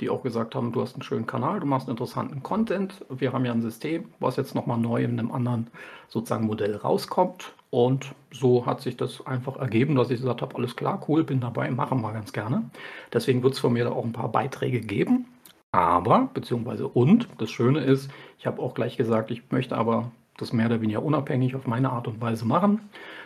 die 0.00 0.10
auch 0.10 0.24
gesagt 0.24 0.56
haben, 0.56 0.72
du 0.72 0.82
hast 0.82 0.94
einen 0.94 1.04
schönen 1.04 1.28
Kanal, 1.28 1.60
du 1.60 1.66
machst 1.66 1.88
interessanten 1.88 2.42
Content. 2.42 3.06
Wir 3.08 3.32
haben 3.32 3.44
ja 3.44 3.52
ein 3.52 3.62
System, 3.62 4.12
was 4.18 4.34
jetzt 4.34 4.56
nochmal 4.56 4.78
neu 4.78 5.04
in 5.04 5.16
einem 5.16 5.30
anderen 5.30 5.68
sozusagen 6.08 6.46
Modell 6.46 6.74
rauskommt. 6.74 7.52
Und 7.70 8.12
so 8.32 8.66
hat 8.66 8.80
sich 8.80 8.96
das 8.96 9.24
einfach 9.24 9.56
ergeben, 9.56 9.94
dass 9.94 10.10
ich 10.10 10.18
gesagt 10.18 10.42
habe, 10.42 10.56
alles 10.56 10.74
klar, 10.74 11.00
cool, 11.06 11.22
bin 11.22 11.38
dabei, 11.38 11.70
machen 11.70 12.00
wir 12.00 12.12
ganz 12.12 12.32
gerne. 12.32 12.68
Deswegen 13.12 13.44
wird 13.44 13.54
es 13.54 13.60
von 13.60 13.72
mir 13.72 13.84
da 13.84 13.92
auch 13.92 14.04
ein 14.04 14.12
paar 14.12 14.32
Beiträge 14.32 14.80
geben. 14.80 15.26
Aber, 15.72 16.30
beziehungsweise 16.34 16.88
und, 16.88 17.28
das 17.38 17.50
Schöne 17.50 17.80
ist, 17.80 18.10
ich 18.38 18.46
habe 18.46 18.60
auch 18.60 18.74
gleich 18.74 18.96
gesagt, 18.96 19.30
ich 19.30 19.50
möchte 19.50 19.76
aber 19.76 20.10
das 20.36 20.52
mehr 20.52 20.66
oder 20.66 20.80
weniger 20.80 21.02
unabhängig 21.02 21.54
auf 21.54 21.66
meine 21.66 21.90
Art 21.90 22.08
und 22.08 22.20
Weise 22.20 22.44
machen. 22.44 22.80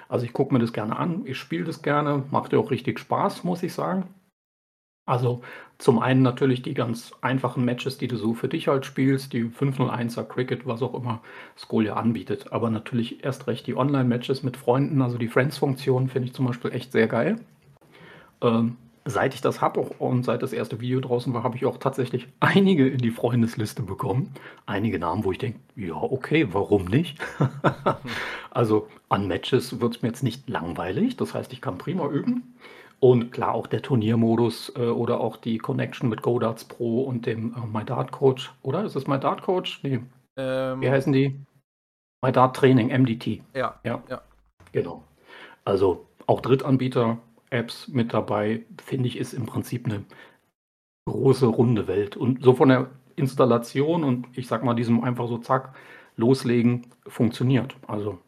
Also 0.08 0.26
ich 0.26 0.32
gucke 0.32 0.52
mir 0.52 0.60
das 0.60 0.72
gerne 0.72 0.96
an, 0.96 1.22
ich 1.24 1.38
spiele 1.38 1.64
das 1.64 1.82
gerne, 1.82 2.24
macht 2.30 2.52
ja 2.52 2.58
auch 2.58 2.70
richtig 2.70 2.98
Spaß, 2.98 3.44
muss 3.44 3.62
ich 3.62 3.72
sagen. 3.72 4.08
Also 5.06 5.42
zum 5.78 5.98
einen 5.98 6.22
natürlich 6.22 6.62
die 6.62 6.72
ganz 6.74 7.12
einfachen 7.20 7.64
Matches, 7.64 7.98
die 7.98 8.08
du 8.08 8.16
so 8.16 8.32
für 8.34 8.48
dich 8.48 8.68
halt 8.68 8.86
spielst, 8.86 9.32
die 9.32 9.44
501er 9.44 10.24
Cricket, 10.24 10.66
was 10.66 10.82
auch 10.82 10.94
immer 10.94 11.20
Skolia 11.58 11.94
anbietet. 11.94 12.52
Aber 12.52 12.70
natürlich 12.70 13.22
erst 13.22 13.46
recht 13.46 13.66
die 13.66 13.76
Online-Matches 13.76 14.42
mit 14.42 14.56
Freunden, 14.56 15.02
also 15.02 15.18
die 15.18 15.28
Friends-Funktion 15.28 16.08
finde 16.08 16.28
ich 16.28 16.34
zum 16.34 16.46
Beispiel 16.46 16.72
echt 16.72 16.92
sehr 16.92 17.06
geil. 17.06 17.36
Ähm, 18.40 18.76
seit 19.04 19.34
ich 19.34 19.40
das 19.40 19.60
habe 19.60 19.80
und 19.80 20.24
seit 20.24 20.42
das 20.42 20.52
erste 20.52 20.80
Video 20.80 21.00
draußen 21.00 21.32
war, 21.34 21.42
habe 21.42 21.56
ich 21.56 21.66
auch 21.66 21.78
tatsächlich 21.78 22.28
einige 22.40 22.88
in 22.88 22.98
die 22.98 23.10
Freundesliste 23.10 23.82
bekommen. 23.82 24.32
Einige 24.66 24.98
Namen, 24.98 25.24
wo 25.24 25.32
ich 25.32 25.38
denke, 25.38 25.60
ja, 25.76 25.94
okay, 25.94 26.48
warum 26.52 26.86
nicht? 26.86 27.18
also 28.50 28.88
an 29.08 29.28
Matches 29.28 29.80
wird 29.80 29.96
es 29.96 30.02
mir 30.02 30.08
jetzt 30.08 30.22
nicht 30.22 30.48
langweilig. 30.48 31.16
Das 31.16 31.34
heißt, 31.34 31.52
ich 31.52 31.60
kann 31.60 31.78
prima 31.78 32.08
üben. 32.08 32.54
Und 33.00 33.32
klar, 33.32 33.54
auch 33.54 33.66
der 33.66 33.82
Turniermodus 33.82 34.72
äh, 34.76 34.86
oder 34.86 35.20
auch 35.20 35.36
die 35.36 35.58
Connection 35.58 36.08
mit 36.08 36.22
GoDarts 36.22 36.64
Pro 36.64 37.02
und 37.02 37.26
dem 37.26 37.54
äh, 37.54 37.66
My 37.66 37.84
Dart 37.84 38.12
Coach. 38.12 38.52
Oder 38.62 38.84
ist 38.84 38.96
es 38.96 39.06
My 39.06 39.20
Dart 39.20 39.42
Coach? 39.42 39.80
Nee. 39.82 40.00
Ähm, 40.38 40.80
Wie 40.80 40.88
heißen 40.90 41.12
die? 41.12 41.38
My 42.22 42.32
Dart 42.32 42.56
Training, 42.56 42.88
MDT. 42.88 43.42
Ja, 43.54 43.78
ja. 43.84 44.02
ja. 44.08 44.22
Genau. 44.72 45.04
Also 45.66 46.06
auch 46.26 46.40
Drittanbieter 46.40 47.18
Apps 47.50 47.88
mit 47.88 48.12
dabei, 48.12 48.64
finde 48.82 49.08
ich, 49.08 49.16
ist 49.16 49.32
im 49.32 49.46
Prinzip 49.46 49.86
eine 49.86 50.04
große, 51.06 51.46
runde 51.46 51.86
Welt. 51.86 52.16
Und 52.16 52.42
so 52.42 52.54
von 52.54 52.68
der 52.68 52.90
Installation 53.16 54.04
und 54.04 54.26
ich 54.36 54.46
sag 54.46 54.64
mal, 54.64 54.74
diesem 54.74 55.02
einfach 55.04 55.28
so 55.28 55.38
zack, 55.38 55.74
loslegen, 56.16 56.86
funktioniert. 57.06 57.76
Also 57.86 58.18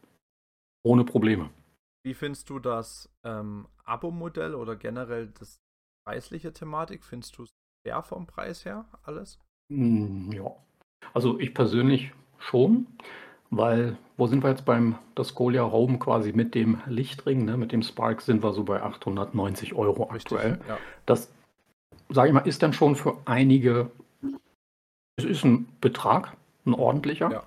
ohne 0.85 1.05
Probleme. 1.05 1.51
Wie 2.05 2.15
findest 2.15 2.49
du 2.51 2.59
das 2.59 3.11
ähm, 3.25 3.67
Abo-Modell 3.85 4.55
oder 4.55 4.77
generell 4.77 5.29
das 5.39 5.57
preisliche 6.07 6.53
Thematik? 6.53 7.05
Findest 7.05 7.37
du 7.39 7.43
es 7.43 7.51
fair 7.85 8.03
vom 8.03 8.27
Preis 8.27 8.65
her 8.65 8.87
alles? 9.03 9.41
Hm, 9.73 10.31
ja. 10.33 10.55
Also 11.15 11.39
ich 11.41 11.55
persönlich 11.55 12.13
schon. 12.39 12.87
Weil, 13.51 13.97
wo 14.17 14.27
sind 14.27 14.43
wir 14.43 14.51
jetzt 14.51 14.65
beim 14.65 14.97
Dascolia 15.15 15.71
Home 15.71 15.99
quasi 15.99 16.33
mit 16.33 16.55
dem 16.55 16.81
Lichtring, 16.87 17.45
ne, 17.45 17.57
mit 17.57 17.73
dem 17.73 17.83
Spark 17.83 18.21
sind 18.23 18.43
wir 18.43 18.53
so 18.53 18.65
bei 18.65 18.83
890 18.83 19.75
Euro 19.75 20.11
aktuell. 20.11 20.53
Richtig, 20.53 20.69
ja. 20.69 20.79
Das, 21.07 21.31
sage 22.09 22.29
ich 22.29 22.35
mal, 22.35 22.41
ist 22.41 22.63
dann 22.63 22.73
schon 22.73 22.97
für 22.97 23.17
einige, 23.25 23.91
es 25.17 25.25
ist 25.25 25.45
ein 25.45 25.69
Betrag, 25.81 26.37
ein 26.67 26.75
ordentlicher. 26.75 27.31
Ja. 27.31 27.43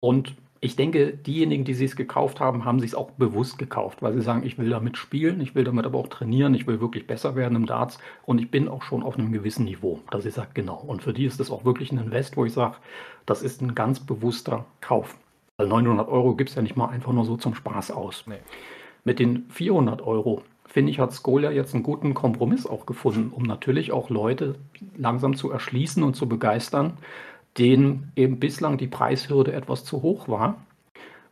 Und 0.00 0.34
ich 0.60 0.76
denke, 0.76 1.12
diejenigen, 1.12 1.64
die 1.64 1.72
es 1.72 1.94
gekauft 1.94 2.40
haben, 2.40 2.64
haben 2.64 2.80
sich 2.80 2.90
es 2.90 2.94
auch 2.94 3.12
bewusst 3.12 3.58
gekauft, 3.58 4.02
weil 4.02 4.14
sie 4.14 4.22
sagen, 4.22 4.44
ich 4.44 4.58
will 4.58 4.70
damit 4.70 4.96
spielen, 4.96 5.40
ich 5.40 5.54
will 5.54 5.64
damit 5.64 5.86
aber 5.86 5.98
auch 5.98 6.08
trainieren, 6.08 6.54
ich 6.54 6.66
will 6.66 6.80
wirklich 6.80 7.06
besser 7.06 7.36
werden 7.36 7.54
im 7.54 7.66
Darts 7.66 7.98
und 8.24 8.40
ich 8.40 8.50
bin 8.50 8.68
auch 8.68 8.82
schon 8.82 9.02
auf 9.02 9.18
einem 9.18 9.32
gewissen 9.32 9.64
Niveau, 9.64 10.00
dass 10.10 10.24
ich 10.24 10.34
sage, 10.34 10.50
genau. 10.54 10.82
Und 10.84 11.02
für 11.02 11.12
die 11.12 11.26
ist 11.26 11.38
das 11.38 11.50
auch 11.50 11.64
wirklich 11.64 11.92
ein 11.92 11.98
Invest, 11.98 12.36
wo 12.36 12.44
ich 12.44 12.52
sage, 12.52 12.76
das 13.24 13.42
ist 13.42 13.62
ein 13.62 13.74
ganz 13.74 14.00
bewusster 14.00 14.64
Kauf. 14.80 15.16
Weil 15.58 15.68
900 15.68 16.08
Euro 16.08 16.34
gibt 16.34 16.50
es 16.50 16.56
ja 16.56 16.62
nicht 16.62 16.76
mal 16.76 16.88
einfach 16.88 17.12
nur 17.12 17.24
so 17.24 17.36
zum 17.36 17.54
Spaß 17.54 17.92
aus. 17.92 18.24
Nee. 18.26 18.38
Mit 19.04 19.20
den 19.20 19.46
400 19.50 20.02
Euro, 20.02 20.42
finde 20.66 20.90
ich, 20.90 20.98
hat 20.98 21.12
Skolia 21.12 21.52
jetzt 21.52 21.74
einen 21.74 21.82
guten 21.84 22.14
Kompromiss 22.14 22.66
auch 22.66 22.84
gefunden, 22.84 23.32
um 23.34 23.44
natürlich 23.44 23.92
auch 23.92 24.10
Leute 24.10 24.56
langsam 24.96 25.34
zu 25.34 25.50
erschließen 25.50 26.02
und 26.02 26.14
zu 26.14 26.28
begeistern, 26.28 26.94
denen 27.58 28.12
eben 28.16 28.38
bislang 28.38 28.78
die 28.78 28.86
Preishürde 28.86 29.52
etwas 29.52 29.84
zu 29.84 30.02
hoch 30.02 30.28
war 30.28 30.62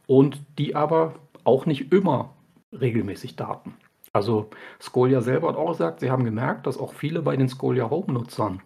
und 0.06 0.40
die 0.58 0.74
aber 0.74 1.14
auch 1.44 1.66
nicht 1.66 1.92
immer 1.92 2.30
regelmäßig 2.72 3.36
daten. 3.36 3.74
Also 4.12 4.48
Skolia 4.80 5.20
selber 5.20 5.48
hat 5.48 5.56
auch 5.56 5.72
gesagt, 5.72 6.00
sie 6.00 6.10
haben 6.10 6.24
gemerkt, 6.24 6.66
dass 6.66 6.78
auch 6.78 6.94
viele 6.94 7.22
bei 7.22 7.36
den 7.36 7.48
Skolia 7.48 7.90
Home-Nutzern 7.90 8.62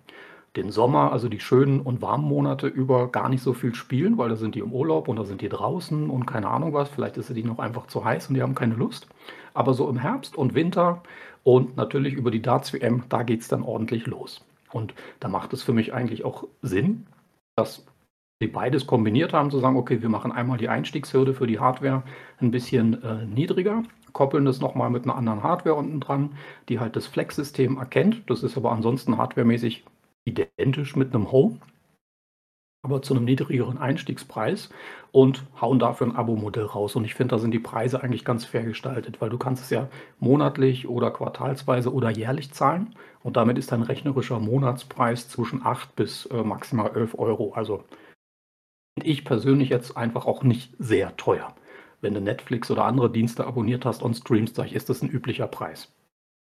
den 0.56 0.70
Sommer, 0.72 1.12
also 1.12 1.28
die 1.28 1.40
schönen 1.40 1.80
und 1.80 2.02
warmen 2.02 2.24
Monate 2.24 2.66
über 2.66 3.08
gar 3.08 3.28
nicht 3.28 3.42
so 3.42 3.52
viel 3.52 3.74
spielen, 3.74 4.18
weil 4.18 4.28
da 4.28 4.36
sind 4.36 4.54
die 4.54 4.60
im 4.60 4.72
Urlaub 4.72 5.08
und 5.08 5.16
da 5.16 5.24
sind 5.24 5.42
die 5.42 5.48
draußen 5.48 6.10
und 6.10 6.26
keine 6.26 6.48
Ahnung 6.48 6.72
was. 6.72 6.88
Vielleicht 6.88 7.16
ist 7.16 7.30
es 7.30 7.34
die 7.34 7.44
noch 7.44 7.58
einfach 7.58 7.86
zu 7.86 8.04
heiß 8.04 8.28
und 8.28 8.34
die 8.34 8.42
haben 8.42 8.54
keine 8.54 8.74
Lust. 8.74 9.06
Aber 9.54 9.74
so 9.74 9.88
im 9.88 9.98
Herbst 9.98 10.36
und 10.36 10.54
Winter 10.54 11.02
und 11.44 11.76
natürlich 11.76 12.14
über 12.14 12.30
die 12.30 12.42
Darts 12.42 12.72
WM, 12.72 13.04
da 13.08 13.22
geht 13.22 13.42
es 13.42 13.48
dann 13.48 13.62
ordentlich 13.62 14.06
los. 14.06 14.44
Und 14.72 14.94
da 15.20 15.28
macht 15.28 15.52
es 15.52 15.62
für 15.62 15.72
mich 15.72 15.92
eigentlich 15.94 16.24
auch 16.24 16.44
Sinn, 16.62 17.06
dass 17.56 17.86
sie 18.40 18.48
beides 18.48 18.86
kombiniert 18.86 19.32
haben, 19.32 19.50
zu 19.50 19.58
sagen, 19.60 19.76
okay, 19.76 20.00
wir 20.00 20.08
machen 20.08 20.32
einmal 20.32 20.58
die 20.58 20.68
Einstiegshürde 20.68 21.34
für 21.34 21.46
die 21.46 21.60
Hardware 21.60 22.02
ein 22.38 22.50
bisschen 22.50 23.02
äh, 23.02 23.26
niedriger, 23.26 23.82
koppeln 24.12 24.44
das 24.44 24.60
nochmal 24.60 24.90
mit 24.90 25.04
einer 25.04 25.16
anderen 25.16 25.42
Hardware 25.42 25.76
unten 25.76 26.00
dran, 26.00 26.36
die 26.68 26.80
halt 26.80 26.96
das 26.96 27.06
Flex-System 27.06 27.76
erkennt. 27.76 28.22
Das 28.28 28.42
ist 28.42 28.56
aber 28.56 28.72
ansonsten 28.72 29.18
hardwaremäßig 29.18 29.84
identisch 30.24 30.96
mit 30.96 31.14
einem 31.14 31.30
Home, 31.32 31.58
aber 32.82 33.02
zu 33.02 33.14
einem 33.14 33.24
niedrigeren 33.24 33.78
Einstiegspreis 33.78 34.70
und 35.12 35.44
hauen 35.60 35.78
dafür 35.78 36.06
ein 36.06 36.16
Abo-Modell 36.16 36.64
raus. 36.64 36.96
Und 36.96 37.04
ich 37.04 37.14
finde, 37.14 37.34
da 37.34 37.38
sind 37.38 37.50
die 37.50 37.58
Preise 37.58 38.02
eigentlich 38.02 38.24
ganz 38.24 38.44
fair 38.44 38.64
gestaltet, 38.64 39.20
weil 39.20 39.28
du 39.28 39.38
kannst 39.38 39.64
es 39.64 39.70
ja 39.70 39.88
monatlich 40.18 40.88
oder 40.88 41.10
quartalsweise 41.10 41.92
oder 41.92 42.10
jährlich 42.10 42.52
zahlen. 42.52 42.94
Und 43.22 43.36
damit 43.36 43.58
ist 43.58 43.72
dein 43.72 43.82
rechnerischer 43.82 44.38
Monatspreis 44.38 45.28
zwischen 45.28 45.64
8 45.64 45.94
bis 45.94 46.26
äh, 46.26 46.42
maximal 46.42 46.96
11 46.96 47.18
Euro. 47.18 47.52
Also 47.52 47.84
ich 49.02 49.24
persönlich 49.24 49.68
jetzt 49.68 49.96
einfach 49.96 50.26
auch 50.26 50.42
nicht 50.42 50.74
sehr 50.78 51.16
teuer. 51.16 51.54
Wenn 52.00 52.14
du 52.14 52.20
Netflix 52.20 52.70
oder 52.70 52.84
andere 52.84 53.10
Dienste 53.10 53.46
abonniert 53.46 53.84
hast 53.84 54.02
und 54.02 54.14
streamst, 54.14 54.56
sag 54.56 54.66
ich, 54.66 54.74
ist 54.74 54.88
das 54.88 55.02
ein 55.02 55.10
üblicher 55.10 55.48
Preis. 55.48 55.92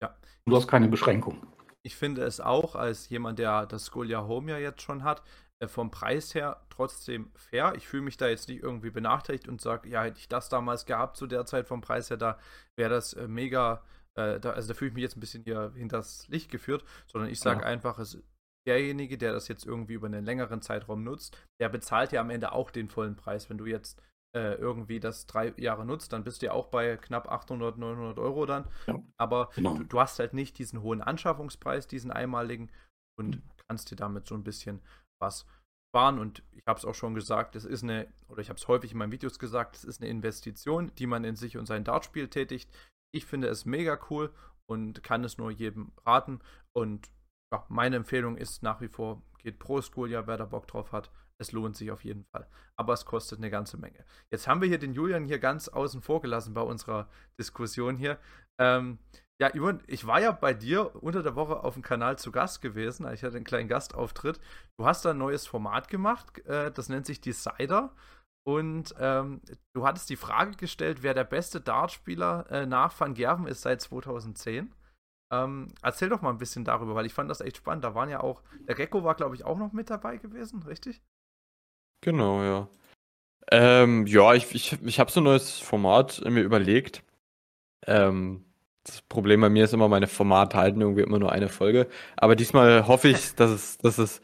Ja. 0.00 0.14
Du 0.46 0.54
hast 0.54 0.68
keine 0.68 0.88
Beschränkung. 0.88 1.38
Ich 1.84 1.96
finde 1.96 2.22
es 2.22 2.40
auch 2.40 2.76
als 2.76 3.08
jemand, 3.08 3.40
der 3.40 3.66
das 3.66 3.86
Skolia 3.86 4.24
Home 4.28 4.52
ja 4.52 4.58
jetzt 4.58 4.82
schon 4.82 5.02
hat, 5.02 5.22
vom 5.68 5.90
Preis 5.90 6.34
her 6.34 6.64
trotzdem 6.70 7.30
fair. 7.34 7.74
Ich 7.76 7.86
fühle 7.86 8.02
mich 8.02 8.16
da 8.16 8.28
jetzt 8.28 8.48
nicht 8.48 8.62
irgendwie 8.62 8.90
benachteiligt 8.90 9.48
und 9.48 9.60
sage, 9.60 9.88
ja, 9.88 10.02
hätte 10.02 10.18
ich 10.18 10.28
das 10.28 10.48
damals 10.48 10.86
gehabt 10.86 11.16
zu 11.16 11.26
der 11.26 11.46
Zeit 11.46 11.68
vom 11.68 11.80
Preis 11.80 12.10
her, 12.10 12.16
da 12.16 12.38
wäre 12.76 12.90
das 12.90 13.12
äh, 13.14 13.28
mega, 13.28 13.82
äh, 14.14 14.40
da, 14.40 14.50
also 14.50 14.68
da 14.68 14.74
fühle 14.74 14.90
ich 14.90 14.94
mich 14.94 15.02
jetzt 15.02 15.16
ein 15.16 15.20
bisschen 15.20 15.44
hier 15.44 15.72
hinters 15.74 16.26
Licht 16.28 16.50
geführt, 16.50 16.84
sondern 17.06 17.30
ich 17.30 17.40
sage 17.40 17.60
ja. 17.60 17.66
einfach, 17.66 17.98
es, 17.98 18.18
derjenige, 18.66 19.18
der 19.18 19.32
das 19.32 19.48
jetzt 19.48 19.66
irgendwie 19.66 19.94
über 19.94 20.06
einen 20.06 20.24
längeren 20.24 20.62
Zeitraum 20.62 21.02
nutzt, 21.04 21.36
der 21.60 21.68
bezahlt 21.68 22.12
ja 22.12 22.20
am 22.20 22.30
Ende 22.30 22.52
auch 22.52 22.70
den 22.70 22.88
vollen 22.88 23.16
Preis. 23.16 23.50
Wenn 23.50 23.58
du 23.58 23.66
jetzt 23.66 24.00
äh, 24.34 24.54
irgendwie 24.54 25.00
das 25.00 25.26
drei 25.26 25.52
Jahre 25.56 25.84
nutzt, 25.84 26.12
dann 26.12 26.24
bist 26.24 26.42
du 26.42 26.46
ja 26.46 26.52
auch 26.52 26.68
bei 26.68 26.96
knapp 26.96 27.30
800, 27.30 27.76
900 27.78 28.18
Euro 28.18 28.46
dann. 28.46 28.66
Ja, 28.86 28.98
Aber 29.18 29.50
genau. 29.54 29.76
du, 29.76 29.84
du, 29.84 30.00
hast 30.00 30.18
halt 30.18 30.32
nicht 30.32 30.58
diesen 30.58 30.82
hohen 30.82 31.02
Anschaffungspreis, 31.02 31.86
diesen 31.86 32.10
einmaligen 32.10 32.70
und 33.18 33.36
mhm. 33.36 33.42
kannst 33.68 33.90
dir 33.90 33.96
damit 33.96 34.26
so 34.26 34.34
ein 34.34 34.44
bisschen 34.44 34.80
was 35.22 35.46
sparen. 35.88 36.18
Und 36.18 36.42
ich 36.52 36.62
habe 36.66 36.78
es 36.78 36.84
auch 36.84 36.94
schon 36.94 37.14
gesagt, 37.14 37.56
es 37.56 37.64
ist 37.64 37.82
eine, 37.82 38.12
oder 38.28 38.42
ich 38.42 38.50
habe 38.50 38.58
es 38.58 38.68
häufig 38.68 38.92
in 38.92 38.98
meinen 38.98 39.12
Videos 39.12 39.38
gesagt, 39.38 39.76
es 39.76 39.84
ist 39.84 40.02
eine 40.02 40.10
Investition, 40.10 40.92
die 40.98 41.06
man 41.06 41.24
in 41.24 41.36
sich 41.36 41.56
und 41.56 41.64
sein 41.64 41.84
Dartspiel 41.84 42.28
tätigt. 42.28 42.70
Ich 43.14 43.24
finde 43.24 43.48
es 43.48 43.64
mega 43.64 43.98
cool 44.10 44.34
und 44.66 45.02
kann 45.02 45.24
es 45.24 45.38
nur 45.38 45.50
jedem 45.50 45.92
raten. 46.04 46.40
Und 46.76 47.10
ja, 47.50 47.64
meine 47.70 47.96
Empfehlung 47.96 48.36
ist 48.36 48.62
nach 48.62 48.82
wie 48.82 48.88
vor, 48.88 49.22
geht 49.38 49.58
Pro 49.58 49.80
School, 49.80 50.10
ja, 50.10 50.26
wer 50.26 50.36
da 50.36 50.44
Bock 50.44 50.66
drauf 50.66 50.92
hat 50.92 51.10
es 51.42 51.52
lohnt 51.52 51.76
sich 51.76 51.90
auf 51.90 52.04
jeden 52.04 52.24
Fall. 52.24 52.48
Aber 52.76 52.94
es 52.94 53.04
kostet 53.04 53.38
eine 53.38 53.50
ganze 53.50 53.76
Menge. 53.76 54.04
Jetzt 54.30 54.48
haben 54.48 54.62
wir 54.62 54.68
hier 54.68 54.78
den 54.78 54.94
Julian 54.94 55.26
hier 55.26 55.38
ganz 55.38 55.68
außen 55.68 56.00
vor 56.00 56.22
gelassen 56.22 56.54
bei 56.54 56.62
unserer 56.62 57.08
Diskussion 57.38 57.96
hier. 57.96 58.18
Ähm, 58.58 58.98
ja, 59.40 59.50
Julian, 59.54 59.82
ich 59.86 60.06
war 60.06 60.20
ja 60.20 60.30
bei 60.32 60.54
dir 60.54 60.94
unter 61.02 61.22
der 61.22 61.34
Woche 61.34 61.64
auf 61.64 61.74
dem 61.74 61.82
Kanal 61.82 62.18
zu 62.18 62.30
Gast 62.30 62.62
gewesen. 62.62 63.10
Ich 63.12 63.22
hatte 63.24 63.36
einen 63.36 63.44
kleinen 63.44 63.68
Gastauftritt. 63.68 64.40
Du 64.78 64.86
hast 64.86 65.04
da 65.04 65.10
ein 65.10 65.18
neues 65.18 65.46
Format 65.46 65.88
gemacht, 65.88 66.44
äh, 66.46 66.70
das 66.70 66.88
nennt 66.88 67.06
sich 67.06 67.20
Decider. 67.20 67.94
Und 68.44 68.94
ähm, 68.98 69.40
du 69.74 69.86
hattest 69.86 70.10
die 70.10 70.16
Frage 70.16 70.56
gestellt, 70.56 71.02
wer 71.02 71.14
der 71.14 71.24
beste 71.24 71.60
Dartspieler 71.60 72.50
äh, 72.50 72.66
nach 72.66 72.98
Van 72.98 73.14
Gerven 73.14 73.46
ist 73.46 73.62
seit 73.62 73.80
2010. 73.80 74.74
Ähm, 75.32 75.68
erzähl 75.80 76.08
doch 76.08 76.22
mal 76.22 76.30
ein 76.30 76.38
bisschen 76.38 76.64
darüber, 76.64 76.94
weil 76.94 77.06
ich 77.06 77.14
fand 77.14 77.30
das 77.30 77.40
echt 77.40 77.56
spannend. 77.56 77.84
Da 77.84 77.94
waren 77.94 78.10
ja 78.10 78.20
auch, 78.20 78.42
der 78.68 78.74
Gecko 78.74 79.04
war, 79.04 79.14
glaube 79.14 79.34
ich, 79.34 79.44
auch 79.44 79.56
noch 79.56 79.72
mit 79.72 79.90
dabei 79.90 80.18
gewesen, 80.18 80.62
richtig? 80.64 81.02
Genau, 82.02 82.42
ja. 82.42 82.68
Ähm, 83.50 84.06
ja, 84.06 84.34
ich, 84.34 84.54
ich, 84.54 84.82
ich 84.82 85.00
habe 85.00 85.10
so 85.10 85.20
ein 85.20 85.24
neues 85.24 85.58
Format 85.58 86.22
mir 86.24 86.42
überlegt. 86.42 87.04
Ähm, 87.86 88.44
das 88.84 89.02
Problem 89.02 89.40
bei 89.40 89.48
mir 89.48 89.64
ist 89.64 89.74
immer, 89.74 89.88
meine 89.88 90.06
Formate 90.06 90.56
halten 90.56 90.80
irgendwie 90.80 91.02
immer 91.02 91.18
nur 91.18 91.32
eine 91.32 91.48
Folge. 91.48 91.88
Aber 92.16 92.36
diesmal 92.36 92.86
hoffe 92.86 93.08
ich, 93.08 93.34
dass 93.36 93.50
es, 93.50 93.78
dass 93.78 93.98
es, 93.98 94.22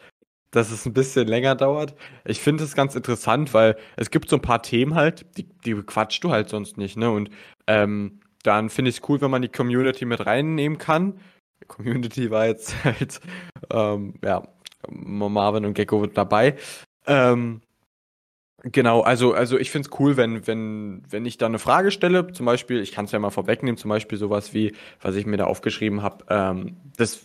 dass 0.51 0.71
es 0.71 0.87
ein 0.87 0.95
bisschen 0.95 1.29
länger 1.29 1.55
dauert. 1.55 1.95
Ich 2.25 2.41
finde 2.41 2.65
es 2.65 2.75
ganz 2.75 2.95
interessant, 2.95 3.55
weil 3.55 3.77
es 3.97 4.11
gibt 4.11 4.29
so 4.29 4.37
ein 4.37 4.43
paar 4.43 4.63
Themen 4.63 4.95
halt, 4.95 5.27
die, 5.37 5.45
die 5.45 5.75
quatschst 5.75 6.25
du 6.25 6.31
halt 6.31 6.49
sonst 6.49 6.79
nicht, 6.79 6.97
ne? 6.97 7.11
Und 7.11 7.31
ähm, 7.67 8.21
dann 8.43 8.71
finde 8.71 8.91
ich 8.91 8.97
es 8.97 9.09
cool, 9.09 9.21
wenn 9.21 9.31
man 9.31 9.43
die 9.43 9.49
Community 9.49 10.05
mit 10.05 10.25
reinnehmen 10.25 10.79
kann. 10.79 11.21
Die 11.61 11.67
Community 11.67 12.31
war 12.31 12.47
jetzt 12.47 12.75
halt, 12.85 13.21
ähm, 13.71 14.15
ja, 14.25 14.43
Marvin 14.89 15.67
und 15.67 15.75
Gecko 15.75 16.07
dabei. 16.07 16.57
Ähm, 17.07 17.61
Genau, 18.65 19.03
also, 19.03 19.35
also 19.35 19.57
ich 19.57 19.71
finde 19.71 19.89
es 19.89 20.01
cool, 20.01 20.17
wenn, 20.17 20.47
wenn, 20.49 21.03
wenn 21.09 21.25
ich 21.25 21.39
da 21.39 21.47
eine 21.47 21.61
Frage 21.61 21.93
stelle, 21.93 22.33
zum 22.33 22.45
Beispiel, 22.45 22.81
ich 22.81 22.91
kann 22.91 23.05
es 23.05 23.13
ja 23.13 23.19
mal 23.21 23.31
vorwegnehmen, 23.31 23.77
zum 23.77 23.89
Beispiel 23.89 24.19
sowas 24.19 24.53
wie, 24.53 24.75
was 25.01 25.15
ich 25.15 25.27
mir 25.27 25.37
da 25.37 25.45
aufgeschrieben 25.45 26.03
habe, 26.03 26.25
ähm, 26.29 26.77
das 26.97 27.21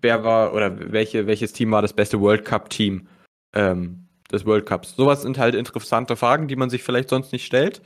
wer 0.00 0.24
war 0.24 0.54
oder 0.54 0.92
welche, 0.92 1.26
welches 1.26 1.52
Team 1.52 1.70
war 1.70 1.82
das 1.82 1.92
beste 1.92 2.20
World 2.20 2.44
Cup-Team 2.44 3.06
ähm, 3.54 4.08
des 4.30 4.46
World 4.46 4.66
Cups? 4.66 4.96
Sowas 4.96 5.22
sind 5.22 5.38
halt 5.38 5.54
interessante 5.54 6.16
Fragen, 6.16 6.48
die 6.48 6.56
man 6.56 6.70
sich 6.70 6.82
vielleicht 6.82 7.10
sonst 7.10 7.32
nicht 7.32 7.44
stellt. 7.44 7.82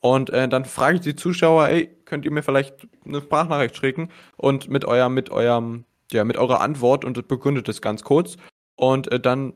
Und 0.00 0.30
äh, 0.30 0.48
dann 0.48 0.64
frage 0.64 0.96
ich 0.96 1.02
die 1.02 1.16
Zuschauer, 1.16 1.68
ey, 1.68 1.88
könnt 2.04 2.24
ihr 2.24 2.30
mir 2.30 2.42
vielleicht 2.42 2.86
eine 3.04 3.20
Sprachnachricht 3.20 3.76
schicken 3.76 4.10
und 4.36 4.68
mit 4.68 4.84
eurem, 4.84 5.14
mit 5.14 5.30
eurem, 5.30 5.84
ja, 6.12 6.24
mit 6.24 6.36
eurer 6.36 6.60
Antwort 6.60 7.04
und 7.04 7.28
begründet 7.28 7.68
es 7.68 7.80
ganz 7.82 8.04
kurz. 8.04 8.36
Und 8.76 9.10
äh, 9.10 9.18
dann 9.18 9.54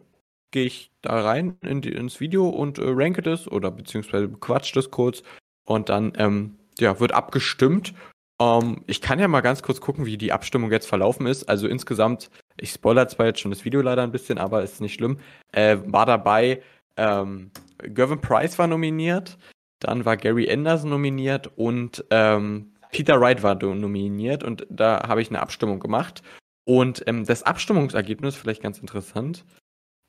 gehe 0.51 0.67
ich 0.67 0.91
da 1.03 1.21
rein 1.21 1.57
in 1.63 1.81
die, 1.81 1.93
ins 1.93 2.21
Video 2.21 2.49
und 2.49 2.79
äh, 2.79 2.85
ranke 2.87 3.23
das 3.23 3.51
oder 3.51 3.71
beziehungsweise 3.71 4.29
quatscht 4.29 4.77
das 4.77 4.91
kurz 4.91 5.23
und 5.65 5.89
dann 5.89 6.13
ähm, 6.17 6.57
ja, 6.79 6.99
wird 7.01 7.13
abgestimmt. 7.13 7.95
Ähm, 8.41 8.83
ich 8.87 9.01
kann 9.01 9.19
ja 9.19 9.29
mal 9.29 9.41
ganz 9.41 9.63
kurz 9.63 9.81
gucken, 9.81 10.07
wie 10.07 10.19
die 10.19 10.33
Abstimmung 10.33 10.71
jetzt 10.73 10.89
verlaufen 10.89 11.27
ist. 11.27 11.49
Also 11.49 11.69
insgesamt, 11.69 12.31
ich 12.59 12.71
spoilere 12.71 13.09
zwar 13.09 13.27
jetzt 13.27 13.41
schon 13.41 13.51
das 13.51 13.65
Video 13.65 13.81
leider 13.81 14.03
ein 14.03 14.13
bisschen, 14.13 14.39
aber 14.39 14.63
ist 14.63 14.81
nicht 14.81 14.95
schlimm. 14.95 15.19
Äh, 15.53 15.79
war 15.87 16.07
dabei, 16.07 16.63
ähm, 16.97 17.51
Gervin 17.79 18.21
Price 18.21 18.59
war 18.59 18.67
nominiert, 18.67 19.39
dann 19.79 20.05
war 20.05 20.17
Gary 20.17 20.51
Anderson 20.51 20.91
nominiert 20.91 21.51
und 21.57 22.05
ähm, 22.11 22.73
Peter 22.93 23.21
Wright 23.21 23.43
war 23.43 23.55
nominiert 23.55 24.43
und 24.43 24.67
da 24.69 25.07
habe 25.07 25.23
ich 25.23 25.31
eine 25.31 25.41
Abstimmung 25.41 25.81
gemacht. 25.81 26.23
Und 26.65 27.03
ähm, 27.07 27.25
das 27.25 27.43
Abstimmungsergebnis, 27.43 28.37
vielleicht 28.37 28.63
ganz 28.63 28.79
interessant, 28.79 29.45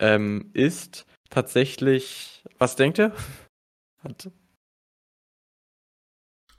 ähm, 0.01 0.49
ist 0.53 1.05
tatsächlich. 1.29 2.43
Was 2.57 2.75
denkt 2.75 2.99
ihr? 2.99 3.15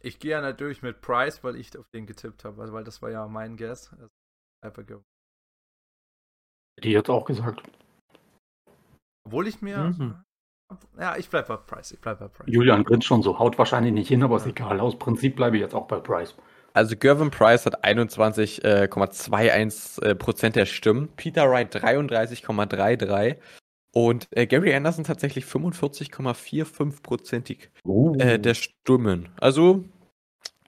ich 0.00 0.18
gehe 0.18 0.30
ja 0.30 0.40
natürlich 0.40 0.82
mit 0.82 1.00
Price, 1.00 1.44
weil 1.44 1.56
ich 1.56 1.76
auf 1.76 1.88
den 1.94 2.06
getippt 2.06 2.44
habe, 2.44 2.60
also, 2.60 2.72
weil 2.72 2.84
das 2.84 3.02
war 3.02 3.10
ja 3.10 3.26
mein 3.28 3.56
Guess. 3.56 3.92
Also, 3.92 5.02
die 6.82 6.90
jetzt 6.90 7.10
auch 7.10 7.24
gesagt. 7.24 7.62
Obwohl 9.24 9.46
ich 9.46 9.62
mir. 9.62 9.78
Mhm. 9.78 10.22
Ja, 10.98 11.16
ich 11.16 11.28
bleibe 11.28 11.48
bei 11.48 11.56
Price. 11.56 11.92
Ich 11.92 12.00
bleib 12.00 12.18
bei 12.18 12.28
Price. 12.28 12.46
Julian 12.48 12.84
grinst 12.84 13.06
schon 13.06 13.22
so, 13.22 13.38
haut 13.38 13.58
wahrscheinlich 13.58 13.92
nicht 13.92 14.08
hin, 14.08 14.22
aber 14.22 14.36
ist 14.36 14.46
egal. 14.46 14.80
Aus 14.80 14.98
Prinzip 14.98 15.36
bleibe 15.36 15.56
ich 15.56 15.60
jetzt 15.60 15.74
auch 15.74 15.86
bei 15.86 16.00
Price. 16.00 16.34
Also 16.74 16.96
Gervin 16.96 17.30
Price 17.30 17.66
hat 17.66 17.84
21,21 17.84 20.02
äh, 20.02 20.14
Prozent 20.14 20.56
der 20.56 20.66
Stimmen, 20.66 21.08
Peter 21.16 21.50
Wright 21.50 21.74
33,33 21.74 23.36
und 23.92 24.26
äh, 24.30 24.46
Gary 24.46 24.74
Anderson 24.74 25.04
tatsächlich 25.04 25.44
45,45 25.44 27.02
prozentig 27.02 27.70
uh. 27.84 28.14
äh, 28.18 28.38
der 28.38 28.54
Stimmen. 28.54 29.28
Also 29.38 29.84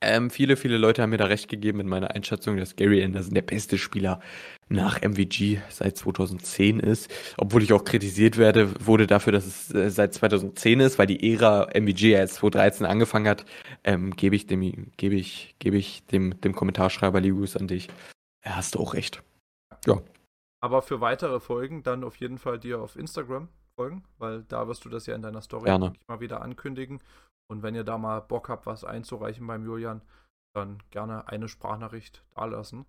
ähm, 0.05 0.31
viele, 0.31 0.57
viele 0.57 0.79
Leute 0.79 1.03
haben 1.03 1.11
mir 1.11 1.17
da 1.17 1.27
recht 1.27 1.49
gegeben 1.49 1.81
in 1.81 1.89
meiner 1.89 2.11
Einschätzung, 2.11 2.57
dass 2.57 2.77
Gary 2.77 3.03
Anderson 3.03 3.35
der 3.35 3.43
beste 3.43 3.79
Spieler 3.79 4.21
nach 4.69 5.03
MVG 5.03 5.59
seit 5.69 5.97
2010 5.97 6.81
ist. 6.81 7.11
Obwohl 7.37 7.63
ich 7.63 7.73
auch 7.73 7.85
kritisiert 7.85 8.39
werde, 8.39 8.71
wurde 8.85 9.07
dafür, 9.07 9.33
dass 9.33 9.47
es 9.47 9.75
äh, 9.75 9.91
seit 9.91 10.15
2010 10.15 10.81
ist, 10.81 10.99
weil 10.99 11.07
die 11.07 11.33
Ära 11.33 11.69
MVG 11.75 12.11
ja 12.11 12.19
erst 12.19 12.37
2013 12.37 12.87
angefangen 12.87 13.29
hat, 13.29 13.45
ähm, 13.85 14.15
gebe 14.17 14.37
ich 14.37 14.47
dem, 14.47 14.93
gebe 14.97 15.15
ich, 15.15 15.55
gebe 15.59 15.77
ich 15.77 16.05
dem, 16.07 16.41
dem 16.41 16.55
Kommentarschreiber 16.55 17.21
Ligus 17.21 17.57
an 17.57 17.69
dich. 17.69 17.89
Ja, 18.45 18.57
hast 18.57 18.75
du 18.75 18.81
auch 18.81 18.95
recht. 18.95 19.23
Ja. 19.87 20.01
Aber 20.61 20.83
für 20.83 21.01
weitere 21.01 21.41
Folgen 21.41 21.83
dann 21.83 22.05
auf 22.05 22.17
jeden 22.17 22.39
Fall 22.39 22.59
dir 22.59 22.81
auf 22.81 22.97
Instagram 22.97 23.49
folgen, 23.77 24.05
weil 24.19 24.45
da 24.45 24.67
wirst 24.69 24.85
du 24.85 24.89
das 24.89 25.07
ja 25.07 25.15
in 25.15 25.23
deiner 25.23 25.43
Story 25.43 25.71
mal 26.07 26.21
wieder 26.21 26.41
ankündigen. 26.43 27.01
Und 27.51 27.63
wenn 27.63 27.75
ihr 27.75 27.85
da 27.85 27.99
mal 27.99 28.21
Bock 28.21 28.49
habt, 28.49 28.67
was 28.67 28.85
einzureichen 28.85 29.47
beim 29.47 29.65
Julian, 29.65 30.03
dann 30.55 30.83
gerne 30.91 31.29
eine 31.29 31.49
Sprachnachricht 31.49 32.25
dalassen. 32.35 32.87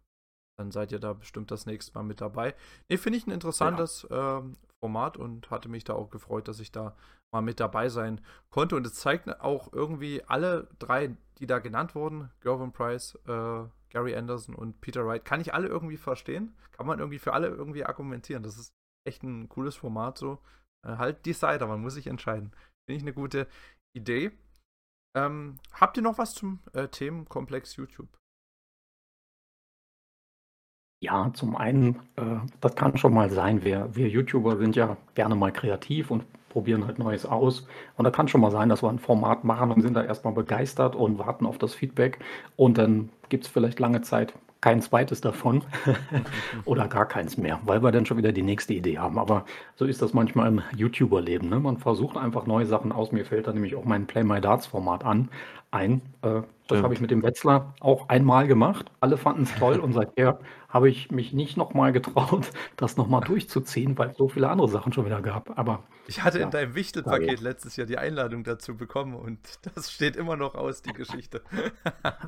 Dann 0.58 0.72
seid 0.72 0.92
ihr 0.92 1.00
da 1.00 1.14
bestimmt 1.14 1.52
das 1.52 1.66
nächste 1.66 1.94
Mal 1.94 2.04
mit 2.04 2.22
dabei. 2.22 2.56
Ne, 2.90 2.98
finde 2.98 3.18
ich 3.18 3.28
ein 3.28 3.32
interessantes 3.32 4.08
ja. 4.10 4.40
ähm, 4.40 4.58
Format 4.80 5.18
und 5.18 5.50
hatte 5.52 5.68
mich 5.68 5.84
da 5.84 5.94
auch 5.94 6.10
gefreut, 6.10 6.48
dass 6.48 6.60
ich 6.60 6.72
da 6.72 6.96
mal 7.34 7.42
mit 7.42 7.60
dabei 7.60 7.90
sein 7.90 8.22
konnte. 8.50 8.76
Und 8.76 8.88
es 8.88 8.94
zeigt 8.94 9.42
auch 9.42 9.74
irgendwie 9.74 10.24
alle 10.28 10.70
drei, 10.80 11.16
die 11.40 11.48
da 11.48 11.60
genannt 11.60 11.96
wurden, 11.96 12.32
Gervin 12.40 12.72
Price, 12.72 13.16
äh, 13.28 13.64
Gary 13.90 14.16
Anderson 14.16 14.56
und 14.56 14.80
Peter 14.82 15.06
Wright, 15.06 15.26
kann 15.26 15.42
ich 15.42 15.54
alle 15.54 15.68
irgendwie 15.68 15.98
verstehen. 15.98 16.56
Kann 16.72 16.88
man 16.88 17.00
irgendwie 17.00 17.20
für 17.20 17.34
alle 17.34 17.48
irgendwie 17.48 17.86
argumentieren. 17.86 18.44
Das 18.44 18.58
ist 18.58 18.74
echt 19.06 19.24
ein 19.24 19.50
cooles 19.50 19.76
Format 19.76 20.18
so. 20.18 20.40
Äh, 20.86 20.98
halt 20.98 21.26
Decider, 21.26 21.68
man 21.68 21.82
muss 21.82 21.96
sich 21.96 22.08
entscheiden. 22.08 22.52
Finde 22.86 22.98
ich 22.98 23.02
eine 23.04 23.14
gute 23.14 23.48
Idee. 23.96 24.32
Ähm, 25.16 25.60
habt 25.72 25.98
ihr 25.98 26.04
noch 26.04 26.18
was 26.18 26.34
zum 26.34 26.60
äh, 26.74 26.88
Themenkomplex 26.90 27.78
YouTube? 27.78 28.10
Ja, 31.02 31.32
zum 31.34 31.56
einen, 31.56 32.00
äh, 32.16 32.38
das 32.62 32.76
kann 32.76 32.98
schon 32.98 33.14
mal 33.14 33.30
sein. 33.30 33.64
Wir, 33.64 33.96
wir 33.96 34.10
YouTuber 34.10 34.58
sind 34.58 34.76
ja 34.76 34.98
gerne 35.14 35.36
mal 35.36 35.52
kreativ 35.52 36.12
und 36.12 36.26
probieren 36.50 36.86
halt 36.86 37.00
Neues 37.00 37.26
aus. 37.26 37.68
Und 37.96 38.06
da 38.06 38.12
kann 38.12 38.28
schon 38.28 38.42
mal 38.42 38.52
sein, 38.52 38.70
dass 38.70 38.82
wir 38.82 38.90
ein 38.90 39.00
Format 39.00 39.44
machen 39.44 39.72
und 39.72 39.82
sind 39.82 39.94
da 39.94 40.04
erstmal 40.04 40.34
begeistert 40.34 40.96
und 40.96 41.18
warten 41.20 41.46
auf 41.46 41.58
das 41.58 41.74
Feedback. 41.76 42.20
Und 42.56 42.78
dann 42.78 43.10
gibt 43.30 43.46
es 43.46 43.52
vielleicht 43.52 43.80
lange 43.80 44.02
Zeit 44.02 44.34
kein 44.66 44.82
zweites 44.82 45.22
davon 45.22 45.64
oder 46.66 46.88
gar 46.88 47.08
keins 47.08 47.38
mehr, 47.38 47.60
weil 47.66 47.84
wir 47.84 47.92
dann 47.92 48.08
schon 48.08 48.18
wieder 48.18 48.32
die 48.32 48.42
nächste 48.42 48.74
Idee 48.74 48.98
haben. 48.98 49.20
Aber 49.20 49.46
so 49.76 49.86
ist 49.86 50.02
das 50.02 50.12
manchmal 50.12 50.48
im 50.48 50.64
YouTuber-Leben. 50.76 51.50
Ne? 51.50 51.60
Man 51.60 51.78
versucht 51.78 52.18
einfach 52.18 52.48
neue 52.48 52.66
Sachen 52.66 52.92
aus. 52.92 53.12
Mir 53.12 53.26
fällt 53.26 53.46
da 53.46 53.54
nämlich 53.54 53.76
auch 53.76 53.86
mein 53.86 54.08
Play 54.08 54.24
My 54.24 54.42
Darts-Format 54.42 55.06
an 55.06 55.30
ein. 55.76 56.02
Äh, 56.22 56.42
das 56.68 56.82
habe 56.82 56.96
ich 56.96 57.02
mit 57.02 57.12
dem 57.12 57.22
Wetzler 57.22 57.76
auch 57.80 58.10
einmal 58.10 58.48
gemacht. 58.48 58.92
Alle 59.00 59.18
fanden 59.18 59.44
es 59.44 59.54
toll 59.54 59.80
und 59.80 59.94
seither 59.94 60.40
habe 60.68 60.90
ich 60.90 61.12
mich 61.12 61.32
nicht 61.32 61.58
nochmal 61.58 61.92
getraut, 61.92 62.50
das 62.76 62.98
nochmal 62.98 63.22
durchzuziehen, 63.22 63.96
weil 63.98 64.10
es 64.10 64.18
so 64.18 64.28
viele 64.28 64.50
andere 64.50 64.68
Sachen 64.68 64.92
schon 64.92 65.06
wieder 65.06 65.22
gab. 65.22 65.60
Aber 65.60 65.84
ich 66.08 66.24
hatte 66.24 66.40
ja, 66.40 66.46
in 66.46 66.52
deinem 66.52 66.74
Wichtelpaket 66.74 67.40
letztes 67.42 67.76
Jahr 67.76 67.86
die 67.86 68.00
Einladung 68.00 68.44
dazu 68.44 68.76
bekommen 68.76 69.16
und 69.16 69.40
das 69.76 69.92
steht 69.92 70.16
immer 70.16 70.38
noch 70.38 70.56
aus, 70.56 70.82
die 70.82 70.94
Geschichte. 70.94 71.44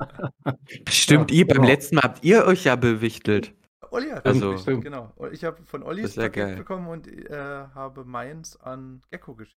Stimmt, 0.88 1.32
ja, 1.32 1.38
ihr, 1.38 1.46
beim 1.46 1.56
genau. 1.56 1.68
letzten 1.68 1.96
Mal 1.96 2.02
habt 2.02 2.24
ihr 2.24 2.44
euch 2.44 2.64
ja 2.64 2.76
bewichtelt. 2.76 3.54
Olli 3.90 4.10
hat 4.10 4.26
also, 4.26 4.52
das 4.52 4.66
genau. 4.66 5.14
Ich 5.32 5.44
habe 5.44 5.62
von 5.64 5.82
Olli 5.82 6.02
das 6.02 6.14
Paket 6.14 6.34
geil. 6.34 6.56
bekommen 6.56 6.88
und 6.88 7.08
äh, 7.08 7.34
habe 7.74 8.04
meins 8.04 8.60
an 8.60 9.00
Gecko 9.10 9.34
geschickt. 9.34 9.56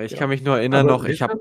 Ich 0.00 0.12
ja. 0.12 0.18
kann 0.18 0.28
mich 0.28 0.42
nur 0.42 0.58
erinnern 0.58 0.86
noch, 0.86 1.04
ich 1.04 1.22
habe 1.22 1.40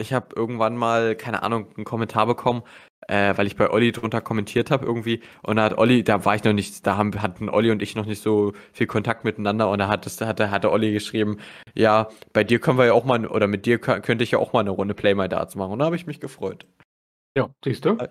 ich 0.00 0.12
habe 0.12 0.28
irgendwann 0.34 0.76
mal, 0.76 1.14
keine 1.14 1.42
Ahnung, 1.42 1.66
einen 1.76 1.84
Kommentar 1.84 2.26
bekommen, 2.26 2.62
äh, 3.08 3.36
weil 3.36 3.46
ich 3.46 3.56
bei 3.56 3.70
Olli 3.70 3.92
drunter 3.92 4.20
kommentiert 4.20 4.70
habe 4.70 4.86
irgendwie. 4.86 5.20
Und 5.42 5.56
da 5.56 5.64
hat 5.64 5.78
Olli, 5.78 6.02
da 6.04 6.24
war 6.24 6.34
ich 6.34 6.44
noch 6.44 6.52
nicht, 6.52 6.86
da 6.86 6.96
haben, 6.96 7.20
hatten 7.22 7.48
Olli 7.48 7.70
und 7.70 7.82
ich 7.82 7.96
noch 7.96 8.06
nicht 8.06 8.22
so 8.22 8.52
viel 8.72 8.86
Kontakt 8.86 9.24
miteinander. 9.24 9.70
Und 9.70 9.78
da 9.78 9.88
hat, 9.88 10.06
das, 10.06 10.20
hat, 10.20 10.40
hat 10.40 10.64
der 10.64 10.72
Olli 10.72 10.92
geschrieben, 10.92 11.38
ja, 11.74 12.08
bei 12.32 12.44
dir 12.44 12.60
können 12.60 12.78
wir 12.78 12.86
ja 12.86 12.92
auch 12.92 13.04
mal, 13.04 13.26
oder 13.26 13.46
mit 13.46 13.66
dir 13.66 13.78
könnte 13.78 14.24
ich 14.24 14.32
ja 14.32 14.38
auch 14.38 14.52
mal 14.52 14.60
eine 14.60 14.70
Runde 14.70 14.94
Play 14.94 15.14
My 15.14 15.28
Darts 15.28 15.54
machen. 15.54 15.72
Und 15.72 15.78
da 15.80 15.86
habe 15.86 15.96
ich 15.96 16.06
mich 16.06 16.20
gefreut. 16.20 16.66
Ja, 17.36 17.50
siehst 17.64 17.84
du? 17.84 17.96
Äh. 17.98 18.08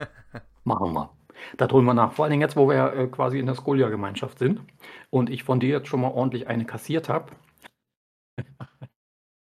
machen 0.64 0.92
wir. 0.92 1.10
Da 1.56 1.66
drüben 1.66 1.86
wir 1.86 1.94
nach. 1.94 2.12
Vor 2.12 2.24
allen 2.24 2.32
Dingen 2.32 2.42
jetzt, 2.42 2.56
wo 2.56 2.68
wir 2.68 2.92
äh, 2.92 3.06
quasi 3.06 3.38
in 3.38 3.46
der 3.46 3.54
Skolia-Gemeinschaft 3.54 4.38
sind 4.38 4.60
und 5.10 5.30
ich 5.30 5.44
von 5.44 5.60
dir 5.60 5.70
jetzt 5.70 5.88
schon 5.88 6.00
mal 6.00 6.10
ordentlich 6.10 6.48
eine 6.48 6.64
kassiert 6.64 7.08
habe. 7.08 7.32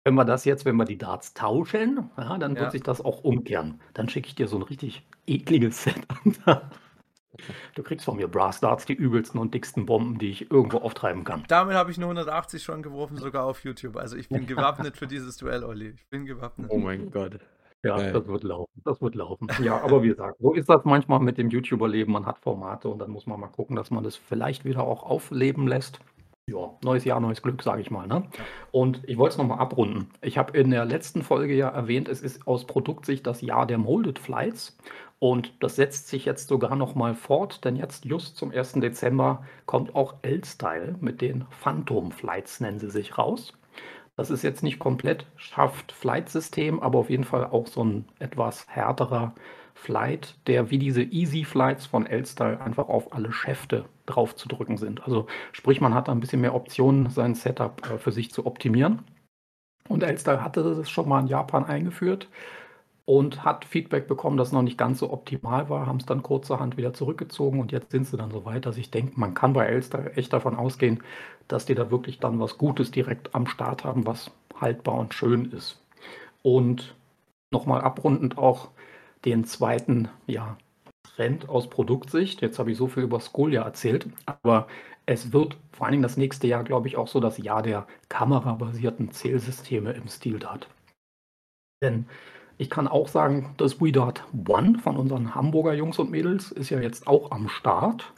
Wenn 0.03 0.15
wir 0.15 0.25
das 0.25 0.45
jetzt 0.45 0.65
wenn 0.65 0.75
wir 0.77 0.85
die 0.85 0.97
Darts 0.97 1.33
tauschen, 1.33 2.09
ja, 2.17 2.37
dann 2.37 2.57
wird 2.57 2.71
sich 2.71 2.83
das 2.83 3.01
auch 3.01 3.23
umkehren. 3.23 3.81
Dann 3.93 4.09
schicke 4.09 4.27
ich 4.27 4.35
dir 4.35 4.47
so 4.47 4.57
ein 4.57 4.63
richtig 4.63 5.05
ekliges 5.27 5.83
Set 5.83 6.01
an. 6.09 6.61
Du 7.75 7.83
kriegst 7.83 8.05
von 8.05 8.17
mir 8.17 8.27
Brass 8.27 8.59
Darts, 8.59 8.85
die 8.85 8.93
übelsten 8.93 9.39
und 9.39 9.53
dicksten 9.53 9.85
Bomben, 9.85 10.17
die 10.17 10.29
ich 10.29 10.51
irgendwo 10.51 10.79
auftreiben 10.79 11.23
kann. 11.23 11.43
Damit 11.47 11.75
habe 11.75 11.91
ich 11.91 11.97
eine 11.97 12.05
180 12.05 12.61
schon 12.61 12.83
geworfen, 12.83 13.17
sogar 13.17 13.45
auf 13.45 13.63
YouTube. 13.63 13.95
Also 13.97 14.17
ich 14.17 14.29
bin 14.29 14.45
gewappnet 14.47 14.97
für 14.97 15.07
dieses 15.07 15.37
Duell, 15.37 15.63
Olli. 15.63 15.93
Ich 15.95 16.07
bin 16.09 16.25
gewappnet. 16.25 16.69
Oh 16.71 16.77
mein 16.77 17.09
Gott. 17.09 17.39
Ja, 17.83 17.97
Geil. 17.97 18.13
das 18.13 18.27
wird 18.27 18.43
laufen. 18.43 18.81
Das 18.83 19.01
wird 19.01 19.15
laufen. 19.15 19.47
Ja, 19.63 19.81
aber 19.81 20.03
wie 20.03 20.09
gesagt, 20.09 20.37
so 20.39 20.53
ist 20.53 20.69
das 20.69 20.85
manchmal 20.85 21.19
mit 21.19 21.39
dem 21.39 21.49
YouTuber-Leben. 21.49 22.11
Man 22.11 22.27
hat 22.27 22.37
Formate 22.37 22.87
und 22.89 22.99
dann 22.99 23.09
muss 23.09 23.25
man 23.25 23.39
mal 23.39 23.47
gucken, 23.47 23.75
dass 23.75 23.89
man 23.89 24.03
das 24.03 24.15
vielleicht 24.15 24.65
wieder 24.65 24.83
auch 24.83 25.01
aufleben 25.01 25.67
lässt 25.67 25.99
ja, 26.51 26.71
neues 26.83 27.05
Jahr, 27.05 27.19
neues 27.19 27.41
Glück, 27.41 27.63
sage 27.63 27.81
ich 27.81 27.91
mal. 27.91 28.07
Ne? 28.07 28.23
Und 28.71 29.01
ich 29.07 29.17
wollte 29.17 29.33
es 29.33 29.37
nochmal 29.37 29.59
abrunden. 29.59 30.09
Ich 30.21 30.37
habe 30.37 30.57
in 30.57 30.69
der 30.69 30.85
letzten 30.85 31.23
Folge 31.23 31.55
ja 31.55 31.69
erwähnt, 31.69 32.07
es 32.07 32.21
ist 32.21 32.47
aus 32.47 32.65
Produktsicht 32.65 33.25
das 33.25 33.41
Jahr 33.41 33.65
der 33.65 33.77
Molded 33.77 34.19
Flights. 34.19 34.77
Und 35.19 35.53
das 35.59 35.75
setzt 35.75 36.07
sich 36.07 36.25
jetzt 36.25 36.47
sogar 36.47 36.75
nochmal 36.75 37.13
fort, 37.13 37.63
denn 37.63 37.75
jetzt 37.75 38.05
just 38.05 38.37
zum 38.37 38.51
1. 38.51 38.73
Dezember 38.73 39.43
kommt 39.67 39.95
auch 39.95 40.15
L-Style 40.23 40.95
mit 40.99 41.21
den 41.21 41.45
Phantom 41.51 42.11
Flights, 42.11 42.59
nennen 42.59 42.79
sie 42.79 42.89
sich 42.89 43.17
raus. 43.17 43.53
Das 44.17 44.29
ist 44.29 44.43
jetzt 44.43 44.63
nicht 44.63 44.79
komplett 44.79 45.25
Schaft-Flight-System, 45.35 46.79
aber 46.79 46.99
auf 46.99 47.09
jeden 47.09 47.23
Fall 47.23 47.45
auch 47.45 47.67
so 47.67 47.83
ein 47.83 48.05
etwas 48.19 48.67
härterer 48.67 49.33
Flight, 49.81 50.35
der 50.45 50.69
wie 50.69 50.77
diese 50.77 51.01
Easy 51.01 51.43
Flights 51.43 51.87
von 51.87 52.05
L-Style 52.05 52.61
einfach 52.61 52.87
auf 52.87 53.13
alle 53.13 53.31
Schäfte 53.33 53.85
drauf 54.05 54.35
zu 54.35 54.47
drücken 54.47 54.77
sind. 54.77 55.03
Also 55.03 55.25
sprich, 55.53 55.81
man 55.81 55.95
hat 55.95 56.07
da 56.07 56.11
ein 56.11 56.19
bisschen 56.19 56.41
mehr 56.41 56.53
Optionen, 56.53 57.09
sein 57.09 57.33
Setup 57.33 57.81
äh, 57.89 57.97
für 57.97 58.11
sich 58.11 58.31
zu 58.31 58.45
optimieren. 58.45 59.01
Und 59.89 60.03
L-Style 60.03 60.43
hatte 60.43 60.63
das 60.63 60.87
schon 60.87 61.09
mal 61.09 61.21
in 61.21 61.27
Japan 61.27 61.65
eingeführt 61.65 62.29
und 63.05 63.43
hat 63.43 63.65
Feedback 63.65 64.07
bekommen, 64.07 64.37
dass 64.37 64.49
es 64.49 64.53
noch 64.53 64.61
nicht 64.61 64.77
ganz 64.77 64.99
so 64.99 65.11
optimal 65.11 65.67
war, 65.67 65.87
haben 65.87 65.97
es 65.97 66.05
dann 66.05 66.21
kurzerhand 66.21 66.77
wieder 66.77 66.93
zurückgezogen 66.93 67.59
und 67.59 67.71
jetzt 67.71 67.89
sind 67.89 68.05
sie 68.05 68.17
dann 68.17 68.29
so 68.29 68.45
weit, 68.45 68.67
dass 68.67 68.77
ich 68.77 68.91
denke, 68.91 69.19
man 69.19 69.33
kann 69.33 69.53
bei 69.53 69.65
Elster 69.65 70.15
echt 70.15 70.31
davon 70.31 70.55
ausgehen, 70.55 71.01
dass 71.47 71.65
die 71.65 71.73
da 71.73 71.89
wirklich 71.89 72.19
dann 72.19 72.39
was 72.39 72.59
Gutes 72.59 72.91
direkt 72.91 73.33
am 73.33 73.47
Start 73.47 73.83
haben, 73.83 74.05
was 74.05 74.29
haltbar 74.59 74.99
und 74.99 75.15
schön 75.15 75.51
ist. 75.51 75.81
Und 76.43 76.95
nochmal 77.49 77.81
abrundend 77.81 78.37
auch 78.37 78.69
den 79.25 79.45
zweiten 79.45 80.09
ja, 80.27 80.57
Trend 81.15 81.49
aus 81.49 81.69
Produktsicht. 81.69 82.41
Jetzt 82.41 82.59
habe 82.59 82.71
ich 82.71 82.77
so 82.77 82.87
viel 82.87 83.03
über 83.03 83.19
Skolia 83.19 83.63
erzählt, 83.63 84.07
aber 84.25 84.67
es 85.05 85.33
wird 85.33 85.57
vor 85.71 85.85
allen 85.85 85.93
Dingen 85.93 86.03
das 86.03 86.17
nächste 86.17 86.47
Jahr, 86.47 86.63
glaube 86.63 86.87
ich, 86.87 86.97
auch 86.97 87.07
so 87.07 87.19
das 87.19 87.37
Jahr 87.37 87.61
der 87.63 87.87
kamerabasierten 88.09 89.11
Zählsysteme 89.11 89.91
im 89.93 90.07
Stil-Dart. 90.07 90.67
Denn 91.83 92.05
ich 92.57 92.69
kann 92.69 92.87
auch 92.87 93.07
sagen, 93.07 93.55
das 93.57 93.81
WeDart 93.81 94.23
One 94.47 94.77
von 94.77 94.95
unseren 94.95 95.33
Hamburger 95.33 95.73
Jungs 95.73 95.97
und 95.97 96.11
Mädels 96.11 96.51
ist 96.51 96.69
ja 96.69 96.79
jetzt 96.79 97.07
auch 97.07 97.31
am 97.31 97.49
Start. 97.49 98.13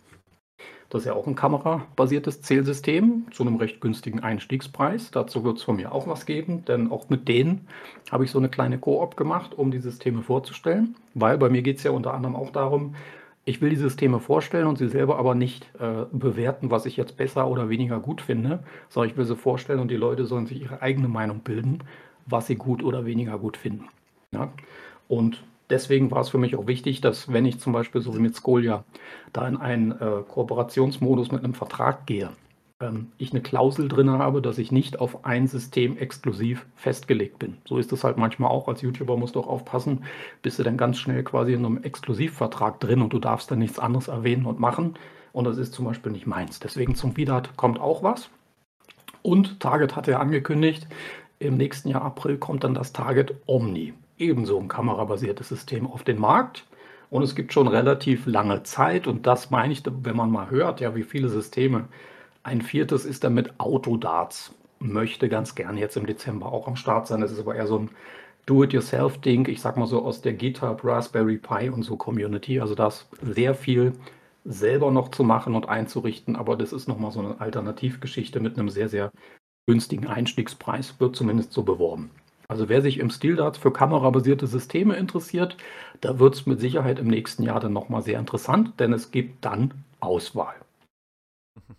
Das 0.93 1.01
ist 1.01 1.07
ja 1.07 1.15
auch 1.15 1.25
ein 1.25 1.33
kamerabasiertes 1.33 2.43
Zählsystem 2.43 3.25
zu 3.31 3.41
einem 3.41 3.55
recht 3.55 3.81
günstigen 3.81 4.19
Einstiegspreis. 4.19 5.09
Dazu 5.09 5.43
wird 5.43 5.57
es 5.57 5.63
von 5.63 5.77
mir 5.77 5.91
auch 5.91 6.05
was 6.05 6.27
geben, 6.27 6.65
denn 6.65 6.91
auch 6.91 7.09
mit 7.09 7.27
denen 7.27 7.67
habe 8.11 8.25
ich 8.25 8.29
so 8.29 8.37
eine 8.37 8.47
kleine 8.47 8.77
Koop 8.77 9.17
gemacht, 9.17 9.57
um 9.57 9.71
die 9.71 9.79
Systeme 9.79 10.21
vorzustellen. 10.21 10.95
Weil 11.15 11.39
bei 11.39 11.49
mir 11.49 11.63
geht 11.63 11.77
es 11.77 11.83
ja 11.83 11.89
unter 11.89 12.13
anderem 12.13 12.35
auch 12.35 12.51
darum, 12.51 12.93
ich 13.43 13.59
will 13.59 13.71
die 13.71 13.75
Systeme 13.75 14.19
vorstellen 14.19 14.67
und 14.67 14.77
sie 14.77 14.87
selber 14.87 15.17
aber 15.17 15.33
nicht 15.33 15.67
äh, 15.79 16.05
bewerten, 16.11 16.69
was 16.69 16.85
ich 16.85 16.95
jetzt 16.95 17.17
besser 17.17 17.47
oder 17.47 17.69
weniger 17.69 17.99
gut 17.99 18.21
finde, 18.21 18.59
sondern 18.89 19.09
ich 19.09 19.17
will 19.17 19.25
sie 19.25 19.35
vorstellen 19.35 19.79
und 19.79 19.89
die 19.89 19.97
Leute 19.97 20.27
sollen 20.27 20.45
sich 20.45 20.61
ihre 20.61 20.83
eigene 20.83 21.07
Meinung 21.07 21.39
bilden, 21.39 21.79
was 22.27 22.45
sie 22.45 22.55
gut 22.55 22.83
oder 22.83 23.03
weniger 23.03 23.39
gut 23.39 23.57
finden. 23.57 23.89
Ja? 24.31 24.53
Und 25.07 25.43
deswegen 25.69 26.11
war 26.11 26.21
es 26.21 26.29
für 26.29 26.37
mich 26.37 26.55
auch 26.55 26.67
wichtig, 26.67 27.01
dass 27.01 27.31
wenn 27.31 27.45
ich 27.45 27.59
zum 27.59 27.73
Beispiel 27.73 28.01
so 28.01 28.15
wie 28.15 28.19
mit 28.21 28.35
Skolia 28.35 28.83
da 29.31 29.47
in 29.47 29.57
einen 29.57 29.91
äh, 29.91 30.21
Kooperationsmodus 30.27 31.31
mit 31.31 31.43
einem 31.43 31.53
Vertrag 31.53 32.05
gehe, 32.05 32.29
ähm, 32.79 33.11
ich 33.17 33.31
eine 33.31 33.41
Klausel 33.41 33.87
drin 33.87 34.09
habe, 34.09 34.41
dass 34.41 34.57
ich 34.57 34.71
nicht 34.71 34.99
auf 34.99 35.25
ein 35.25 35.47
System 35.47 35.97
exklusiv 35.97 36.65
festgelegt 36.75 37.39
bin. 37.39 37.57
So 37.65 37.77
ist 37.77 37.91
es 37.91 38.03
halt 38.03 38.17
manchmal 38.17 38.51
auch. 38.51 38.67
Als 38.67 38.81
YouTuber 38.81 39.17
musst 39.17 39.35
du 39.35 39.39
auch 39.39 39.47
aufpassen, 39.47 40.03
bist 40.41 40.59
du 40.59 40.63
dann 40.63 40.77
ganz 40.77 40.97
schnell 40.97 41.23
quasi 41.23 41.53
in 41.53 41.65
einem 41.65 41.83
Exklusivvertrag 41.83 42.79
drin 42.79 43.01
und 43.01 43.13
du 43.13 43.19
darfst 43.19 43.49
dann 43.51 43.59
nichts 43.59 43.79
anderes 43.79 44.07
erwähnen 44.07 44.45
und 44.45 44.59
machen. 44.59 44.95
Und 45.31 45.45
das 45.45 45.57
ist 45.57 45.73
zum 45.73 45.85
Beispiel 45.85 46.11
nicht 46.11 46.27
meins. 46.27 46.59
Deswegen 46.59 46.95
zum 46.95 47.17
Vidat 47.17 47.57
kommt 47.57 47.79
auch 47.79 48.03
was. 48.03 48.29
Und 49.23 49.59
Target 49.59 49.95
hat 49.95 50.07
ja 50.07 50.19
angekündigt, 50.19 50.87
im 51.39 51.57
nächsten 51.57 51.89
Jahr 51.89 52.03
April 52.03 52.37
kommt 52.37 52.63
dann 52.63 52.73
das 52.73 52.93
Target 52.93 53.35
Omni 53.45 53.93
ebenso 54.23 54.59
ein 54.59 54.67
kamerabasiertes 54.67 55.49
System 55.49 55.85
auf 55.87 56.03
den 56.03 56.19
Markt. 56.19 56.65
Und 57.09 57.21
es 57.21 57.35
gibt 57.35 57.53
schon 57.53 57.67
relativ 57.67 58.25
lange 58.25 58.63
Zeit, 58.63 59.05
und 59.05 59.27
das 59.27 59.51
meine 59.51 59.71
ich, 59.73 59.83
wenn 59.85 60.15
man 60.15 60.31
mal 60.31 60.49
hört, 60.49 60.81
ja, 60.81 60.95
wie 60.95 61.03
viele 61.03 61.29
Systeme. 61.29 61.87
Ein 62.41 62.61
viertes 62.61 63.05
ist 63.05 63.23
damit 63.23 63.59
Autodarts. 63.59 64.55
Möchte 64.79 65.29
ganz 65.29 65.55
gerne 65.55 65.79
jetzt 65.79 65.95
im 65.95 66.07
Dezember 66.07 66.51
auch 66.51 66.67
am 66.67 66.75
Start 66.75 67.07
sein. 67.07 67.21
Das 67.21 67.31
ist 67.31 67.39
aber 67.39 67.55
eher 67.55 67.67
so 67.67 67.79
ein 67.79 67.89
Do-it-yourself-Ding. 68.47 69.47
Ich 69.47 69.61
sag 69.61 69.77
mal 69.77 69.85
so 69.85 70.03
aus 70.03 70.21
der 70.21 70.33
GitHub, 70.33 70.83
Raspberry 70.83 71.37
Pi 71.37 71.69
und 71.69 71.83
so 71.83 71.95
Community. 71.95 72.59
Also 72.59 72.75
da 72.75 72.87
ist 72.87 73.07
sehr 73.21 73.53
viel 73.55 73.93
selber 74.43 74.91
noch 74.91 75.09
zu 75.09 75.23
machen 75.23 75.55
und 75.55 75.69
einzurichten. 75.69 76.35
Aber 76.35 76.57
das 76.57 76.73
ist 76.73 76.87
nochmal 76.87 77.11
so 77.11 77.19
eine 77.19 77.39
Alternativgeschichte 77.39 78.39
mit 78.39 78.57
einem 78.57 78.69
sehr, 78.69 78.89
sehr 78.89 79.11
günstigen 79.67 80.07
Einstiegspreis. 80.07 80.99
Wird 80.99 81.15
zumindest 81.15 81.53
so 81.53 81.63
beworben. 81.63 82.09
Also 82.47 82.69
wer 82.69 82.81
sich 82.81 82.99
im 82.99 83.09
StilDart 83.09 83.57
für 83.57 83.71
kamerabasierte 83.71 84.47
Systeme 84.47 84.95
interessiert, 84.95 85.57
da 86.01 86.19
wird 86.19 86.35
es 86.35 86.45
mit 86.45 86.59
Sicherheit 86.59 86.99
im 86.99 87.07
nächsten 87.07 87.43
Jahr 87.43 87.59
dann 87.59 87.73
nochmal 87.73 88.01
sehr 88.01 88.19
interessant, 88.19 88.79
denn 88.79 88.93
es 88.93 89.11
gibt 89.11 89.45
dann 89.45 89.73
Auswahl. 89.99 90.55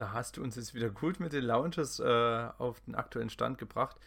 Da 0.00 0.12
hast 0.12 0.38
du 0.38 0.42
uns 0.42 0.56
jetzt 0.56 0.72
wieder 0.72 0.88
gut 0.88 1.20
mit 1.20 1.34
den 1.34 1.44
Launches 1.44 2.00
äh, 2.00 2.48
auf 2.56 2.80
den 2.80 2.94
aktuellen 2.94 3.28
Stand 3.28 3.58
gebracht. 3.58 4.00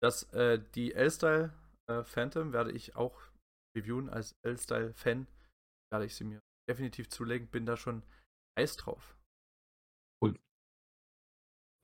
dass 0.00 0.32
äh, 0.32 0.62
die 0.76 0.94
L-Style 0.94 1.52
äh, 1.90 2.04
Phantom 2.04 2.52
werde 2.52 2.70
ich 2.70 2.94
auch 2.94 3.20
reviewen 3.76 4.08
als 4.08 4.36
L-Style-Fan. 4.42 5.26
Werde 5.92 6.06
ich 6.06 6.14
sie 6.14 6.22
mir 6.22 6.40
definitiv 6.68 7.08
zulegen. 7.08 7.48
Bin 7.48 7.66
da 7.66 7.76
schon 7.76 8.04
heiß 8.56 8.76
drauf. 8.76 9.16
Cool. 10.22 10.38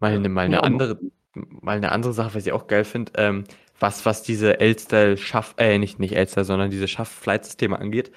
Meine, 0.00 0.28
meine 0.28 0.62
andere, 0.62 1.00
mal 1.36 1.76
eine 1.76 1.92
andere 1.92 2.12
Sache, 2.12 2.34
was 2.34 2.46
ich 2.46 2.52
auch 2.52 2.66
geil 2.66 2.84
finde. 2.84 3.12
Ähm, 3.16 3.44
was, 3.78 4.06
was 4.06 4.22
diese 4.22 4.58
L-Style 4.60 5.16
Schaff, 5.16 5.54
äh, 5.58 5.78
nicht, 5.78 5.98
nicht 5.98 6.16
L-Style, 6.16 6.44
sondern 6.44 6.70
diese 6.70 6.88
Schaff-Flight-Systeme 6.88 7.78
angeht. 7.78 8.10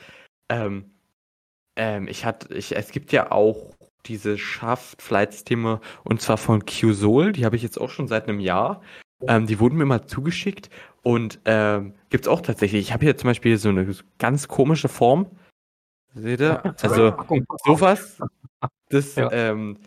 Ähm, 0.50 0.92
ähm, 1.76 2.08
ich 2.08 2.26
hatte, 2.26 2.54
ich, 2.54 2.76
es 2.76 2.92
gibt 2.92 3.12
ja 3.12 3.32
auch 3.32 3.74
diese 4.06 4.38
Schaff-Flight-Systeme 4.38 5.82
und 6.04 6.22
zwar 6.22 6.38
von 6.38 6.66
QSOL, 6.66 7.34
die 7.34 7.46
habe 7.46 7.56
ich 7.56 7.64
jetzt 7.64 7.80
auch 7.80 7.90
schon 7.90 8.08
seit 8.08 8.28
einem 8.28 8.40
Jahr. 8.40 8.82
Ähm, 9.28 9.48
die 9.48 9.60
wurden 9.60 9.78
mir 9.78 9.86
mal 9.86 10.06
zugeschickt 10.06 10.70
und 11.04 11.42
ähm, 11.44 11.94
gibt 12.10 12.24
es 12.24 12.28
auch 12.30 12.42
tatsächlich. 12.42 12.82
Ich 12.82 12.94
habe 12.94 13.04
hier 13.04 13.18
zum 13.18 13.30
Beispiel 13.30 13.58
so 13.58 13.68
eine 13.68 13.94
ganz 14.18 14.48
komische 14.48 14.88
Form. 14.88 15.28
Seht 16.14 16.40
ihr? 16.40 16.64
Also 16.82 17.14
sowas. 17.66 18.18
Das, 18.90 19.16
ja. 19.16 19.30
ähm, 19.32 19.78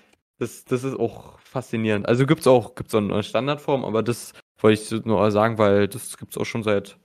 das, 0.43 0.65
das 0.65 0.83
ist 0.83 0.99
auch 0.99 1.39
faszinierend. 1.39 2.07
Also 2.09 2.27
gibt 2.27 2.41
es 2.41 2.47
auch 2.49 2.75
gibt's 2.75 2.95
auch 2.95 2.99
eine 2.99 3.23
Standardform, 3.23 3.85
aber 3.85 4.03
das 4.03 4.33
wollte 4.59 4.83
ich 4.97 5.05
nur 5.05 5.31
sagen, 5.31 5.57
weil 5.57 5.87
das 5.87 6.17
gibt 6.17 6.33
es 6.33 6.39
auch 6.39 6.45
schon 6.45 6.65
seit 6.65 6.99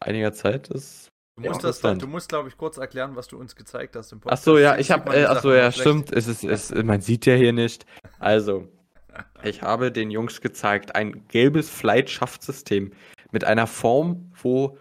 einiger 0.00 0.34
Zeit. 0.34 0.68
Das 0.70 1.08
du 1.36 1.48
musst, 1.48 1.64
das, 1.64 1.80
du 1.80 2.06
musst, 2.06 2.28
glaube 2.28 2.48
ich, 2.50 2.58
kurz 2.58 2.76
erklären, 2.76 3.16
was 3.16 3.26
du 3.28 3.38
uns 3.38 3.56
gezeigt 3.56 3.96
hast 3.96 4.12
im 4.12 4.20
Podcast. 4.20 4.42
Achso, 4.42 4.58
ja, 4.58 4.76
ich 4.76 4.90
habe, 4.90 5.16
äh, 5.16 5.24
achso, 5.24 5.52
ja, 5.54 5.72
stimmt. 5.72 6.12
Es 6.12 6.26
ist, 6.26 6.44
es, 6.44 6.70
man 6.74 7.00
sieht 7.00 7.24
ja 7.24 7.34
hier 7.34 7.54
nicht. 7.54 7.86
Also, 8.18 8.68
ich 9.42 9.62
habe 9.62 9.90
den 9.90 10.10
Jungs 10.10 10.42
gezeigt, 10.42 10.94
ein 10.94 11.26
gelbes 11.28 11.70
Flight-Schaftsystem 11.70 12.92
mit 13.32 13.44
einer 13.44 13.66
Form, 13.66 14.30
wo, 14.42 14.76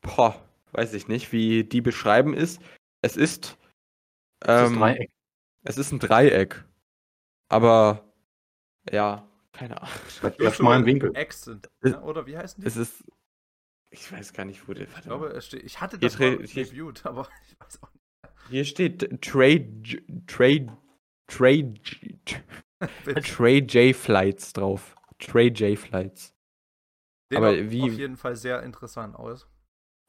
boah, 0.00 0.40
weiß 0.72 0.94
ich 0.94 1.08
nicht, 1.08 1.32
wie 1.32 1.64
die 1.64 1.80
beschreiben 1.80 2.34
ist. 2.34 2.60
Es 3.02 3.16
ist, 3.16 3.58
ähm, 4.44 4.74
ist 4.74 4.80
Dreieck. 4.80 5.10
Es 5.64 5.76
ist 5.76 5.92
ein 5.92 5.98
Dreieck. 5.98 6.64
Aber, 7.50 8.04
ja, 8.90 9.28
keine 9.52 9.82
Ahnung. 9.82 9.94
Das 10.22 10.54
ist 10.54 10.62
mal 10.62 10.78
ein 10.78 10.86
Winkel. 10.86 11.14
Accent, 11.16 11.68
ne? 11.82 12.00
oder 12.00 12.26
wie 12.26 12.38
heißen 12.38 12.62
die? 12.62 12.66
Es 12.66 12.76
ist. 12.76 13.04
Ich 13.90 14.10
weiß 14.10 14.32
gar 14.32 14.44
nicht, 14.44 14.68
wo 14.68 14.72
der. 14.72 14.86
Ich 14.86 15.02
glaube, 15.02 15.26
es 15.28 15.46
steht. 15.46 15.64
Ich 15.64 15.80
hatte 15.80 15.98
das 15.98 16.16
hier 16.16 16.30
mal 16.30 16.46
reviewed, 16.46 17.04
aber 17.04 17.28
ich 17.48 17.60
weiß 17.60 17.82
auch 17.82 17.92
nicht. 17.92 18.04
Hier 18.48 18.64
steht 18.64 19.20
Trade. 19.20 19.82
Trade. 20.26 20.76
Trade. 21.26 21.74
Trade 23.22 23.66
J 23.66 23.94
Flights 23.94 24.52
drauf. 24.52 24.94
Trade 25.18 25.48
J 25.48 25.76
Flights. 25.78 26.32
Sieht 27.28 27.36
aber 27.36 27.70
wie. 27.70 27.82
auf 27.82 27.92
jeden 27.92 28.16
Fall 28.16 28.36
sehr 28.36 28.62
interessant 28.62 29.16
aus. 29.16 29.48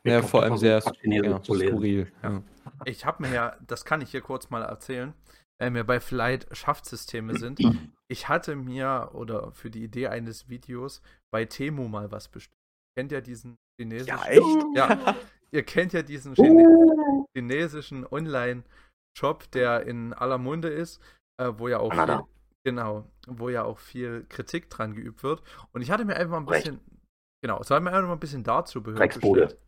Ja, 0.04 0.22
vor 0.22 0.44
allem 0.44 0.58
sehr 0.58 0.82
ja, 1.04 1.44
skurril. 1.44 2.12
Ja. 2.24 2.44
Ich 2.86 3.06
habe 3.06 3.24
mir 3.24 3.34
ja, 3.34 3.58
das 3.68 3.86
kann 3.86 4.02
ich 4.02 4.12
hier 4.12 4.22
kurz 4.22 4.50
mal 4.50 4.64
erzählen 4.64 5.14
wenn 5.62 5.76
wir 5.76 5.84
bei 5.84 6.00
Flight 6.00 6.48
Schaftsysteme 6.52 7.38
sind, 7.38 7.60
ich 8.08 8.28
hatte 8.28 8.56
mir 8.56 9.12
oder 9.14 9.52
für 9.52 9.70
die 9.70 9.84
Idee 9.84 10.08
eines 10.08 10.50
Videos 10.50 11.04
bei 11.32 11.46
Temu 11.46 11.88
mal 11.88 12.12
was 12.12 12.30
bestellt. 12.30 12.58
Kennt 12.98 13.12
ja 13.12 13.22
diesen 13.22 13.58
chinesischen. 13.80 14.08
Ja, 14.08 14.26
echt? 14.26 14.42
Ja, 14.76 15.16
ihr 15.52 15.64
kennt 15.64 15.94
ja 15.94 16.02
diesen 16.02 16.34
Chine 16.34 17.28
chinesischen 17.38 18.08
Online-Shop, 18.08 19.52
der 19.52 19.86
in 19.86 20.14
aller 20.14 20.40
Munde 20.40 20.70
ist, 20.70 21.00
äh, 21.38 21.52
wo 21.56 21.68
ja 21.68 21.78
auch 21.78 21.94
viel, 21.94 22.22
genau, 22.66 23.06
wo 23.28 23.50
ja 23.50 23.64
auch 23.64 23.78
viel 23.78 24.26
Kritik 24.30 24.68
dran 24.72 24.96
geübt 24.96 25.22
wird. 25.22 25.44
Und 25.74 25.84
ich 25.84 25.92
hatte 25.92 26.06
mir 26.06 26.16
einfach 26.16 26.32
mal 26.32 26.38
ein 26.40 26.46
bisschen, 26.48 26.76
Recht. 26.80 27.02
genau, 27.44 27.62
es 27.62 27.70
war 27.70 27.80
mir 27.80 27.92
einfach 27.92 28.08
mal 28.08 28.14
ein 28.14 28.20
bisschen 28.20 28.44
dazu 28.44 28.82
bestellt. 28.82 29.60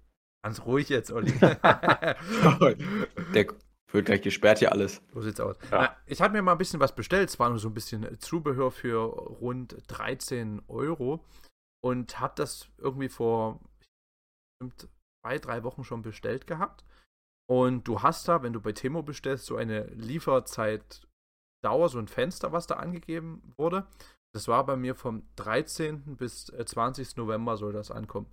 Ganz 0.44 0.66
ruhig 0.66 0.90
jetzt, 0.90 1.12
Olli. 1.12 1.32
der, 3.34 3.46
wird 3.94 4.06
gleich 4.06 4.22
gesperrt 4.22 4.60
hier 4.60 4.72
alles. 4.72 5.02
So 5.14 5.22
sieht's 5.22 5.40
aus. 5.40 5.58
Ja. 5.72 5.96
Ich 6.06 6.22
hatte 6.22 6.34
mir 6.34 6.42
mal 6.42 6.54
ein 6.54 6.58
bisschen 6.58 6.80
was 6.80 6.96
bestellt. 6.96 7.30
Es 7.30 7.40
war 7.40 7.50
nur 7.50 7.60
so 7.60 7.70
ein 7.70 7.74
bisschen 7.74 8.20
Zubehör 8.20 8.72
für 8.72 8.98
rund 8.98 9.78
13 9.88 10.64
Euro. 10.68 11.24
Und 11.84 12.20
habe 12.20 12.34
das 12.38 12.70
irgendwie 12.78 13.10
vor 13.10 13.60
bestimmt 14.60 14.90
zwei, 15.22 15.38
drei 15.38 15.64
Wochen 15.64 15.84
schon 15.84 16.02
bestellt 16.02 16.48
gehabt. 16.48 16.86
Und 17.50 17.88
du 17.88 18.02
hast 18.02 18.28
da, 18.28 18.42
wenn 18.42 18.54
du 18.54 18.62
bei 18.62 18.72
Temo 18.72 19.04
bestellst, 19.04 19.46
so 19.46 19.58
eine 19.58 19.86
Lieferzeitdauer, 19.88 21.90
so 21.90 22.00
ein 22.00 22.08
Fenster, 22.08 22.52
was 22.52 22.68
da 22.68 22.76
angegeben 22.76 23.42
wurde. 23.58 23.86
Das 24.34 24.48
war 24.48 24.66
bei 24.66 24.76
mir 24.76 24.96
vom 24.96 25.24
13. 25.36 26.16
bis 26.16 26.46
20. 26.46 27.08
Äh, 27.08 27.12
November 27.18 27.58
soll 27.58 27.74
das 27.74 27.92
ankommen. 27.92 28.32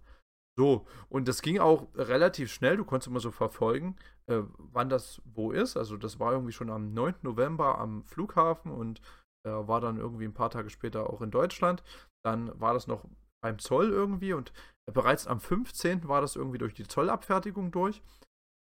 So, 0.58 0.86
und 1.08 1.28
das 1.28 1.42
ging 1.42 1.58
auch 1.58 1.86
relativ 1.94 2.52
schnell. 2.52 2.76
Du 2.76 2.84
konntest 2.84 3.08
immer 3.08 3.20
so 3.20 3.30
verfolgen, 3.30 3.96
äh, 4.26 4.42
wann 4.58 4.88
das 4.88 5.22
wo 5.24 5.52
ist. 5.52 5.76
Also, 5.76 5.96
das 5.96 6.18
war 6.18 6.32
irgendwie 6.32 6.52
schon 6.52 6.70
am 6.70 6.92
9. 6.92 7.16
November 7.22 7.78
am 7.78 8.04
Flughafen 8.04 8.72
und 8.72 9.00
äh, 9.46 9.50
war 9.50 9.80
dann 9.80 9.96
irgendwie 9.96 10.24
ein 10.24 10.34
paar 10.34 10.50
Tage 10.50 10.70
später 10.70 11.08
auch 11.08 11.22
in 11.22 11.30
Deutschland. 11.30 11.82
Dann 12.24 12.58
war 12.60 12.74
das 12.74 12.86
noch 12.86 13.06
beim 13.42 13.58
Zoll 13.58 13.90
irgendwie 13.90 14.32
und 14.32 14.52
bereits 14.92 15.26
am 15.26 15.40
15. 15.40 16.08
war 16.08 16.20
das 16.20 16.36
irgendwie 16.36 16.58
durch 16.58 16.74
die 16.74 16.86
Zollabfertigung 16.86 17.70
durch 17.70 18.02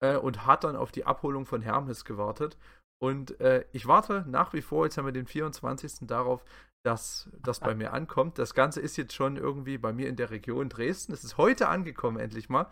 äh, 0.01 0.17
und 0.17 0.47
hat 0.47 0.65
dann 0.65 0.77
auf 0.77 0.93
die 0.93 1.05
Abholung 1.05 1.47
von 1.47 1.63
Hermes 1.63 2.05
gewartet. 2.05 2.57
Und 3.01 3.41
äh, 3.41 3.65
ich 3.73 3.87
warte 3.87 4.25
nach 4.29 4.53
wie 4.53 4.63
vor, 4.63 4.85
jetzt 4.85 4.99
haben 4.99 5.07
wir 5.07 5.13
den 5.13 5.27
24. 5.27 6.07
darauf, 6.07 6.45
dass 6.85 7.31
das 7.43 7.61
bei 7.61 7.75
mir 7.75 7.93
ankommt. 7.93 8.39
Das 8.39 8.55
Ganze 8.55 8.81
ist 8.81 8.97
jetzt 8.97 9.15
schon 9.15 9.37
irgendwie 9.37 9.79
bei 9.79 9.93
mir 9.93 10.09
in 10.09 10.17
der 10.17 10.31
Region 10.31 10.69
Dresden. 10.69 11.13
Es 11.13 11.25
ist 11.25 11.37
heute 11.37 11.69
angekommen, 11.69 12.19
endlich 12.19 12.49
mal. 12.49 12.69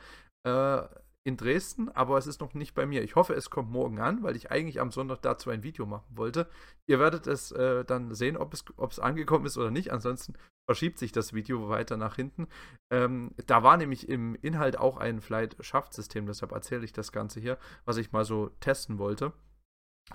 Äh, 0.47 0.83
in 1.27 1.37
Dresden, 1.37 1.89
aber 1.89 2.19
es 2.19 2.29
ist 2.29 2.41
noch 2.41 2.55
nicht 2.55 2.75
bei 2.75 2.87
mir. 2.87 3.03
Ich 3.03 3.17
hoffe, 3.17 3.35
es 3.35 3.51
kommt 3.51 3.69
morgen 3.69 3.99
an, 3.99 4.23
weil 4.23 4.37
ich 4.37 4.53
eigentlich 4.53 4.81
am 4.81 4.93
Sonntag 4.93 5.23
dazu 5.23 5.51
ein 5.51 5.65
Video 5.65 5.85
machen 5.85 6.07
wollte. 6.17 6.49
Ihr 6.87 7.01
werdet 7.01 7.27
es 7.27 7.51
äh, 7.51 7.85
dann 7.85 8.15
sehen, 8.15 8.37
ob 8.37 8.55
es, 8.55 8.65
ob 8.77 8.93
es 8.93 9.01
angekommen 9.01 9.45
ist 9.45 9.59
oder 9.59 9.73
nicht. 9.73 9.93
Ansonsten 9.93 10.35
verschiebt 10.71 11.01
sich 11.01 11.11
das 11.11 11.33
Video 11.33 11.69
weiter 11.69 11.97
nach 11.97 12.15
hinten. 12.15 12.47
Ähm, 12.93 13.33
da 13.49 13.65
war 13.65 13.77
nämlich 13.77 14.09
im 14.09 14.37
Inhalt 14.37 14.79
auch 14.79 14.99
ein 14.99 15.21
Flight-Shaft-System, 15.21 16.27
deshalb 16.27 16.53
erzähle 16.53 16.85
ich 16.85 16.93
das 16.93 17.11
Ganze 17.11 17.41
hier, 17.41 17.59
was 17.85 17.97
ich 17.97 18.13
mal 18.13 18.25
so 18.25 18.51
testen 18.61 18.99
wollte. 18.99 19.33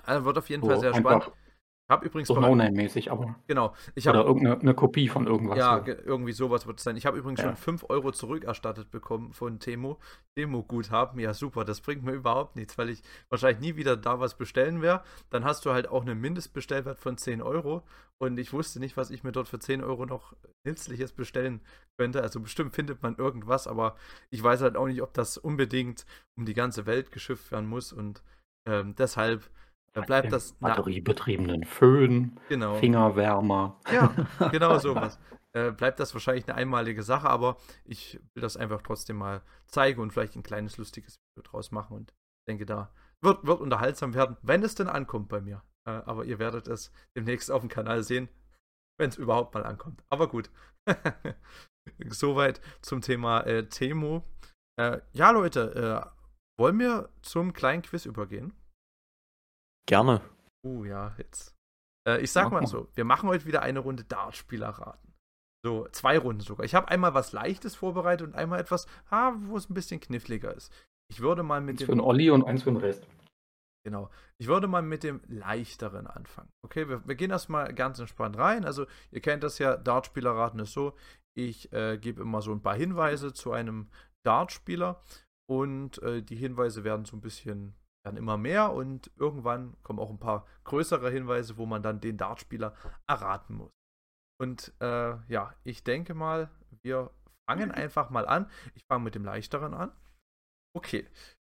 Also 0.02 0.24
wird 0.24 0.38
auf 0.38 0.48
jeden 0.48 0.62
So 0.62 0.70
Fall 0.70 0.80
sehr 0.80 0.94
einfach 0.94 1.24
spannend. 1.24 1.36
Ich 1.88 1.92
habe 1.92 2.06
übrigens 2.06 2.28
so 2.28 2.38
No-Name-mäßig, 2.40 3.10
aber. 3.10 3.34
Genau. 3.48 3.74
Ich 3.94 4.08
oder 4.08 4.20
habe 4.20 4.28
irgendeine 4.28 4.60
eine 4.60 4.74
Kopie 4.74 5.08
von 5.08 5.26
irgendwas. 5.26 5.58
ja, 5.58 5.78
ge- 5.80 5.98
irgendwie 6.04 6.32
sowas 6.32 6.66
wird 6.66 6.78
es 6.78 6.84
sein. 6.84 6.96
Ich 6.96 7.04
habe 7.06 7.18
übrigens 7.18 7.40
Ja. 7.40 7.48
schon 7.48 7.56
5 7.56 7.84
Euro 7.90 8.12
zurückerstattet 8.12 8.90
bekommen 8.90 9.32
von 9.32 9.58
Temo. 9.58 9.98
Temo-Guthaben, 10.38 11.18
ja 11.20 11.34
super, 11.34 11.64
das 11.64 11.80
bringt 11.80 12.02
mir 12.04 12.12
überhaupt 12.12 12.56
nichts, 12.56 12.78
weil 12.78 12.88
ich 12.88 13.02
wahrscheinlich 13.28 13.60
nie 13.60 13.76
wieder 13.76 13.96
da 13.96 14.20
was 14.20 14.36
bestellen 14.38 14.80
werde. 14.80 15.04
Dann 15.30 15.44
hast 15.44 15.66
du 15.66 15.72
halt 15.72 15.88
auch 15.88 16.02
einen 16.02 16.20
Mindestbestellwert 16.20 16.98
von 16.98 17.18
10 17.18 17.42
Euro 17.42 17.82
und 18.18 18.38
ich 18.38 18.52
wusste 18.52 18.80
nicht, 18.80 18.96
was 18.96 19.10
ich 19.10 19.22
mir 19.24 19.32
dort 19.32 19.48
für 19.48 19.58
10 19.58 19.82
Euro 19.82 20.06
noch 20.06 20.34
Nützliches 20.66 21.12
bestellen 21.12 21.60
könnte. 21.98 22.22
Also 22.22 22.40
bestimmt 22.40 22.74
findet 22.74 23.02
man 23.02 23.16
irgendwas, 23.16 23.66
aber 23.66 23.96
ich 24.30 24.42
weiß 24.42 24.62
halt 24.62 24.76
auch 24.76 24.86
nicht, 24.86 25.02
ob 25.02 25.12
das 25.14 25.36
unbedingt 25.36 26.06
um 26.38 26.46
die 26.46 26.54
ganze 26.54 26.86
Welt 26.86 27.12
geschifft 27.12 27.52
werden 27.52 27.68
muss 27.68 27.92
und 27.92 28.22
ähm, 28.66 28.94
deshalb 28.96 29.50
äh, 29.94 30.02
bleibt 30.02 30.32
das 30.32 30.52
Batteriebetriebenen 30.54 31.64
Föhn, 31.64 32.38
genau. 32.48 32.76
Fingerwärmer. 32.76 33.80
Ja, 33.92 34.14
genau 34.50 34.78
sowas. 34.78 35.18
Äh, 35.54 35.70
bleibt 35.70 36.00
das 36.00 36.14
wahrscheinlich 36.14 36.48
eine 36.48 36.56
einmalige 36.56 37.02
Sache, 37.02 37.28
aber 37.28 37.58
ich 37.84 38.18
will 38.34 38.40
das 38.40 38.56
einfach 38.56 38.80
trotzdem 38.82 39.16
mal 39.16 39.42
zeigen 39.66 40.00
und 40.00 40.12
vielleicht 40.12 40.34
ein 40.36 40.42
kleines 40.42 40.78
lustiges 40.78 41.16
Video 41.16 41.50
draus 41.50 41.72
machen 41.72 41.96
und 41.96 42.14
denke, 42.48 42.64
da 42.64 42.90
wird, 43.22 43.46
wird 43.46 43.60
unterhaltsam 43.60 44.14
werden, 44.14 44.36
wenn 44.42 44.62
es 44.62 44.74
denn 44.74 44.88
ankommt 44.88 45.28
bei 45.28 45.40
mir. 45.40 45.62
Äh, 45.86 45.90
aber 45.90 46.24
ihr 46.24 46.38
werdet 46.38 46.68
es 46.68 46.90
demnächst 47.16 47.50
auf 47.50 47.60
dem 47.60 47.68
Kanal 47.68 48.02
sehen, 48.02 48.28
wenn 48.98 49.10
es 49.10 49.16
überhaupt 49.16 49.54
mal 49.54 49.64
ankommt. 49.64 50.02
Aber 50.08 50.28
gut. 50.28 50.50
Soweit 52.08 52.60
zum 52.80 53.00
Thema 53.00 53.40
äh, 53.42 53.68
Temo. 53.68 54.24
Äh, 54.80 55.00
ja, 55.12 55.30
Leute, 55.32 55.74
äh, 56.06 56.58
wollen 56.58 56.78
wir 56.78 57.10
zum 57.22 57.52
kleinen 57.52 57.82
Quiz 57.82 58.06
übergehen? 58.06 58.54
Gerne. 59.86 60.20
Uh, 60.64 60.84
ja, 60.84 61.14
jetzt. 61.18 61.54
Äh, 62.08 62.20
ich 62.20 62.32
sag 62.32 62.50
Mach 62.50 62.60
mal 62.60 62.66
so, 62.66 62.88
wir 62.94 63.04
machen 63.04 63.28
heute 63.28 63.46
wieder 63.46 63.62
eine 63.62 63.80
Runde 63.80 64.04
Dartspieler 64.04 64.68
raten. 64.68 65.12
So, 65.64 65.86
zwei 65.92 66.18
Runden 66.18 66.40
sogar. 66.40 66.64
Ich 66.64 66.74
habe 66.74 66.88
einmal 66.88 67.14
was 67.14 67.32
Leichtes 67.32 67.76
vorbereitet 67.76 68.26
und 68.26 68.34
einmal 68.34 68.60
etwas, 68.60 68.86
ah, 69.10 69.32
wo 69.36 69.56
es 69.56 69.70
ein 69.70 69.74
bisschen 69.74 70.00
kniffliger 70.00 70.54
ist. 70.54 70.72
Ich 71.08 71.20
würde 71.20 71.42
mal 71.42 71.60
mit 71.60 71.74
Eins 71.74 71.82
für 71.82 71.92
den 71.92 71.98
dem, 71.98 72.06
Olli 72.06 72.30
und 72.30 72.44
eins 72.44 72.64
für 72.64 72.70
den 72.72 72.78
Rest. 72.78 73.06
genau, 73.84 74.10
ich 74.38 74.48
würde 74.48 74.66
mal 74.66 74.82
mit 74.82 75.04
dem 75.04 75.20
Leichteren 75.28 76.06
anfangen. 76.06 76.50
Okay, 76.64 76.88
wir, 76.88 77.06
wir 77.06 77.14
gehen 77.14 77.30
erstmal 77.30 77.72
ganz 77.74 78.00
entspannt 78.00 78.38
rein. 78.38 78.64
Also, 78.64 78.86
ihr 79.12 79.20
kennt 79.20 79.44
das 79.44 79.58
ja, 79.58 79.76
Dartspieler 79.76 80.32
raten 80.32 80.58
ist 80.58 80.72
so, 80.72 80.96
ich 81.34 81.72
äh, 81.72 81.96
gebe 81.98 82.22
immer 82.22 82.42
so 82.42 82.52
ein 82.52 82.62
paar 82.62 82.74
Hinweise 82.74 83.32
zu 83.32 83.52
einem 83.52 83.88
Dartspieler 84.24 85.00
und 85.48 86.02
äh, 86.02 86.22
die 86.22 86.36
Hinweise 86.36 86.82
werden 86.82 87.04
so 87.04 87.16
ein 87.16 87.20
bisschen 87.20 87.74
werden 88.04 88.16
immer 88.16 88.36
mehr 88.36 88.72
und 88.72 89.10
irgendwann 89.16 89.80
kommen 89.82 89.98
auch 89.98 90.10
ein 90.10 90.18
paar 90.18 90.46
größere 90.64 91.10
Hinweise, 91.10 91.56
wo 91.56 91.66
man 91.66 91.82
dann 91.82 92.00
den 92.00 92.16
Dartspieler 92.16 92.74
erraten 93.06 93.54
muss. 93.54 93.72
Und 94.40 94.72
äh, 94.80 95.16
ja, 95.30 95.54
ich 95.62 95.84
denke 95.84 96.14
mal, 96.14 96.50
wir 96.82 97.12
fangen 97.48 97.70
einfach 97.70 98.10
mal 98.10 98.26
an. 98.26 98.50
Ich 98.74 98.84
fange 98.86 99.04
mit 99.04 99.14
dem 99.14 99.24
leichteren 99.24 99.74
an. 99.74 99.92
Okay. 100.76 101.08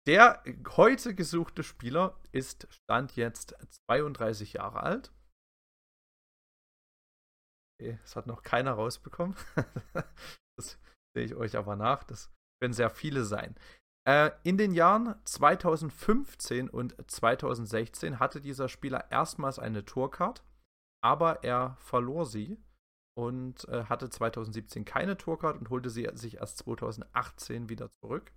Der 0.05 0.43
heute 0.75 1.15
gesuchte 1.15 1.63
Spieler 1.63 2.19
ist 2.33 2.67
Stand 2.73 3.15
jetzt 3.15 3.55
32 3.87 4.53
Jahre 4.53 4.83
alt. 4.83 5.13
Okay, 7.79 7.97
das 8.01 8.17
hat 8.17 8.27
noch 8.27 8.43
keiner 8.43 8.73
rausbekommen. 8.73 9.35
das 10.57 10.77
sehe 11.15 11.23
ich 11.23 11.35
euch 11.35 11.55
aber 11.55 11.77
nach. 11.77 12.03
Das 12.03 12.29
können 12.61 12.73
sehr 12.73 12.89
viele 12.89 13.23
sein. 13.23 13.55
Äh, 14.05 14.31
in 14.43 14.57
den 14.57 14.73
Jahren 14.73 15.15
2015 15.23 16.69
und 16.69 16.95
2016 17.09 18.19
hatte 18.19 18.41
dieser 18.41 18.67
Spieler 18.67 19.09
erstmals 19.11 19.59
eine 19.59 19.85
Tourcard, 19.85 20.43
aber 21.01 21.43
er 21.43 21.77
verlor 21.79 22.25
sie 22.25 22.61
und 23.15 23.67
äh, 23.69 23.85
hatte 23.85 24.09
2017 24.09 24.83
keine 24.85 25.17
Tourcard 25.17 25.57
und 25.57 25.69
holte 25.69 25.89
sie 25.89 26.09
sich 26.15 26.37
erst 26.37 26.57
2018 26.59 27.69
wieder 27.69 27.89
zurück. 27.91 28.33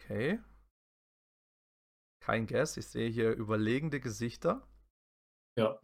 Okay. 0.00 0.38
Kein 2.20 2.46
Guess. 2.46 2.76
Ich 2.76 2.86
sehe 2.86 3.08
hier 3.08 3.32
überlegende 3.32 4.00
Gesichter. 4.00 4.66
Ja. 5.58 5.80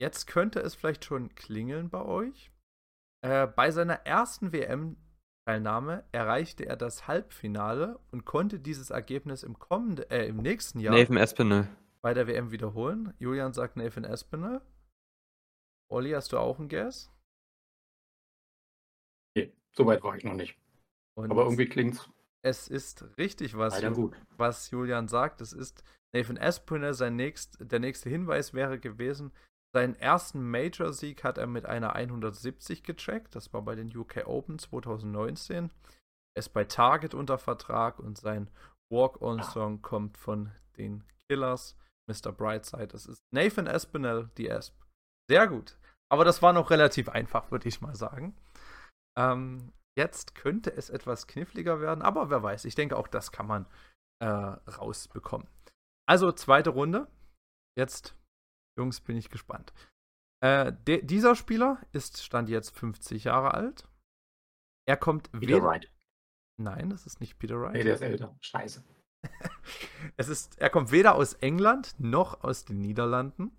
Jetzt 0.00 0.26
könnte 0.26 0.60
es 0.60 0.74
vielleicht 0.74 1.04
schon 1.04 1.34
klingeln 1.34 1.88
bei 1.88 2.02
euch. 2.02 2.49
Äh, 3.22 3.46
bei 3.46 3.70
seiner 3.70 4.06
ersten 4.06 4.52
WM-Teilnahme 4.52 6.04
erreichte 6.12 6.64
er 6.66 6.76
das 6.76 7.06
Halbfinale 7.06 7.98
und 8.10 8.24
konnte 8.24 8.58
dieses 8.60 8.90
Ergebnis 8.90 9.42
im 9.42 9.58
kommenden, 9.58 10.10
äh, 10.10 10.26
im 10.26 10.38
nächsten 10.38 10.80
Jahr 10.80 10.94
Nathan 10.94 11.16
Espinel. 11.18 11.68
bei 12.02 12.14
der 12.14 12.26
WM 12.26 12.50
wiederholen. 12.50 13.12
Julian 13.18 13.52
sagt 13.52 13.76
Nathan 13.76 14.04
Espinel. 14.04 14.62
Olli, 15.90 16.12
hast 16.12 16.32
du 16.32 16.38
auch 16.38 16.58
einen 16.58 16.68
Guess? 16.68 17.10
Nee, 19.36 19.52
so 19.72 19.86
weit 19.86 20.02
war 20.02 20.16
ich 20.16 20.24
noch 20.24 20.34
nicht. 20.34 20.56
Und 21.16 21.30
Aber 21.30 21.42
irgendwie 21.44 21.66
klingt's 21.66 22.08
es 22.42 22.68
ist 22.68 23.04
richtig, 23.18 23.54
was, 23.58 23.82
Ju- 23.82 23.92
gut. 23.92 24.16
was 24.30 24.70
Julian 24.70 25.08
sagt. 25.08 25.42
Es 25.42 25.52
ist 25.52 25.84
Nathan 26.14 26.38
Espinel. 26.38 26.94
Sein 26.94 27.16
nächst, 27.16 27.58
der 27.60 27.80
nächste 27.80 28.08
Hinweis 28.08 28.54
wäre 28.54 28.78
gewesen, 28.80 29.30
seinen 29.74 29.94
ersten 29.94 30.50
Major-Sieg 30.50 31.22
hat 31.24 31.38
er 31.38 31.46
mit 31.46 31.66
einer 31.66 31.94
170 31.94 32.82
gecheckt. 32.82 33.34
Das 33.34 33.52
war 33.52 33.62
bei 33.62 33.74
den 33.74 33.96
UK 33.96 34.26
Open 34.26 34.58
2019. 34.58 35.70
Er 36.36 36.40
ist 36.40 36.50
bei 36.50 36.64
Target 36.64 37.14
unter 37.14 37.38
Vertrag 37.38 37.98
und 37.98 38.18
sein 38.18 38.48
Walk-On-Song 38.92 39.82
kommt 39.82 40.16
von 40.16 40.52
den 40.76 41.04
Killers, 41.28 41.76
Mr. 42.08 42.32
Brightside. 42.32 42.94
Es 42.94 43.06
ist 43.06 43.22
Nathan 43.32 43.66
Espinel, 43.66 44.30
die 44.36 44.48
Esp. 44.48 44.74
Sehr 45.28 45.46
gut. 45.46 45.78
Aber 46.10 46.24
das 46.24 46.42
war 46.42 46.52
noch 46.52 46.70
relativ 46.70 47.08
einfach, 47.08 47.50
würde 47.52 47.68
ich 47.68 47.80
mal 47.80 47.94
sagen. 47.94 48.36
Ähm, 49.16 49.72
jetzt 49.96 50.34
könnte 50.34 50.72
es 50.72 50.90
etwas 50.90 51.28
kniffliger 51.28 51.80
werden, 51.80 52.02
aber 52.02 52.30
wer 52.30 52.42
weiß. 52.42 52.64
Ich 52.64 52.74
denke, 52.74 52.96
auch 52.96 53.06
das 53.06 53.30
kann 53.30 53.46
man 53.46 53.66
äh, 54.20 54.26
rausbekommen. 54.26 55.48
Also, 56.08 56.32
zweite 56.32 56.70
Runde. 56.70 57.06
Jetzt, 57.78 58.16
Jungs, 58.78 59.00
bin 59.00 59.16
ich 59.16 59.28
gespannt. 59.30 59.72
Äh, 60.42 60.72
de- 60.72 61.02
dieser 61.04 61.36
Spieler 61.36 61.84
ist 61.92 62.22
Stand 62.22 62.48
jetzt 62.48 62.70
50 62.78 63.24
Jahre 63.24 63.52
alt. 63.54 63.88
Er 64.88 64.96
kommt 64.96 65.30
Peter 65.32 65.40
weder- 65.40 65.62
Wright. 65.62 65.92
Nein, 66.58 66.90
das 66.90 67.06
ist 67.06 67.20
nicht 67.20 67.38
Peter 67.38 67.60
Wright. 67.60 67.72
Nee, 67.74 67.84
der 67.84 67.94
ist 67.94 68.02
älter. 68.02 68.36
Scheiße. 68.40 68.84
Es 70.16 70.28
ist, 70.28 70.58
er 70.58 70.70
kommt 70.70 70.92
weder 70.92 71.14
aus 71.14 71.34
England 71.34 71.94
noch 71.98 72.42
aus 72.42 72.64
den 72.64 72.80
Niederlanden. 72.80 73.54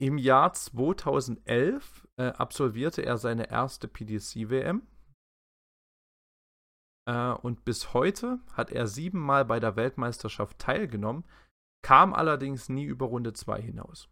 Im 0.00 0.16
Jahr 0.18 0.52
2011 0.52 2.06
äh, 2.18 2.28
absolvierte 2.28 3.02
er 3.02 3.18
seine 3.18 3.50
erste 3.50 3.88
PDC-WM. 3.88 4.86
Äh, 7.08 7.32
und 7.32 7.64
bis 7.64 7.94
heute 7.94 8.40
hat 8.52 8.70
er 8.70 8.86
siebenmal 8.86 9.44
bei 9.44 9.58
der 9.58 9.76
Weltmeisterschaft 9.76 10.58
teilgenommen, 10.58 11.24
kam 11.82 12.14
allerdings 12.14 12.68
nie 12.68 12.84
über 12.84 13.06
Runde 13.06 13.32
2 13.32 13.60
hinaus. 13.60 14.08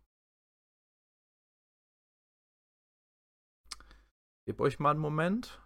Gebt 4.46 4.60
euch 4.60 4.78
mal 4.78 4.92
einen 4.92 5.00
Moment. 5.00 5.60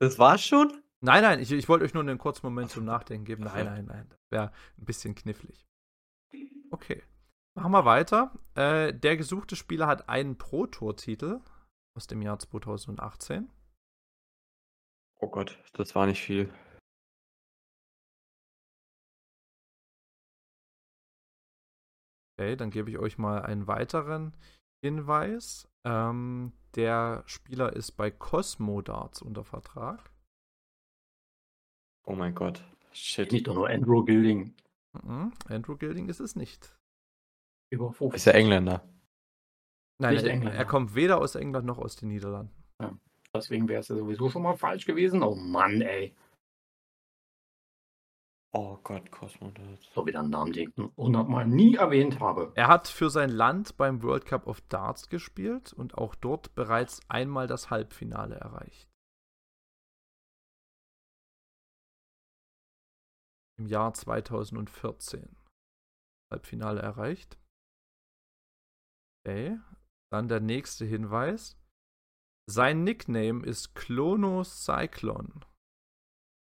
Das 0.00 0.18
war's 0.18 0.42
schon? 0.42 0.82
Nein, 1.02 1.22
nein, 1.22 1.40
ich, 1.40 1.52
ich 1.52 1.68
wollte 1.68 1.84
euch 1.84 1.94
nur 1.94 2.02
einen 2.02 2.18
kurzen 2.18 2.46
Moment 2.46 2.70
zum 2.70 2.84
Nachdenken 2.84 3.24
geben. 3.24 3.44
Nein, 3.44 3.66
nein, 3.66 3.84
nein. 3.84 4.08
Das 4.08 4.18
wäre 4.30 4.52
ein 4.78 4.84
bisschen 4.84 5.14
knifflig. 5.14 5.66
Okay. 6.70 7.02
Machen 7.54 7.72
wir 7.72 7.84
weiter. 7.84 8.32
Äh, 8.54 8.94
der 8.94 9.16
gesuchte 9.16 9.56
Spieler 9.56 9.86
hat 9.86 10.08
einen 10.08 10.38
Pro-Tour-Titel 10.38 11.40
aus 11.96 12.06
dem 12.06 12.22
Jahr 12.22 12.38
2018. 12.38 13.50
Oh 15.16 15.28
Gott, 15.28 15.58
das 15.74 15.94
war 15.94 16.06
nicht 16.06 16.22
viel. 16.22 16.52
Okay, 22.40 22.56
dann 22.56 22.70
gebe 22.70 22.88
ich 22.88 22.96
euch 22.96 23.18
mal 23.18 23.42
einen 23.42 23.66
weiteren 23.66 24.34
Hinweis. 24.82 25.68
Ähm, 25.84 26.54
der 26.74 27.22
Spieler 27.26 27.74
ist 27.74 27.92
bei 27.92 28.10
Cosmo 28.10 28.80
Darts 28.80 29.20
unter 29.20 29.44
Vertrag. 29.44 30.10
Oh 32.06 32.14
mein 32.14 32.34
Gott. 32.34 32.64
Shit. 32.92 33.30
Nicht 33.30 33.46
doch 33.46 33.54
nur 33.54 33.68
Andrew 33.68 34.02
Gilding. 34.06 34.54
Mhm. 35.02 35.34
Andrew 35.48 35.76
Gilding 35.76 36.08
ist 36.08 36.20
es 36.20 36.34
nicht. 36.34 36.78
Über 37.70 37.92
50. 37.92 38.16
Ist 38.16 38.24
ja 38.24 38.32
Engländer. 38.32 38.88
Nein, 39.98 40.14
Nicht 40.14 40.24
er, 40.24 40.32
Engländer. 40.32 40.56
er 40.56 40.64
kommt 40.64 40.94
weder 40.94 41.18
aus 41.18 41.34
England 41.34 41.66
noch 41.66 41.76
aus 41.76 41.96
den 41.96 42.08
Niederlanden. 42.08 42.54
Deswegen 43.34 43.68
wäre 43.68 43.80
es 43.80 43.88
ja 43.88 43.96
sowieso 43.96 44.30
schon 44.30 44.42
mal 44.42 44.56
falsch 44.56 44.86
gewesen. 44.86 45.22
Oh 45.22 45.34
Mann, 45.34 45.82
ey. 45.82 46.14
Oh 48.52 48.78
Gott, 48.82 49.12
Cosmo 49.12 49.50
Darts. 49.52 49.92
So 49.94 50.06
wieder 50.06 50.20
einen 50.20 50.30
Namen, 50.30 50.52
den 50.52 50.70
ich 50.70 50.96
hundertmal 50.96 51.46
nie 51.46 51.76
erwähnt 51.76 52.18
habe. 52.18 52.52
Er 52.56 52.66
hat 52.66 52.88
für 52.88 53.08
sein 53.08 53.30
Land 53.30 53.76
beim 53.76 54.02
World 54.02 54.26
Cup 54.26 54.48
of 54.48 54.60
Darts 54.62 55.08
gespielt 55.08 55.72
und 55.72 55.96
auch 55.96 56.16
dort 56.16 56.54
bereits 56.56 57.00
einmal 57.08 57.46
das 57.46 57.70
Halbfinale 57.70 58.34
erreicht. 58.34 58.88
Im 63.58 63.66
Jahr 63.66 63.94
2014. 63.94 65.36
Halbfinale 66.32 66.80
erreicht. 66.80 67.38
Okay. 69.24 69.60
Dann 70.10 70.26
der 70.26 70.40
nächste 70.40 70.84
Hinweis. 70.84 71.56
Sein 72.48 72.82
Nickname 72.82 73.46
ist 73.46 73.76
Chlono 73.76 74.42
Cyclone. 74.42 75.40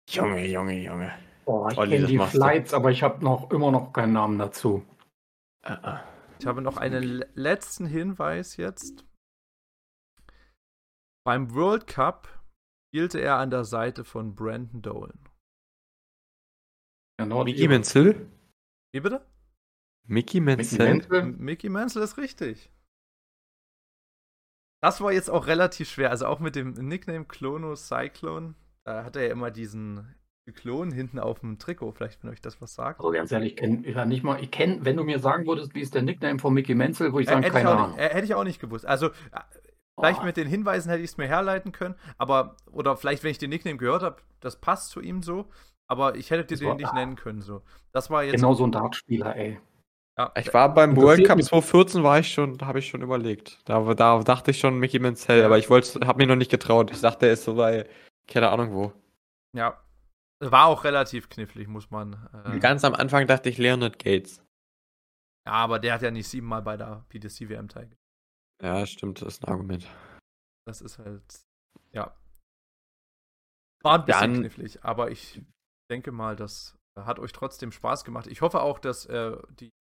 Junge, 0.10 0.46
Junge, 0.46 0.84
Junge. 0.84 1.27
Oh, 1.48 1.68
ich 1.70 1.76
kenne 1.78 2.06
die 2.08 2.18
du. 2.18 2.26
Flights, 2.26 2.74
aber 2.74 2.92
ich 2.92 3.04
habe 3.04 3.24
noch 3.24 3.50
immer 3.52 3.72
noch 3.72 3.94
keinen 3.94 4.14
Namen 4.14 4.38
dazu. 4.38 4.86
Äh, 5.64 5.74
äh. 5.74 6.00
Ich 6.40 6.46
habe 6.46 6.62
noch 6.62 6.78
einen 6.78 7.04
le- 7.04 7.30
letzten 7.34 7.86
Hinweis 7.88 8.58
jetzt. 8.58 9.06
Beim 11.26 11.54
World 11.54 11.88
Cup 11.88 12.28
spielte 12.90 13.20
er 13.20 13.38
an 13.38 13.50
der 13.50 13.64
Seite 13.66 14.04
von 14.04 14.36
Brandon 14.36 14.82
Dolan. 14.82 15.20
Genau, 17.20 17.44
Mickey 17.44 17.68
Menzel? 17.68 18.30
Wie 18.94 19.00
bitte? 19.00 19.26
Mickey 20.06 20.40
Mickey 20.40 20.42
Menzel? 20.42 20.78
Menzel. 20.88 21.20
M- 21.20 21.38
Mickey 21.38 21.70
Mansell 21.70 22.04
ist 22.04 22.18
richtig. 22.18 22.72
Das 24.84 25.02
war 25.02 25.12
jetzt 25.12 25.30
auch 25.30 25.48
relativ 25.48 25.90
schwer. 25.90 26.12
Also 26.12 26.28
auch 26.28 26.40
mit 26.40 26.56
dem 26.56 26.74
Nickname 26.74 27.26
Clono 27.26 27.76
Cyclone. 27.76 28.54
Da 28.86 29.04
hat 29.04 29.16
er 29.16 29.26
ja 29.26 29.32
immer 29.32 29.50
diesen 29.50 30.14
Klon 30.52 30.92
hinten 30.92 31.20
auf 31.20 31.40
dem 31.40 31.60
Trikot. 31.60 31.92
Vielleicht, 31.92 32.24
wenn 32.24 32.32
euch 32.32 32.42
das 32.42 32.62
was 32.62 32.74
sagt. 32.74 33.00
Also 33.00 33.12
ganz 33.12 33.32
ehrlich, 33.32 33.52
ich 33.54 33.56
kenne 33.58 33.88
ja 33.88 34.06
nicht 34.06 34.24
mal. 34.24 34.42
Ich 34.42 34.52
kenne, 34.52 34.80
wenn 34.84 34.98
du 34.98 35.04
mir 35.04 35.20
sagen 35.20 35.46
würdest, 35.48 35.74
wie 35.76 35.82
ist 35.82 35.94
der 35.96 36.02
Nickname 36.02 36.40
von 36.40 36.54
Mickey 36.54 36.76
Menzel, 36.76 37.12
würde 37.14 37.24
ich 37.24 37.28
Äh, 37.28 37.32
sagen, 37.32 37.44
hätte, 37.44 37.58
ich 37.58 37.64
keine 37.64 37.76
auch 37.76 37.84
Ahnung. 37.84 37.96
nicht, 37.98 38.06
äh, 38.06 38.10
hätte 38.14 38.26
ich 38.26 38.36
auch 38.36 38.44
nicht 38.44 38.60
gewusst. 38.60 38.86
Also, 38.86 39.08
äh, 39.08 39.12
vielleicht 40.00 40.22
Oh. 40.22 40.26
mit 40.26 40.38
den 40.38 40.48
Hinweisen 40.48 40.90
hätte 40.90 41.04
ich 41.04 41.12
es 41.12 41.18
mir 41.18 41.28
herleiten 41.28 41.72
können. 41.72 41.96
Aber, 42.18 42.56
oder 42.72 42.96
vielleicht, 42.98 43.24
wenn 43.24 43.32
ich 43.32 43.38
den 43.40 43.50
Nickname 43.50 43.78
gehört 43.78 44.04
habe, 44.04 44.18
das 44.40 44.56
passt 44.60 44.90
zu 44.92 45.02
ihm 45.02 45.22
so. 45.24 45.46
Aber 45.90 46.16
ich 46.16 46.32
hätte 46.32 46.44
dir 46.46 46.58
den 46.58 46.68
war- 46.68 46.76
nicht 46.76 46.94
nennen 46.94 47.16
können. 47.16 47.42
So. 47.42 47.62
Das 47.94 48.10
war 48.10 48.24
jetzt. 48.24 48.36
Genau 48.36 48.54
so 48.54 48.66
ein 48.66 48.72
Dartspieler, 48.72 49.36
ey. 49.36 49.60
Ja, 50.20 50.32
Ich 50.36 50.52
war 50.54 50.74
beim 50.74 50.96
World 50.98 51.26
Cup 51.28 51.38
mich- 51.38 51.46
2014, 51.46 52.02
war 52.04 52.18
ich 52.20 52.34
schon, 52.34 52.58
da 52.58 52.66
habe 52.66 52.80
ich 52.80 52.88
schon 52.88 53.04
überlegt. 53.04 53.60
Da, 53.66 53.94
da 53.94 54.20
dachte 54.24 54.50
ich 54.52 54.60
schon 54.60 54.80
Mickey 54.80 54.98
Menzel, 55.00 55.44
aber 55.46 55.60
ich 55.60 55.70
wollte, 55.70 56.06
habe 56.08 56.18
mir 56.18 56.28
noch 56.28 56.36
nicht 56.36 56.50
getraut. 56.50 56.90
Ich 56.92 57.02
dachte, 57.02 57.28
er 57.28 57.34
ist 57.34 57.44
so 57.44 57.54
bei, 57.56 57.86
keine 58.28 58.50
Ahnung 58.50 58.74
wo. 58.74 58.92
ja. 59.54 59.78
War 60.40 60.68
auch 60.68 60.84
relativ 60.84 61.30
knifflig, 61.30 61.68
muss 61.68 61.90
man. 61.90 62.14
Äh, 62.46 62.60
Ganz 62.60 62.84
am 62.84 62.94
Anfang 62.94 63.26
dachte 63.28 63.50
ich 63.50 63.58
Leonard 63.58 63.98
Gates. 64.00 64.38
ja, 65.48 65.54
aber 65.54 65.80
der 65.80 65.94
hat 65.96 66.02
ja 66.04 66.12
nicht 66.12 66.28
siebenmal 66.28 66.62
bei 66.62 66.78
der 66.78 67.06
PDC-WM 67.10 67.68
teilgenommen. 67.70 67.98
Ja, 68.62 68.86
stimmt, 68.86 69.22
das 69.22 69.36
ist 69.36 69.44
ein 69.46 69.52
Argument. 69.52 69.88
Das 70.68 70.82
ist 70.82 70.98
halt, 71.00 71.24
ja. 71.92 72.16
War 73.84 74.00
ein 74.00 74.06
bisschen 74.06 74.22
Dann- 74.34 74.40
knifflig, 74.42 74.84
aber 74.84 75.12
ich 75.12 75.42
denke 75.92 76.12
mal, 76.12 76.36
das 76.36 76.76
hat 77.00 77.20
euch 77.20 77.32
trotzdem 77.32 77.72
Spaß 77.72 78.04
gemacht. 78.04 78.28
Ich 78.28 78.42
hoffe 78.42 78.62
auch, 78.62 78.80
dass 78.80 79.06
äh, 79.06 79.38
die 79.60 79.72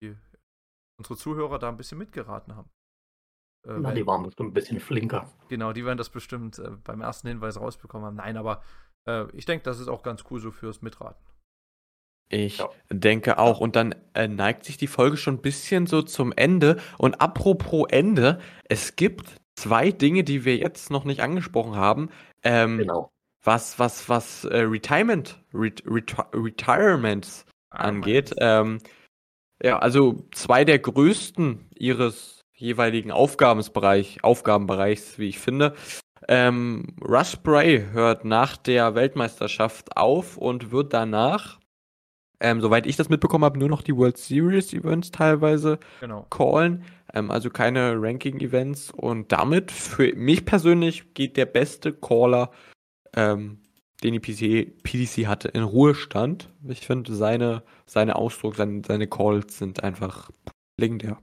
unsere 0.99 1.17
Zuhörer 1.17 1.59
da 1.59 1.69
ein 1.69 1.77
bisschen 1.77 1.97
mitgeraten 1.97 2.55
haben. 2.55 2.69
Äh, 3.67 3.77
Na, 3.79 3.93
die 3.93 4.05
waren 4.07 4.23
bestimmt 4.23 4.51
ein 4.51 4.53
bisschen 4.53 4.79
flinker. 4.79 5.31
genau, 5.49 5.73
die 5.73 5.83
werden 5.85 5.97
das 5.97 6.09
bestimmt 6.09 6.57
äh, 6.59 6.71
beim 6.83 7.01
ersten 7.01 7.27
Hinweis 7.27 7.59
rausbekommen 7.59 8.05
haben. 8.07 8.15
Nein, 8.15 8.37
aber 8.37 8.63
äh, 9.07 9.25
ich 9.33 9.45
denke, 9.45 9.63
das 9.63 9.79
ist 9.79 9.87
auch 9.87 10.03
ganz 10.03 10.23
cool 10.29 10.39
so 10.39 10.51
fürs 10.51 10.81
Mitraten. 10.81 11.23
Ich 12.29 12.57
Ja. 12.57 12.69
denke 12.91 13.37
auch. 13.37 13.59
Und 13.61 13.75
dann 13.75 13.95
äh, 14.13 14.27
neigt 14.27 14.65
sich 14.65 14.77
die 14.77 14.87
Folge 14.87 15.17
schon 15.17 15.35
ein 15.35 15.41
bisschen 15.41 15.87
so 15.87 16.01
zum 16.01 16.33
Ende. 16.35 16.77
Und 16.97 17.21
apropos 17.21 17.85
Ende, 17.89 18.39
es 18.65 18.97
gibt 18.97 19.37
zwei 19.55 19.91
Dinge, 19.91 20.23
die 20.23 20.43
wir 20.43 20.57
jetzt 20.57 20.91
noch 20.91 21.05
nicht 21.05 21.21
angesprochen 21.21 21.75
haben. 21.75 22.09
Ähm, 22.43 22.79
Genau. 22.79 23.11
Was, 23.43 23.79
was, 23.79 24.09
was 24.09 24.43
äh, 24.43 24.57
Retirement, 24.59 25.41
Ret 25.53 25.81
Reti 25.85 26.15
Retirements 26.33 27.45
Ah, 27.69 27.85
angeht. 27.85 28.33
Ähm, 28.39 28.79
ja, 29.63 29.79
also 29.79 30.27
zwei 30.31 30.65
der 30.65 30.79
größten 30.79 31.69
ihres 31.75 32.41
jeweiligen 32.53 33.11
Aufgabenbereichs, 33.11 35.17
wie 35.17 35.29
ich 35.29 35.39
finde. 35.39 35.75
Ähm, 36.27 36.95
Russ 37.01 37.35
Bray 37.37 37.85
hört 37.91 38.25
nach 38.25 38.57
der 38.57 38.95
Weltmeisterschaft 38.95 39.95
auf 39.97 40.37
und 40.37 40.71
wird 40.71 40.93
danach, 40.93 41.59
ähm, 42.39 42.61
soweit 42.61 42.85
ich 42.85 42.95
das 42.95 43.09
mitbekommen 43.09 43.45
habe, 43.45 43.59
nur 43.59 43.69
noch 43.69 43.81
die 43.81 43.95
World 43.95 44.17
Series 44.17 44.73
Events 44.73 45.11
teilweise 45.11 45.79
Genau. 46.01 46.25
callen. 46.29 46.83
Ähm, 47.13 47.31
also 47.31 47.49
keine 47.49 47.95
Ranking-Events. 48.01 48.91
Und 48.91 49.31
damit, 49.31 49.71
für 49.71 50.13
mich 50.15 50.45
persönlich, 50.45 51.13
geht 51.13 51.37
der 51.37 51.45
beste 51.45 51.93
Caller, 51.93 52.51
ähm, 53.15 53.59
den 54.03 54.13
die 54.13 54.19
PDC, 54.19 54.83
PDC 54.83 55.25
hatte, 55.27 55.47
in 55.47 55.63
Ruhestand. 55.63 56.49
Ich 56.67 56.85
finde, 56.85 57.15
seine, 57.15 57.63
seine 57.87 58.15
Ausdruck, 58.15 58.55
seine, 58.55 58.81
seine 58.85 59.07
Calls 59.07 59.57
sind 59.57 59.83
einfach 59.83 60.29
legendär. 60.79 61.17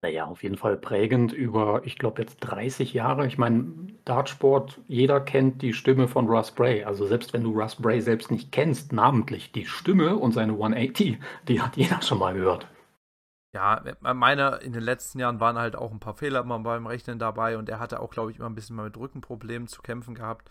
Naja, 0.00 0.26
auf 0.26 0.44
jeden 0.44 0.56
Fall 0.56 0.76
prägend 0.76 1.32
über, 1.32 1.82
ich 1.84 1.98
glaube, 1.98 2.22
jetzt 2.22 2.38
30 2.38 2.94
Jahre. 2.94 3.26
Ich 3.26 3.36
meine, 3.36 3.72
Dartsport, 4.04 4.80
jeder 4.86 5.20
kennt 5.20 5.60
die 5.60 5.72
Stimme 5.72 6.06
von 6.06 6.28
Russ 6.28 6.52
Bray. 6.52 6.84
Also 6.84 7.06
selbst 7.06 7.32
wenn 7.32 7.42
du 7.42 7.58
Russ 7.58 7.74
Bray 7.74 8.00
selbst 8.00 8.30
nicht 8.30 8.52
kennst, 8.52 8.92
namentlich 8.92 9.50
die 9.50 9.66
Stimme 9.66 10.16
und 10.16 10.32
seine 10.32 10.52
180, 10.52 11.18
die 11.48 11.60
hat 11.60 11.76
jeder 11.76 12.00
schon 12.00 12.18
mal 12.18 12.32
gehört. 12.32 12.68
Ja, 13.54 13.82
meine, 14.00 14.56
in 14.62 14.72
den 14.72 14.82
letzten 14.82 15.18
Jahren 15.18 15.40
waren 15.40 15.58
halt 15.58 15.74
auch 15.74 15.90
ein 15.90 16.00
paar 16.00 16.14
Fehler 16.14 16.40
immer 16.40 16.58
beim 16.60 16.86
Rechnen 16.86 17.18
dabei 17.18 17.58
und 17.58 17.68
er 17.68 17.80
hatte 17.80 18.00
auch, 18.00 18.10
glaube 18.10 18.30
ich, 18.30 18.38
immer 18.38 18.48
ein 18.48 18.54
bisschen 18.54 18.76
mal 18.76 18.84
mit 18.84 18.96
Rückenproblemen 18.96 19.66
zu 19.66 19.82
kämpfen 19.82 20.14
gehabt. 20.14 20.50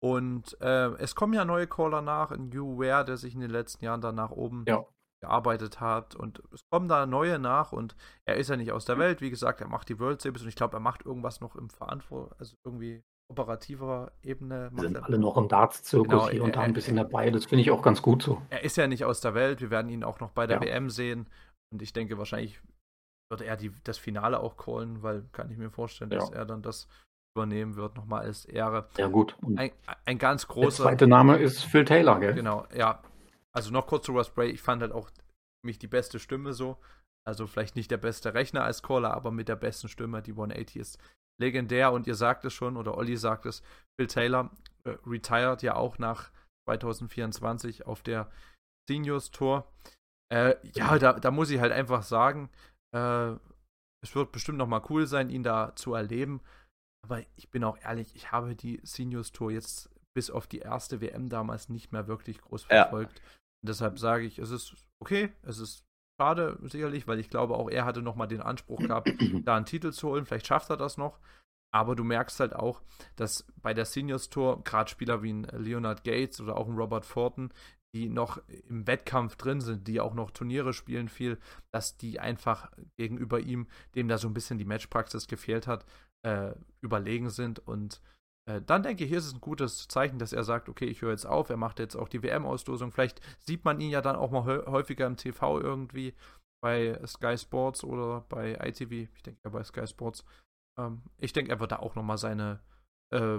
Und 0.00 0.60
äh, 0.60 0.88
es 0.98 1.14
kommen 1.14 1.32
ja 1.32 1.44
neue 1.44 1.68
Caller 1.68 2.02
nach, 2.02 2.32
ein 2.32 2.48
New 2.48 2.78
Ware, 2.78 3.04
der 3.04 3.16
sich 3.16 3.34
in 3.34 3.40
den 3.40 3.50
letzten 3.50 3.84
Jahren 3.84 4.00
dann 4.00 4.16
nach 4.16 4.32
oben 4.32 4.64
Ja. 4.66 4.84
Gearbeitet 5.22 5.80
hat. 5.80 6.14
Und 6.14 6.42
es 6.52 6.60
kommen 6.70 6.88
da 6.88 7.06
neue 7.06 7.38
nach 7.38 7.72
und 7.72 7.96
er 8.26 8.36
ist 8.36 8.50
ja 8.50 8.56
nicht 8.56 8.72
aus 8.72 8.84
der 8.84 8.98
Welt. 8.98 9.20
Wie 9.20 9.30
gesagt, 9.30 9.60
er 9.60 9.68
macht 9.68 9.88
die 9.88 9.98
World 9.98 10.20
Series 10.20 10.42
und 10.42 10.48
ich 10.48 10.56
glaube, 10.56 10.76
er 10.76 10.80
macht 10.80 11.06
irgendwas 11.06 11.40
noch 11.40 11.56
im 11.56 11.70
Verantwortung, 11.70 12.34
also 12.38 12.54
irgendwie 12.64 13.02
operativer 13.30 14.12
Ebene. 14.22 14.68
Wir 14.74 14.82
sind 14.82 15.02
alle 15.02 15.18
noch 15.18 15.36
im 15.38 15.48
Darts-Zirkus 15.48 16.08
Genau, 16.10 16.28
hier 16.28 16.44
und 16.44 16.56
da 16.56 16.60
ein 16.60 16.74
bisschen 16.74 16.96
dabei. 16.96 17.30
Das 17.30 17.46
finde 17.46 17.62
ich 17.62 17.70
auch 17.70 17.80
ganz 17.82 18.02
gut 18.02 18.22
so. 18.22 18.42
er 18.50 18.62
ist 18.64 18.76
ja 18.76 18.86
nicht 18.86 19.04
aus 19.04 19.20
der 19.20 19.32
Welt. 19.34 19.60
Wir 19.62 19.70
werden 19.70 19.88
ihn 19.88 20.04
auch 20.04 20.20
noch 20.20 20.32
bei 20.32 20.46
der 20.46 20.56
Ja. 20.58 20.62
WM 20.62 20.90
sehen. 20.90 21.28
Und 21.72 21.80
ich 21.80 21.92
denke, 21.94 22.18
wahrscheinlich 22.18 22.60
wird 23.30 23.40
er 23.40 23.56
die, 23.56 23.72
das 23.84 23.96
Finale 23.96 24.40
auch 24.40 24.58
callen, 24.58 25.02
weil 25.02 25.24
kann 25.32 25.50
ich 25.50 25.56
mir 25.56 25.70
vorstellen, 25.70 26.10
dass 26.10 26.28
Ja. 26.30 26.36
er 26.36 26.44
dann 26.44 26.60
das 26.60 26.88
übernehmen 27.34 27.76
wird, 27.76 27.96
nochmal 27.96 28.24
als 28.24 28.44
Ehre. 28.44 28.88
Ja, 28.98 29.06
gut. 29.08 29.34
Ein, 29.56 29.70
ein 30.04 30.18
ganz 30.18 30.46
der 30.46 30.54
großer. 30.54 30.82
zweite 30.82 31.06
Name 31.06 31.38
ist 31.38 31.62
Phil 31.64 31.86
Taylor, 31.86 32.20
gell? 32.20 32.34
Genau, 32.34 32.66
ja. 32.76 33.00
Also 33.54 33.70
noch 33.70 33.86
kurz 33.86 34.06
zu 34.06 34.12
Russ 34.12 34.30
Bray. 34.30 34.50
Ich 34.50 34.62
fand 34.62 34.82
halt 34.82 34.92
auch 34.92 35.10
mich 35.64 35.78
die 35.78 35.86
beste 35.88 36.18
Stimme 36.18 36.52
so. 36.52 36.78
Also 37.26 37.46
vielleicht 37.46 37.76
nicht 37.76 37.90
der 37.90 37.98
beste 37.98 38.34
Rechner 38.34 38.64
als 38.64 38.82
Caller, 38.82 39.14
aber 39.14 39.30
mit 39.30 39.48
der 39.48 39.56
besten 39.56 39.88
Stimme. 39.88 40.22
Die 40.22 40.32
180 40.32 40.76
ist 40.76 40.98
legendär 41.40 41.92
und 41.92 42.06
ihr 42.06 42.14
sagt 42.14 42.44
es 42.44 42.52
schon, 42.52 42.76
oder 42.76 42.96
Olli 42.96 43.16
sagt 43.16 43.46
es, 43.46 43.62
Phil 43.98 44.06
Taylor 44.08 44.50
äh, 44.84 44.96
retired 45.06 45.62
ja 45.62 45.76
auch 45.76 45.98
nach 45.98 46.30
2024 46.68 47.86
auf 47.86 48.02
der 48.02 48.30
Seniors 48.88 49.30
Tour. 49.30 49.70
Äh, 50.32 50.56
ja, 50.74 50.98
da, 50.98 51.12
da 51.14 51.30
muss 51.30 51.50
ich 51.50 51.60
halt 51.60 51.72
einfach 51.72 52.02
sagen, 52.02 52.50
äh, 52.94 53.32
es 54.04 54.14
wird 54.14 54.32
bestimmt 54.32 54.58
nochmal 54.58 54.82
cool 54.90 55.06
sein, 55.06 55.30
ihn 55.30 55.42
da 55.42 55.74
zu 55.76 55.94
erleben. 55.94 56.40
Aber 57.04 57.20
ich 57.36 57.50
bin 57.50 57.64
auch 57.64 57.78
ehrlich, 57.78 58.14
ich 58.16 58.32
habe 58.32 58.56
die 58.56 58.80
Seniors 58.82 59.32
Tour 59.32 59.50
jetzt 59.52 59.90
bis 60.14 60.30
auf 60.30 60.46
die 60.46 60.58
erste 60.58 61.00
WM 61.00 61.28
damals 61.28 61.68
nicht 61.68 61.92
mehr 61.92 62.06
wirklich 62.06 62.40
groß 62.40 62.66
Ja. 62.68 62.82
verfolgt. 62.84 63.20
Und 63.20 63.41
deshalb 63.62 63.98
sage 63.98 64.24
ich, 64.24 64.38
es 64.38 64.50
ist 64.50 64.74
okay, 65.00 65.32
es 65.42 65.58
ist 65.58 65.84
schade 66.20 66.58
sicherlich, 66.62 67.06
weil 67.06 67.18
ich 67.18 67.30
glaube, 67.30 67.56
auch 67.56 67.68
er 67.68 67.84
hatte 67.84 68.02
nochmal 68.02 68.28
den 68.28 68.42
Anspruch 68.42 68.78
gehabt, 68.78 69.10
da 69.44 69.56
einen 69.56 69.66
Titel 69.66 69.92
zu 69.92 70.08
holen. 70.08 70.26
Vielleicht 70.26 70.46
schafft 70.46 70.70
er 70.70 70.76
das 70.76 70.96
noch. 70.96 71.18
Aber 71.74 71.96
du 71.96 72.04
merkst 72.04 72.38
halt 72.38 72.54
auch, 72.54 72.82
dass 73.16 73.46
bei 73.62 73.72
der 73.72 73.86
Seniors 73.86 74.28
Tour 74.28 74.62
gerade 74.62 74.90
Spieler 74.90 75.22
wie 75.22 75.32
ein 75.32 75.44
Leonard 75.44 76.04
Gates 76.04 76.38
oder 76.40 76.56
auch 76.56 76.68
ein 76.68 76.76
Robert 76.76 77.06
Fortin, 77.06 77.50
die 77.94 78.08
noch 78.10 78.42
im 78.68 78.86
Wettkampf 78.86 79.36
drin 79.36 79.60
sind, 79.60 79.88
die 79.88 80.00
auch 80.00 80.14
noch 80.14 80.30
Turniere 80.30 80.74
spielen 80.74 81.08
viel, 81.08 81.38
dass 81.72 81.96
die 81.96 82.20
einfach 82.20 82.70
gegenüber 82.98 83.40
ihm, 83.40 83.68
dem 83.94 84.08
da 84.08 84.18
so 84.18 84.28
ein 84.28 84.34
bisschen 84.34 84.58
die 84.58 84.66
Matchpraxis 84.66 85.28
gefehlt 85.28 85.66
hat, 85.66 85.86
äh, 86.26 86.52
überlegen 86.82 87.30
sind. 87.30 87.58
Und 87.58 88.02
dann 88.44 88.82
denke 88.82 89.04
ich, 89.04 89.08
hier 89.08 89.18
ist 89.18 89.26
es 89.26 89.34
ein 89.34 89.40
gutes 89.40 89.86
Zeichen, 89.88 90.18
dass 90.18 90.32
er 90.32 90.42
sagt, 90.42 90.68
okay, 90.68 90.86
ich 90.86 91.02
höre 91.02 91.12
jetzt 91.12 91.26
auf, 91.26 91.48
er 91.48 91.56
macht 91.56 91.78
jetzt 91.78 91.94
auch 91.94 92.08
die 92.08 92.22
WM-Auslosung. 92.22 92.90
Vielleicht 92.90 93.20
sieht 93.38 93.64
man 93.64 93.80
ihn 93.80 93.90
ja 93.90 94.00
dann 94.00 94.16
auch 94.16 94.30
mal 94.30 94.66
häufiger 94.66 95.06
im 95.06 95.16
TV 95.16 95.60
irgendwie 95.60 96.14
bei 96.60 96.98
Sky 97.06 97.38
Sports 97.38 97.84
oder 97.84 98.24
bei 98.28 98.54
ITV. 98.54 99.08
Ich 99.14 99.22
denke 99.22 99.40
ja 99.44 99.50
bei 99.50 99.62
Sky 99.62 99.86
Sports. 99.86 100.24
Ähm, 100.78 101.02
ich 101.18 101.32
denke, 101.32 101.50
er 101.52 101.60
wird 101.60 101.72
da 101.72 101.78
auch 101.78 101.94
nochmal 101.94 102.18
seine 102.18 102.60
äh, 103.12 103.38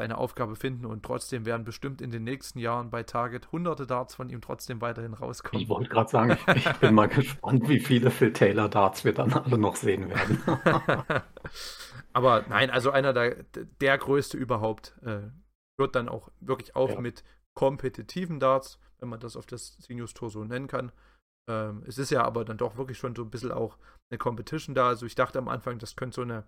seine 0.00 0.16
Aufgabe 0.16 0.56
finden 0.56 0.86
und 0.86 1.02
trotzdem 1.02 1.44
werden 1.44 1.62
bestimmt 1.62 2.00
in 2.00 2.10
den 2.10 2.24
nächsten 2.24 2.58
Jahren 2.58 2.88
bei 2.88 3.02
Target 3.02 3.52
hunderte 3.52 3.86
Darts 3.86 4.14
von 4.14 4.30
ihm 4.30 4.40
trotzdem 4.40 4.80
weiterhin 4.80 5.12
rauskommen. 5.12 5.62
Ich 5.62 5.68
wollte 5.68 5.90
gerade 5.90 6.08
sagen, 6.08 6.38
ich, 6.56 6.66
ich 6.66 6.72
bin 6.78 6.94
mal 6.94 7.08
gespannt, 7.08 7.68
wie 7.68 7.80
viele 7.80 8.10
Phil 8.10 8.32
Taylor 8.32 8.70
Darts 8.70 9.04
wir 9.04 9.12
dann 9.12 9.30
alle 9.30 9.58
noch 9.58 9.76
sehen 9.76 10.08
werden. 10.08 10.42
Aber 12.14 12.46
nein, 12.48 12.70
also 12.70 12.90
einer 12.90 13.12
der, 13.12 13.44
der 13.82 13.98
größte 13.98 14.38
überhaupt 14.38 14.96
äh, 15.02 15.28
hört 15.78 15.94
dann 15.94 16.08
auch 16.08 16.30
wirklich 16.40 16.74
auf 16.74 16.92
ja. 16.92 17.00
mit 17.02 17.22
kompetitiven 17.54 18.40
Darts, 18.40 18.80
wenn 19.00 19.10
man 19.10 19.20
das 19.20 19.36
auf 19.36 19.44
das 19.44 19.76
Seniors 19.80 20.14
Tour 20.14 20.30
so 20.30 20.42
nennen 20.44 20.66
kann. 20.66 20.92
Ähm, 21.46 21.84
es 21.86 21.98
ist 21.98 22.10
ja 22.10 22.24
aber 22.24 22.46
dann 22.46 22.56
doch 22.56 22.78
wirklich 22.78 22.96
schon 22.96 23.14
so 23.14 23.22
ein 23.22 23.30
bisschen 23.30 23.52
auch 23.52 23.76
eine 24.10 24.16
Competition 24.16 24.74
da. 24.74 24.88
Also 24.88 25.04
ich 25.04 25.14
dachte 25.14 25.38
am 25.38 25.48
Anfang, 25.48 25.78
das 25.78 25.94
könnte 25.94 26.14
so 26.14 26.22
eine 26.22 26.44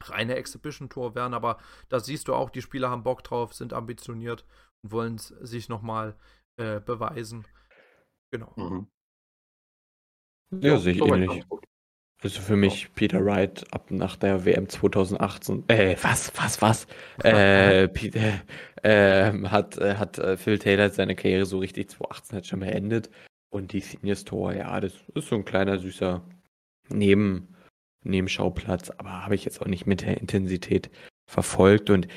reine 0.00 0.36
Exhibition-Tour 0.36 1.14
werden, 1.14 1.34
aber 1.34 1.58
da 1.88 2.00
siehst 2.00 2.28
du 2.28 2.34
auch, 2.34 2.50
die 2.50 2.62
Spieler 2.62 2.90
haben 2.90 3.02
Bock 3.02 3.24
drauf, 3.24 3.54
sind 3.54 3.72
ambitioniert 3.72 4.44
und 4.82 4.92
wollen 4.92 5.18
sich 5.18 5.68
nochmal 5.68 6.14
äh, 6.56 6.80
beweisen. 6.80 7.46
Genau. 8.30 8.52
Mhm. 8.56 8.88
Ja, 10.60 10.70
ja 10.70 10.78
sehe 10.78 10.94
ich 10.94 11.00
ähnlich. 11.02 11.44
Also 12.22 12.40
für 12.40 12.56
mich 12.56 12.92
Peter 12.94 13.24
Wright 13.24 13.64
ab 13.74 13.90
nach 13.90 14.16
der 14.16 14.46
WM 14.46 14.68
2018, 14.68 15.64
äh, 15.68 15.96
was, 16.00 16.32
was, 16.36 16.62
was, 16.62 16.86
äh, 17.22 17.88
Peter, 17.88 18.40
äh, 18.82 19.32
hat, 19.48 19.76
äh, 19.76 19.96
hat 19.96 20.18
äh, 20.18 20.36
Phil 20.38 20.58
Taylor 20.58 20.88
seine 20.88 21.14
Karriere 21.14 21.44
so 21.44 21.58
richtig 21.58 21.90
2018 21.90 22.36
hat 22.38 22.46
schon 22.46 22.60
beendet 22.60 23.10
und 23.50 23.72
die 23.72 23.80
Seniors 23.80 24.24
Tour, 24.24 24.54
ja, 24.54 24.80
das 24.80 24.94
ist 25.14 25.28
so 25.28 25.36
ein 25.36 25.44
kleiner 25.44 25.78
süßer 25.78 26.22
Neben, 26.88 27.55
Nebenschauplatz, 28.10 28.90
aber 28.90 29.24
habe 29.24 29.34
ich 29.34 29.44
jetzt 29.44 29.60
auch 29.60 29.66
nicht 29.66 29.86
mit 29.86 30.02
der 30.02 30.20
Intensität 30.20 30.90
verfolgt. 31.30 31.90
Und 31.90 32.08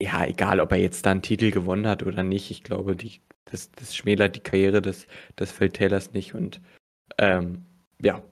ja, 0.00 0.24
egal, 0.24 0.60
ob 0.60 0.72
er 0.72 0.78
jetzt 0.78 1.06
da 1.06 1.10
einen 1.10 1.22
Titel 1.22 1.50
gewonnen 1.50 1.86
hat 1.86 2.02
oder 2.02 2.22
nicht, 2.22 2.50
ich 2.50 2.62
glaube, 2.62 2.96
die, 2.96 3.20
das, 3.46 3.70
das 3.72 3.96
schmälert 3.96 4.36
die 4.36 4.40
Karriere 4.40 4.80
des, 4.82 5.06
des 5.38 5.52
Phil 5.52 5.70
Taylors 5.70 6.12
nicht. 6.12 6.34
Und 6.34 6.60
ähm, 7.18 7.66
ja. 8.00 8.22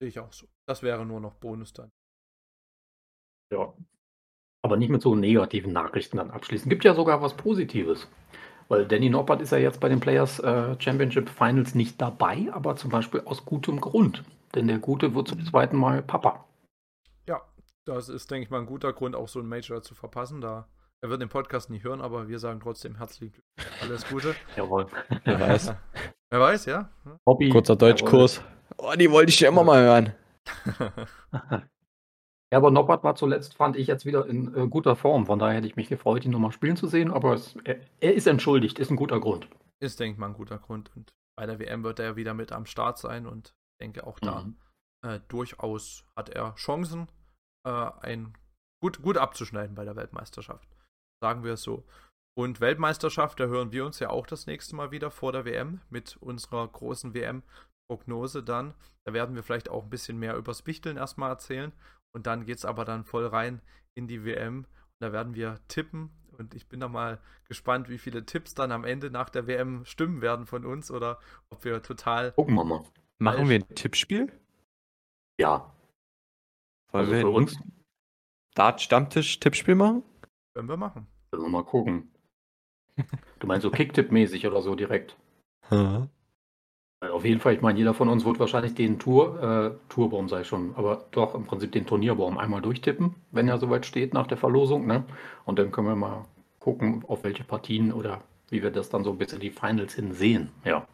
Sehe 0.00 0.08
ich 0.08 0.18
auch 0.18 0.32
so. 0.32 0.46
Das 0.66 0.82
wäre 0.82 1.04
nur 1.06 1.20
noch 1.20 1.34
Bonus 1.34 1.72
dann. 1.72 1.90
Ja. 3.52 3.72
Aber 4.62 4.76
nicht 4.76 4.90
mit 4.90 5.02
so 5.02 5.14
negativen 5.14 5.72
Nachrichten 5.72 6.18
dann 6.18 6.30
abschließen. 6.30 6.68
Gibt 6.68 6.84
ja 6.84 6.94
sogar 6.94 7.22
was 7.22 7.36
Positives. 7.36 8.08
Weil 8.68 8.86
Danny 8.86 9.10
Noppert 9.10 9.42
ist 9.42 9.50
ja 9.50 9.58
jetzt 9.58 9.80
bei 9.80 9.88
den 9.88 9.98
Players 9.98 10.38
äh, 10.38 10.80
Championship 10.80 11.28
Finals 11.28 11.74
nicht 11.74 12.00
dabei, 12.00 12.46
aber 12.52 12.76
zum 12.76 12.90
Beispiel 12.90 13.20
aus 13.24 13.44
gutem 13.44 13.80
Grund. 13.80 14.22
Denn 14.54 14.66
der 14.66 14.78
Gute 14.78 15.14
wird 15.14 15.28
zum 15.28 15.44
zweiten 15.44 15.76
Mal 15.76 16.02
Papa. 16.02 16.44
Ja, 17.28 17.40
das 17.84 18.08
ist, 18.08 18.30
denke 18.30 18.44
ich 18.44 18.50
mal, 18.50 18.60
ein 18.60 18.66
guter 18.66 18.92
Grund, 18.92 19.14
auch 19.14 19.28
so 19.28 19.40
ein 19.40 19.46
Major 19.46 19.82
zu 19.82 19.94
verpassen. 19.94 20.40
Da 20.40 20.68
er 21.02 21.08
wird 21.08 21.22
den 21.22 21.30
Podcast 21.30 21.70
nicht 21.70 21.84
hören, 21.84 22.02
aber 22.02 22.28
wir 22.28 22.38
sagen 22.38 22.60
trotzdem 22.60 22.96
herzlich 22.96 23.32
alles 23.80 24.06
Gute. 24.06 24.34
Jawohl. 24.56 24.86
Wer 25.24 25.40
weiß. 25.40 25.72
Wer 26.30 26.40
weiß, 26.40 26.66
ja. 26.66 26.90
Hobby. 27.26 27.48
Kurzer 27.48 27.74
Deutschkurs. 27.74 28.42
Oh, 28.76 28.92
die 28.96 29.10
wollte 29.10 29.30
ich 29.30 29.40
ja 29.40 29.48
immer 29.48 29.64
mal 29.64 29.82
hören. 29.82 30.12
ja, 31.32 31.62
aber 32.52 32.70
Noppert 32.70 33.02
war 33.02 33.14
zuletzt, 33.14 33.54
fand 33.54 33.76
ich 33.76 33.86
jetzt 33.86 34.04
wieder 34.04 34.26
in 34.26 34.54
äh, 34.54 34.68
guter 34.68 34.94
Form. 34.94 35.26
Von 35.26 35.38
daher 35.38 35.56
hätte 35.56 35.66
ich 35.66 35.76
mich 35.76 35.88
gefreut, 35.88 36.24
ihn 36.24 36.30
nochmal 36.32 36.52
spielen 36.52 36.76
zu 36.76 36.86
sehen. 36.86 37.10
Aber 37.10 37.32
es, 37.32 37.56
er, 37.64 37.80
er, 38.00 38.14
ist 38.14 38.26
entschuldigt, 38.26 38.78
ist 38.78 38.90
ein 38.90 38.96
guter 38.96 39.20
Grund. 39.20 39.48
Ist, 39.80 39.98
denke 39.98 40.12
ich 40.12 40.18
mal, 40.18 40.26
ein 40.26 40.34
guter 40.34 40.58
Grund. 40.58 40.90
Und 40.94 41.14
bei 41.34 41.46
der 41.46 41.58
WM 41.58 41.82
wird 41.82 41.98
er 41.98 42.16
wieder 42.16 42.34
mit 42.34 42.52
am 42.52 42.66
Start 42.66 42.98
sein 42.98 43.26
und 43.26 43.54
denke 43.80 44.06
auch 44.06 44.18
da 44.20 44.44
mhm. 44.44 44.56
äh, 45.06 45.20
durchaus 45.28 46.04
hat 46.16 46.28
er 46.30 46.54
Chancen, 46.54 47.08
äh, 47.66 47.90
ein 48.00 48.34
gut, 48.82 49.02
gut 49.02 49.16
abzuschneiden 49.16 49.74
bei 49.74 49.84
der 49.84 49.96
Weltmeisterschaft. 49.96 50.68
Sagen 51.22 51.44
wir 51.44 51.54
es 51.54 51.62
so. 51.62 51.84
Und 52.38 52.60
Weltmeisterschaft, 52.60 53.40
da 53.40 53.46
hören 53.46 53.72
wir 53.72 53.84
uns 53.84 53.98
ja 53.98 54.10
auch 54.10 54.26
das 54.26 54.46
nächste 54.46 54.76
Mal 54.76 54.90
wieder 54.90 55.10
vor 55.10 55.32
der 55.32 55.44
WM 55.44 55.80
mit 55.90 56.16
unserer 56.18 56.66
großen 56.66 57.12
WM-Prognose 57.12 58.42
dann. 58.42 58.74
Da 59.04 59.12
werden 59.12 59.34
wir 59.34 59.42
vielleicht 59.42 59.68
auch 59.68 59.84
ein 59.84 59.90
bisschen 59.90 60.18
mehr 60.18 60.36
übers 60.36 60.66
Wichteln 60.66 60.96
erstmal 60.96 61.30
erzählen. 61.30 61.72
Und 62.14 62.26
dann 62.26 62.46
geht 62.46 62.58
es 62.58 62.64
aber 62.64 62.84
dann 62.84 63.04
voll 63.04 63.26
rein 63.26 63.60
in 63.94 64.06
die 64.06 64.24
WM. 64.24 64.58
Und 64.60 64.66
da 65.00 65.12
werden 65.12 65.34
wir 65.34 65.58
tippen. 65.68 66.10
Und 66.38 66.54
ich 66.54 66.68
bin 66.68 66.80
da 66.80 66.88
mal 66.88 67.20
gespannt, 67.46 67.90
wie 67.90 67.98
viele 67.98 68.24
Tipps 68.24 68.54
dann 68.54 68.72
am 68.72 68.84
Ende 68.84 69.10
nach 69.10 69.28
der 69.28 69.46
WM 69.46 69.84
stimmen 69.84 70.22
werden 70.22 70.46
von 70.46 70.64
uns 70.64 70.90
oder 70.90 71.18
ob 71.50 71.64
wir 71.64 71.82
total 71.82 72.32
Gucken 72.32 72.54
wir 72.54 72.64
mal. 72.64 72.84
Machen 73.20 73.50
wir 73.50 73.56
ein 73.56 73.68
Tippspiel? 73.74 74.32
Ja. 75.38 75.70
Wollen 76.90 77.04
also 77.04 77.12
wir 77.12 77.20
für 77.20 77.28
uns 77.28 77.58
Dart 78.54 78.80
Stammtisch 78.80 79.38
Tippspiel 79.38 79.74
machen? 79.74 80.02
Können 80.54 80.68
wir 80.70 80.78
machen. 80.78 81.06
Können 81.30 81.44
wir 81.44 81.50
mal 81.50 81.64
gucken. 81.64 82.10
Du 83.38 83.46
meinst 83.46 83.62
so 83.62 83.70
Kicktipp-mäßig 83.70 84.46
oder 84.46 84.60
so 84.60 84.74
direkt? 84.74 85.16
Ja. 85.70 86.08
Auf 87.00 87.24
jeden 87.24 87.40
Fall, 87.40 87.54
ich 87.54 87.62
meine, 87.62 87.78
jeder 87.78 87.94
von 87.94 88.10
uns 88.10 88.26
wird 88.26 88.38
wahrscheinlich 88.38 88.74
den 88.74 88.98
Tour, 88.98 89.42
äh, 89.42 89.88
Tourbaum 89.88 90.28
sei 90.28 90.44
schon, 90.44 90.74
aber 90.74 91.06
doch 91.12 91.34
im 91.34 91.46
Prinzip 91.46 91.72
den 91.72 91.86
Turnierbaum 91.86 92.36
einmal 92.36 92.60
durchtippen, 92.60 93.14
wenn 93.30 93.48
er 93.48 93.56
soweit 93.56 93.86
steht 93.86 94.12
nach 94.12 94.26
der 94.26 94.36
Verlosung, 94.36 94.86
ne? 94.86 95.04
Und 95.46 95.58
dann 95.58 95.70
können 95.70 95.86
wir 95.86 95.96
mal 95.96 96.26
gucken, 96.58 97.02
auf 97.08 97.24
welche 97.24 97.44
Partien 97.44 97.90
oder 97.92 98.22
wie 98.50 98.62
wir 98.62 98.70
das 98.70 98.90
dann 98.90 99.04
so 99.04 99.14
bis 99.14 99.32
in 99.32 99.40
die 99.40 99.50
Finals 99.50 99.94
hin 99.94 100.12
sehen. 100.12 100.50
Ja. 100.64 100.86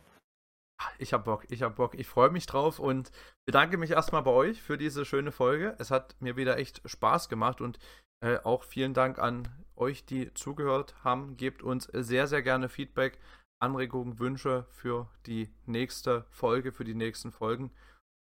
Ich 0.98 1.12
hab 1.12 1.24
Bock, 1.24 1.44
ich 1.48 1.62
hab 1.62 1.76
Bock. 1.76 1.94
Ich 1.94 2.06
freue 2.06 2.30
mich 2.30 2.46
drauf 2.46 2.78
und 2.78 3.10
bedanke 3.46 3.76
mich 3.76 3.90
erstmal 3.90 4.22
bei 4.22 4.30
euch 4.30 4.62
für 4.62 4.78
diese 4.78 5.04
schöne 5.04 5.32
Folge. 5.32 5.74
Es 5.78 5.90
hat 5.90 6.20
mir 6.20 6.36
wieder 6.36 6.58
echt 6.58 6.82
Spaß 6.88 7.28
gemacht 7.28 7.60
und 7.60 7.78
äh, 8.22 8.38
auch 8.38 8.62
vielen 8.64 8.94
Dank 8.94 9.18
an 9.18 9.48
euch, 9.76 10.06
die 10.06 10.32
zugehört 10.34 11.02
haben. 11.04 11.36
Gebt 11.36 11.62
uns 11.62 11.84
sehr, 11.92 12.26
sehr 12.26 12.42
gerne 12.42 12.68
Feedback, 12.68 13.18
Anregungen, 13.62 14.18
Wünsche 14.18 14.66
für 14.70 15.10
die 15.26 15.52
nächste 15.66 16.26
Folge, 16.30 16.72
für 16.72 16.84
die 16.84 16.94
nächsten 16.94 17.30
Folgen. 17.30 17.72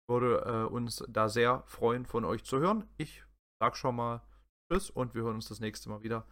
Würde 0.08 0.44
äh, 0.44 0.72
uns 0.72 1.04
da 1.08 1.28
sehr 1.28 1.62
freuen, 1.66 2.06
von 2.06 2.24
euch 2.24 2.44
zu 2.44 2.58
hören. 2.58 2.88
Ich 2.96 3.24
sag 3.60 3.76
schon 3.76 3.96
mal 3.96 4.22
Tschüss 4.70 4.90
und 4.90 5.14
wir 5.14 5.22
hören 5.22 5.36
uns 5.36 5.48
das 5.48 5.60
nächste 5.60 5.88
Mal 5.88 6.02
wieder. 6.02 6.26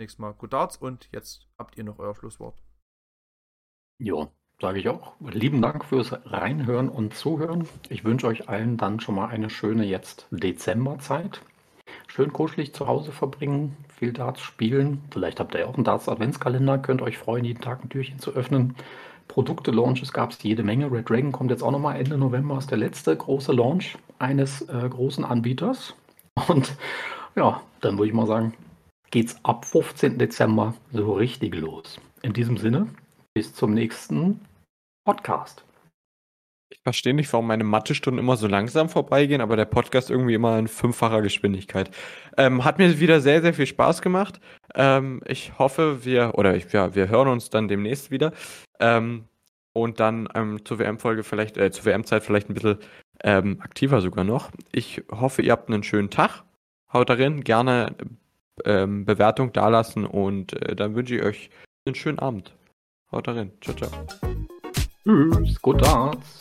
Nächstes 0.00 0.18
Mal 0.18 0.34
Good 0.34 0.52
Darts 0.52 0.76
und 0.76 1.08
jetzt 1.12 1.48
habt 1.58 1.76
ihr 1.76 1.84
noch 1.84 1.98
euer 1.98 2.14
Schlusswort. 2.14 2.62
Jo, 4.00 4.32
sage 4.60 4.80
ich 4.80 4.88
auch. 4.88 5.12
Lieben 5.20 5.62
Dank 5.62 5.84
fürs 5.84 6.12
Reinhören 6.24 6.88
und 6.88 7.14
Zuhören. 7.14 7.68
Ich 7.88 8.04
wünsche 8.04 8.26
euch 8.26 8.48
allen 8.48 8.76
dann 8.76 9.00
schon 9.00 9.14
mal 9.14 9.28
eine 9.28 9.50
schöne 9.50 9.84
jetzt 9.84 10.26
Dezemberzeit. 10.30 11.40
Schön 12.08 12.32
kuschelig 12.32 12.74
zu 12.74 12.86
Hause 12.86 13.12
verbringen, 13.12 13.76
viel 13.88 14.12
Darts 14.12 14.40
spielen. 14.40 15.02
Vielleicht 15.10 15.40
habt 15.40 15.54
ihr 15.54 15.60
ja 15.60 15.66
auch 15.66 15.76
einen 15.76 15.84
Darts 15.84 16.08
Adventskalender, 16.08 16.78
könnt 16.78 17.02
euch 17.02 17.18
freuen, 17.18 17.44
jeden 17.44 17.60
Tag 17.60 17.84
ein 17.84 17.88
Türchen 17.88 18.18
zu 18.18 18.32
öffnen. 18.32 18.74
Produkte-Launches 19.28 20.12
gab 20.12 20.32
es 20.32 20.42
jede 20.42 20.62
Menge. 20.62 20.90
Red 20.90 21.08
Dragon 21.08 21.32
kommt 21.32 21.50
jetzt 21.50 21.62
auch 21.62 21.70
nochmal 21.70 22.00
Ende 22.00 22.16
November, 22.16 22.58
ist 22.58 22.70
der 22.70 22.78
letzte 22.78 23.14
große 23.14 23.52
Launch 23.52 23.96
eines 24.18 24.62
äh, 24.62 24.88
großen 24.88 25.24
Anbieters. 25.24 25.94
Und 26.48 26.74
ja, 27.36 27.60
dann 27.80 27.98
würde 27.98 28.08
ich 28.08 28.14
mal 28.14 28.26
sagen, 28.26 28.54
geht's 29.10 29.38
ab 29.44 29.64
15. 29.66 30.18
Dezember 30.18 30.74
so 30.92 31.12
richtig 31.12 31.54
los. 31.54 32.00
In 32.22 32.32
diesem 32.32 32.56
Sinne, 32.56 32.88
bis 33.34 33.54
zum 33.54 33.74
nächsten 33.74 34.40
Podcast. 35.08 35.64
Ich 36.68 36.80
verstehe 36.82 37.14
nicht, 37.14 37.32
warum 37.32 37.46
meine 37.46 37.64
Mathestunden 37.64 38.22
immer 38.22 38.36
so 38.36 38.46
langsam 38.46 38.90
vorbeigehen, 38.90 39.40
aber 39.40 39.56
der 39.56 39.64
Podcast 39.64 40.10
irgendwie 40.10 40.34
immer 40.34 40.58
in 40.58 40.68
fünffacher 40.68 41.22
Geschwindigkeit. 41.22 41.90
Ähm, 42.36 42.62
hat 42.62 42.76
mir 42.76 43.00
wieder 43.00 43.22
sehr, 43.22 43.40
sehr 43.40 43.54
viel 43.54 43.64
Spaß 43.64 44.02
gemacht. 44.02 44.38
Ähm, 44.74 45.22
ich 45.24 45.58
hoffe, 45.58 46.04
wir, 46.04 46.32
oder 46.34 46.56
ich, 46.56 46.70
ja, 46.74 46.94
wir 46.94 47.08
hören 47.08 47.28
uns 47.28 47.48
dann 47.48 47.68
demnächst 47.68 48.10
wieder. 48.10 48.34
Ähm, 48.80 49.24
und 49.72 49.98
dann 49.98 50.28
ähm, 50.34 50.62
zur 50.66 50.78
WM-Folge 50.78 51.22
vielleicht, 51.22 51.56
äh, 51.56 51.70
zur 51.70 51.86
WM-Zeit 51.86 52.22
vielleicht 52.22 52.50
ein 52.50 52.54
bisschen 52.54 52.76
ähm, 53.24 53.62
aktiver 53.62 54.02
sogar 54.02 54.24
noch. 54.24 54.50
Ich 54.72 55.02
hoffe, 55.10 55.40
ihr 55.40 55.52
habt 55.52 55.70
einen 55.70 55.84
schönen 55.84 56.10
Tag. 56.10 56.44
Haut 56.92 57.08
darin, 57.08 57.44
gerne 57.44 57.96
ähm, 58.66 59.06
Bewertung 59.06 59.54
dalassen 59.54 60.04
und 60.04 60.52
äh, 60.52 60.76
dann 60.76 60.94
wünsche 60.94 61.16
ich 61.16 61.22
euch 61.22 61.50
einen 61.86 61.94
schönen 61.94 62.18
Abend. 62.18 62.54
Haut 63.10 63.26
darin. 63.26 63.52
Ciao, 63.62 63.74
ciao. 63.74 63.90
Tschüss, 65.08 65.62
gut 65.62 65.80
Darts. 65.80 66.36